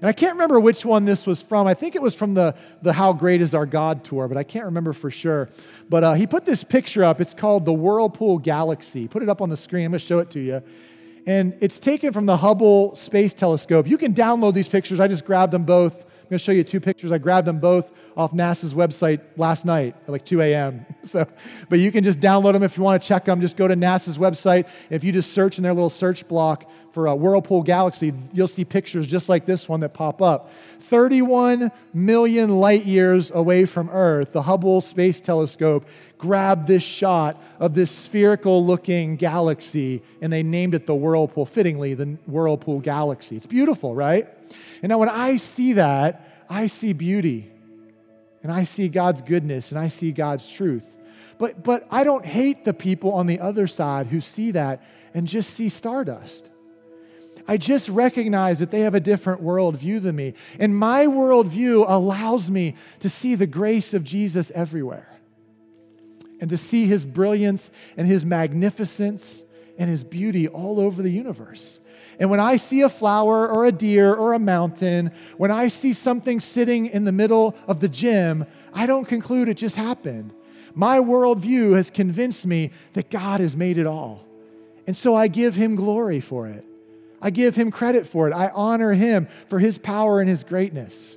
And 0.04 0.08
I 0.08 0.12
can't 0.12 0.32
remember 0.32 0.60
which 0.60 0.84
one 0.84 1.04
this 1.06 1.26
was 1.26 1.40
from. 1.40 1.66
I 1.66 1.74
think 1.74 1.94
it 1.94 2.02
was 2.02 2.14
from 2.14 2.34
the, 2.34 2.54
the 2.82 2.92
How 2.92 3.12
Great 3.12 3.40
Is 3.40 3.54
Our 3.54 3.64
God 3.64 4.04
tour, 4.04 4.28
but 4.28 4.36
I 4.36 4.42
can't 4.42 4.66
remember 4.66 4.92
for 4.92 5.10
sure. 5.10 5.48
But 5.88 6.04
uh, 6.04 6.12
he 6.12 6.26
put 6.26 6.44
this 6.44 6.62
picture 6.62 7.02
up. 7.02 7.20
It's 7.20 7.32
called 7.32 7.64
the 7.64 7.72
Whirlpool 7.72 8.38
Galaxy. 8.38 9.08
Put 9.08 9.22
it 9.22 9.28
up 9.28 9.40
on 9.40 9.48
the 9.48 9.56
screen. 9.56 9.86
I'm 9.86 9.92
going 9.92 10.00
to 10.00 10.04
show 10.04 10.18
it 10.18 10.30
to 10.32 10.40
you. 10.40 10.62
And 11.26 11.56
it's 11.62 11.78
taken 11.78 12.12
from 12.12 12.26
the 12.26 12.36
Hubble 12.36 12.94
Space 12.96 13.32
Telescope. 13.32 13.88
You 13.88 13.96
can 13.96 14.12
download 14.12 14.52
these 14.52 14.68
pictures. 14.68 15.00
I 15.00 15.08
just 15.08 15.24
grabbed 15.24 15.52
them 15.52 15.64
both. 15.64 16.04
Going 16.34 16.40
to 16.40 16.44
show 16.46 16.50
you 16.50 16.64
two 16.64 16.80
pictures. 16.80 17.12
I 17.12 17.18
grabbed 17.18 17.46
them 17.46 17.60
both 17.60 17.92
off 18.16 18.32
NASA's 18.32 18.74
website 18.74 19.20
last 19.36 19.64
night 19.64 19.94
at 20.02 20.08
like 20.08 20.24
2 20.24 20.40
a.m. 20.40 20.84
So, 21.04 21.28
but 21.68 21.78
you 21.78 21.92
can 21.92 22.02
just 22.02 22.18
download 22.18 22.54
them 22.54 22.64
if 22.64 22.76
you 22.76 22.82
want 22.82 23.00
to 23.00 23.06
check 23.06 23.26
them. 23.26 23.40
Just 23.40 23.56
go 23.56 23.68
to 23.68 23.76
NASA's 23.76 24.18
website. 24.18 24.66
If 24.90 25.04
you 25.04 25.12
just 25.12 25.32
search 25.32 25.58
in 25.58 25.62
their 25.62 25.74
little 25.74 25.90
search 25.90 26.26
block 26.26 26.68
for 26.92 27.06
a 27.06 27.14
Whirlpool 27.14 27.62
Galaxy, 27.62 28.12
you'll 28.32 28.48
see 28.48 28.64
pictures 28.64 29.06
just 29.06 29.28
like 29.28 29.46
this 29.46 29.68
one 29.68 29.78
that 29.80 29.90
pop 29.90 30.20
up. 30.22 30.50
31 30.80 31.70
million 31.92 32.56
light 32.56 32.84
years 32.84 33.30
away 33.30 33.64
from 33.64 33.90
Earth, 33.90 34.32
the 34.32 34.42
Hubble 34.42 34.80
Space 34.80 35.20
Telescope 35.20 35.86
grabbed 36.18 36.66
this 36.66 36.82
shot 36.82 37.40
of 37.60 37.74
this 37.74 37.92
spherical 37.92 38.64
looking 38.64 39.14
galaxy 39.14 40.02
and 40.20 40.32
they 40.32 40.42
named 40.42 40.74
it 40.74 40.86
the 40.86 40.94
Whirlpool, 40.96 41.46
fittingly, 41.46 41.94
the 41.94 42.18
Whirlpool 42.26 42.80
Galaxy. 42.80 43.36
It's 43.36 43.46
beautiful, 43.46 43.94
right? 43.94 44.33
And 44.82 44.90
now 44.90 44.98
when 44.98 45.08
I 45.08 45.36
see 45.36 45.74
that, 45.74 46.44
I 46.48 46.66
see 46.66 46.92
beauty 46.92 47.50
and 48.42 48.52
I 48.52 48.64
see 48.64 48.88
God's 48.88 49.22
goodness 49.22 49.70
and 49.70 49.78
I 49.78 49.88
see 49.88 50.12
God's 50.12 50.50
truth. 50.50 50.86
But, 51.38 51.62
but 51.62 51.86
I 51.90 52.04
don't 52.04 52.24
hate 52.24 52.64
the 52.64 52.74
people 52.74 53.12
on 53.12 53.26
the 53.26 53.40
other 53.40 53.66
side 53.66 54.06
who 54.06 54.20
see 54.20 54.52
that 54.52 54.82
and 55.14 55.26
just 55.26 55.50
see 55.54 55.68
stardust. 55.68 56.50
I 57.46 57.56
just 57.56 57.88
recognize 57.88 58.60
that 58.60 58.70
they 58.70 58.80
have 58.80 58.94
a 58.94 59.00
different 59.00 59.42
worldview 59.42 60.02
than 60.02 60.16
me. 60.16 60.34
And 60.58 60.76
my 60.76 61.06
worldview 61.06 61.84
allows 61.86 62.50
me 62.50 62.76
to 63.00 63.08
see 63.08 63.34
the 63.34 63.46
grace 63.46 63.92
of 63.92 64.04
Jesus 64.04 64.50
everywhere 64.52 65.08
and 66.40 66.48
to 66.50 66.56
see 66.56 66.86
his 66.86 67.04
brilliance 67.04 67.70
and 67.96 68.06
his 68.06 68.24
magnificence 68.24 69.44
and 69.78 69.90
his 69.90 70.04
beauty 70.04 70.48
all 70.48 70.80
over 70.80 71.02
the 71.02 71.10
universe. 71.10 71.80
And 72.18 72.30
when 72.30 72.40
I 72.40 72.56
see 72.56 72.82
a 72.82 72.88
flower 72.88 73.48
or 73.48 73.66
a 73.66 73.72
deer 73.72 74.14
or 74.14 74.32
a 74.32 74.38
mountain, 74.38 75.10
when 75.36 75.50
I 75.50 75.68
see 75.68 75.92
something 75.92 76.40
sitting 76.40 76.86
in 76.86 77.04
the 77.04 77.12
middle 77.12 77.56
of 77.66 77.80
the 77.80 77.88
gym, 77.88 78.44
I 78.72 78.86
don't 78.86 79.06
conclude 79.06 79.48
it 79.48 79.56
just 79.56 79.76
happened. 79.76 80.32
My 80.74 80.98
worldview 80.98 81.76
has 81.76 81.90
convinced 81.90 82.46
me 82.46 82.70
that 82.94 83.10
God 83.10 83.40
has 83.40 83.56
made 83.56 83.78
it 83.78 83.86
all. 83.86 84.26
And 84.86 84.96
so 84.96 85.14
I 85.14 85.28
give 85.28 85.54
him 85.54 85.76
glory 85.76 86.20
for 86.20 86.46
it. 86.48 86.64
I 87.22 87.30
give 87.30 87.54
him 87.54 87.70
credit 87.70 88.06
for 88.06 88.28
it. 88.28 88.34
I 88.34 88.50
honor 88.54 88.92
him 88.92 89.28
for 89.48 89.58
his 89.58 89.78
power 89.78 90.20
and 90.20 90.28
his 90.28 90.44
greatness. 90.44 91.16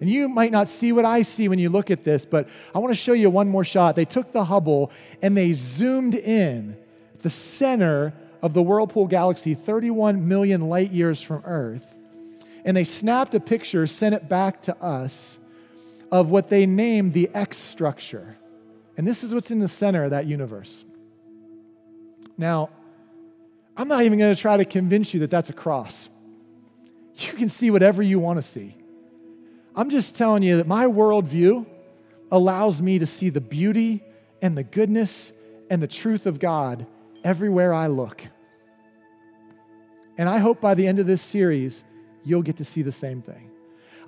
And 0.00 0.10
you 0.10 0.28
might 0.28 0.50
not 0.50 0.68
see 0.68 0.92
what 0.92 1.04
I 1.04 1.22
see 1.22 1.48
when 1.48 1.58
you 1.58 1.70
look 1.70 1.90
at 1.90 2.04
this, 2.04 2.26
but 2.26 2.48
I 2.74 2.78
want 2.80 2.90
to 2.90 2.96
show 2.96 3.12
you 3.12 3.30
one 3.30 3.48
more 3.48 3.64
shot. 3.64 3.96
They 3.96 4.04
took 4.04 4.32
the 4.32 4.44
Hubble 4.44 4.90
and 5.22 5.36
they 5.36 5.52
zoomed 5.52 6.14
in 6.14 6.76
the 7.22 7.30
center 7.30 8.12
of 8.46 8.54
the 8.54 8.62
Whirlpool 8.62 9.08
galaxy, 9.08 9.54
31 9.54 10.28
million 10.28 10.68
light 10.68 10.92
years 10.92 11.20
from 11.20 11.42
Earth. 11.44 11.98
And 12.64 12.76
they 12.76 12.84
snapped 12.84 13.34
a 13.34 13.40
picture, 13.40 13.88
sent 13.88 14.14
it 14.14 14.28
back 14.28 14.62
to 14.62 14.76
us 14.80 15.40
of 16.12 16.30
what 16.30 16.46
they 16.46 16.64
named 16.64 17.12
the 17.12 17.28
X 17.34 17.58
structure. 17.58 18.36
And 18.96 19.04
this 19.04 19.24
is 19.24 19.34
what's 19.34 19.50
in 19.50 19.58
the 19.58 19.66
center 19.66 20.04
of 20.04 20.12
that 20.12 20.26
universe. 20.26 20.84
Now, 22.38 22.70
I'm 23.76 23.88
not 23.88 24.04
even 24.04 24.16
going 24.16 24.32
to 24.32 24.40
try 24.40 24.56
to 24.56 24.64
convince 24.64 25.12
you 25.12 25.20
that 25.20 25.30
that's 25.30 25.50
a 25.50 25.52
cross. 25.52 26.08
You 27.16 27.32
can 27.32 27.48
see 27.48 27.72
whatever 27.72 28.00
you 28.00 28.20
want 28.20 28.38
to 28.38 28.42
see. 28.42 28.76
I'm 29.74 29.90
just 29.90 30.14
telling 30.16 30.44
you 30.44 30.58
that 30.58 30.68
my 30.68 30.84
worldview 30.84 31.66
allows 32.30 32.80
me 32.80 33.00
to 33.00 33.06
see 33.06 33.28
the 33.28 33.40
beauty 33.40 34.04
and 34.40 34.56
the 34.56 34.62
goodness 34.62 35.32
and 35.68 35.82
the 35.82 35.88
truth 35.88 36.26
of 36.26 36.38
God 36.38 36.86
everywhere 37.24 37.74
I 37.74 37.88
look. 37.88 38.22
And 40.18 40.28
I 40.28 40.38
hope 40.38 40.60
by 40.60 40.74
the 40.74 40.86
end 40.86 40.98
of 40.98 41.06
this 41.06 41.22
series, 41.22 41.84
you'll 42.24 42.42
get 42.42 42.56
to 42.56 42.64
see 42.64 42.82
the 42.82 42.92
same 42.92 43.22
thing. 43.22 43.50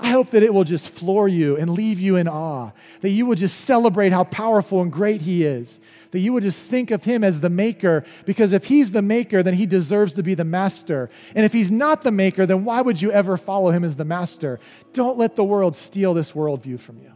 I 0.00 0.10
hope 0.10 0.30
that 0.30 0.44
it 0.44 0.54
will 0.54 0.64
just 0.64 0.90
floor 0.90 1.26
you 1.26 1.56
and 1.56 1.68
leave 1.70 1.98
you 1.98 2.16
in 2.16 2.28
awe, 2.28 2.70
that 3.00 3.10
you 3.10 3.26
will 3.26 3.34
just 3.34 3.62
celebrate 3.62 4.10
how 4.10 4.22
powerful 4.24 4.80
and 4.80 4.92
great 4.92 5.22
He 5.22 5.42
is, 5.42 5.80
that 6.12 6.20
you 6.20 6.32
would 6.32 6.44
just 6.44 6.66
think 6.66 6.92
of 6.92 7.02
Him 7.02 7.24
as 7.24 7.40
the 7.40 7.50
maker, 7.50 8.04
because 8.24 8.52
if 8.52 8.66
He's 8.66 8.92
the 8.92 9.02
maker, 9.02 9.42
then 9.42 9.54
He 9.54 9.66
deserves 9.66 10.14
to 10.14 10.22
be 10.22 10.34
the 10.34 10.44
master. 10.44 11.10
And 11.34 11.44
if 11.44 11.52
He's 11.52 11.72
not 11.72 12.02
the 12.02 12.12
maker, 12.12 12.46
then 12.46 12.64
why 12.64 12.80
would 12.80 13.02
you 13.02 13.10
ever 13.10 13.36
follow 13.36 13.70
Him 13.70 13.82
as 13.82 13.96
the 13.96 14.04
master? 14.04 14.60
Don't 14.92 15.18
let 15.18 15.34
the 15.34 15.44
world 15.44 15.74
steal 15.74 16.14
this 16.14 16.30
worldview 16.30 16.78
from 16.78 16.98
you. 16.98 17.12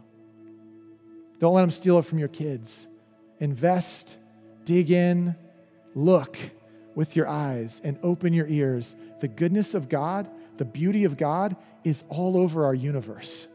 Don't 1.39 1.53
let 1.53 1.61
them 1.61 1.71
steal 1.71 1.99
it 1.99 2.05
from 2.05 2.19
your 2.19 2.27
kids. 2.27 2.87
Invest, 3.39 4.17
dig 4.65 4.91
in, 4.91 5.35
look 5.95 6.37
with 6.95 7.15
your 7.15 7.27
eyes, 7.27 7.81
and 7.83 7.97
open 8.03 8.33
your 8.33 8.47
ears. 8.47 8.95
The 9.19 9.27
goodness 9.27 9.73
of 9.73 9.89
God 9.89 10.29
the 10.57 10.65
beauty 10.65 11.03
of 11.05 11.17
God 11.17 11.55
is 11.83 12.03
all 12.09 12.37
over 12.37 12.65
our 12.65 12.75
universe, 12.75 13.47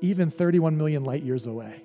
even 0.00 0.30
31 0.30 0.76
million 0.76 1.04
light 1.04 1.22
years 1.22 1.46
away. 1.46 1.84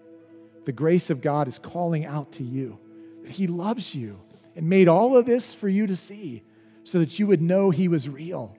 The 0.65 0.71
grace 0.71 1.09
of 1.09 1.21
God 1.21 1.47
is 1.47 1.59
calling 1.59 2.05
out 2.05 2.33
to 2.33 2.43
you 2.43 2.79
that 3.23 3.31
He 3.31 3.47
loves 3.47 3.93
you 3.93 4.19
and 4.55 4.69
made 4.69 4.87
all 4.87 5.17
of 5.17 5.25
this 5.25 5.53
for 5.53 5.67
you 5.67 5.87
to 5.87 5.95
see 5.95 6.43
so 6.83 6.99
that 6.99 7.19
you 7.19 7.27
would 7.27 7.41
know 7.41 7.69
He 7.69 7.87
was 7.87 8.07
real. 8.07 8.55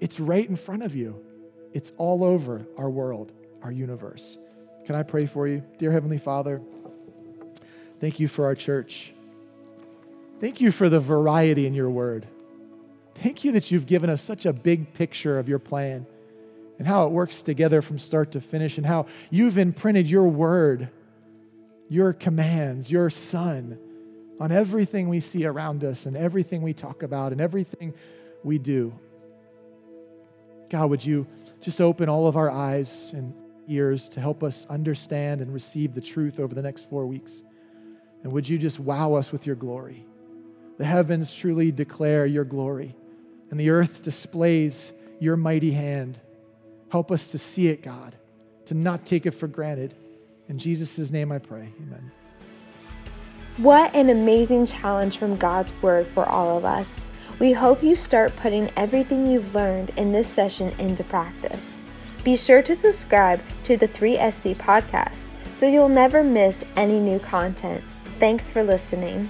It's 0.00 0.20
right 0.20 0.48
in 0.48 0.56
front 0.56 0.82
of 0.82 0.94
you, 0.94 1.24
it's 1.72 1.92
all 1.96 2.24
over 2.24 2.66
our 2.76 2.88
world, 2.88 3.32
our 3.62 3.72
universe. 3.72 4.38
Can 4.86 4.94
I 4.94 5.02
pray 5.02 5.26
for 5.26 5.46
you? 5.46 5.62
Dear 5.78 5.90
Heavenly 5.90 6.18
Father, 6.18 6.62
thank 8.00 8.20
you 8.20 8.28
for 8.28 8.44
our 8.44 8.54
church. 8.54 9.12
Thank 10.40 10.60
you 10.60 10.70
for 10.70 10.88
the 10.88 11.00
variety 11.00 11.66
in 11.66 11.74
your 11.74 11.90
word. 11.90 12.26
Thank 13.16 13.42
you 13.42 13.52
that 13.52 13.70
you've 13.70 13.86
given 13.86 14.08
us 14.08 14.22
such 14.22 14.46
a 14.46 14.52
big 14.52 14.94
picture 14.94 15.38
of 15.38 15.48
your 15.48 15.58
plan 15.58 16.06
and 16.78 16.86
how 16.86 17.06
it 17.06 17.12
works 17.12 17.42
together 17.42 17.82
from 17.82 17.98
start 17.98 18.30
to 18.32 18.40
finish, 18.40 18.78
and 18.78 18.86
how 18.86 19.06
you've 19.30 19.58
imprinted 19.58 20.08
your 20.08 20.28
word, 20.28 20.88
your 21.88 22.12
commands, 22.12 22.88
your 22.88 23.10
son 23.10 23.76
on 24.38 24.52
everything 24.52 25.08
we 25.08 25.18
see 25.18 25.44
around 25.44 25.82
us 25.82 26.06
and 26.06 26.16
everything 26.16 26.62
we 26.62 26.72
talk 26.72 27.02
about 27.02 27.32
and 27.32 27.40
everything 27.40 27.92
we 28.44 28.58
do. 28.58 28.96
God, 30.70 30.90
would 30.90 31.04
you 31.04 31.26
just 31.60 31.80
open 31.80 32.08
all 32.08 32.28
of 32.28 32.36
our 32.36 32.48
eyes 32.50 33.10
and 33.12 33.34
ears 33.66 34.08
to 34.10 34.20
help 34.20 34.44
us 34.44 34.64
understand 34.66 35.40
and 35.40 35.52
receive 35.52 35.94
the 35.94 36.00
truth 36.00 36.38
over 36.38 36.54
the 36.54 36.62
next 36.62 36.88
four 36.88 37.06
weeks? 37.06 37.42
And 38.22 38.32
would 38.32 38.48
you 38.48 38.56
just 38.56 38.78
wow 38.78 39.14
us 39.14 39.32
with 39.32 39.46
your 39.46 39.56
glory? 39.56 40.06
The 40.78 40.84
heavens 40.84 41.34
truly 41.34 41.72
declare 41.72 42.24
your 42.24 42.44
glory, 42.44 42.94
and 43.50 43.58
the 43.58 43.70
earth 43.70 44.02
displays 44.02 44.92
your 45.20 45.36
mighty 45.36 45.72
hand. 45.72 46.20
Help 46.90 47.10
us 47.10 47.32
to 47.32 47.38
see 47.38 47.66
it, 47.68 47.82
God, 47.82 48.16
to 48.66 48.74
not 48.74 49.04
take 49.04 49.26
it 49.26 49.32
for 49.32 49.48
granted. 49.48 49.94
In 50.48 50.58
Jesus' 50.58 51.10
name 51.10 51.32
I 51.32 51.38
pray. 51.38 51.72
Amen. 51.82 52.10
What 53.58 53.94
an 53.94 54.08
amazing 54.08 54.66
challenge 54.66 55.18
from 55.18 55.36
God's 55.36 55.72
Word 55.82 56.06
for 56.06 56.24
all 56.24 56.56
of 56.56 56.64
us. 56.64 57.06
We 57.40 57.52
hope 57.52 57.82
you 57.82 57.96
start 57.96 58.36
putting 58.36 58.70
everything 58.76 59.26
you've 59.26 59.54
learned 59.54 59.90
in 59.96 60.12
this 60.12 60.28
session 60.28 60.72
into 60.78 61.02
practice. 61.02 61.82
Be 62.22 62.36
sure 62.36 62.62
to 62.62 62.74
subscribe 62.74 63.40
to 63.64 63.76
the 63.76 63.88
3SC 63.88 64.54
podcast 64.56 65.28
so 65.54 65.66
you'll 65.66 65.88
never 65.88 66.22
miss 66.22 66.64
any 66.76 67.00
new 67.00 67.18
content. 67.18 67.82
Thanks 68.20 68.48
for 68.48 68.62
listening. 68.62 69.28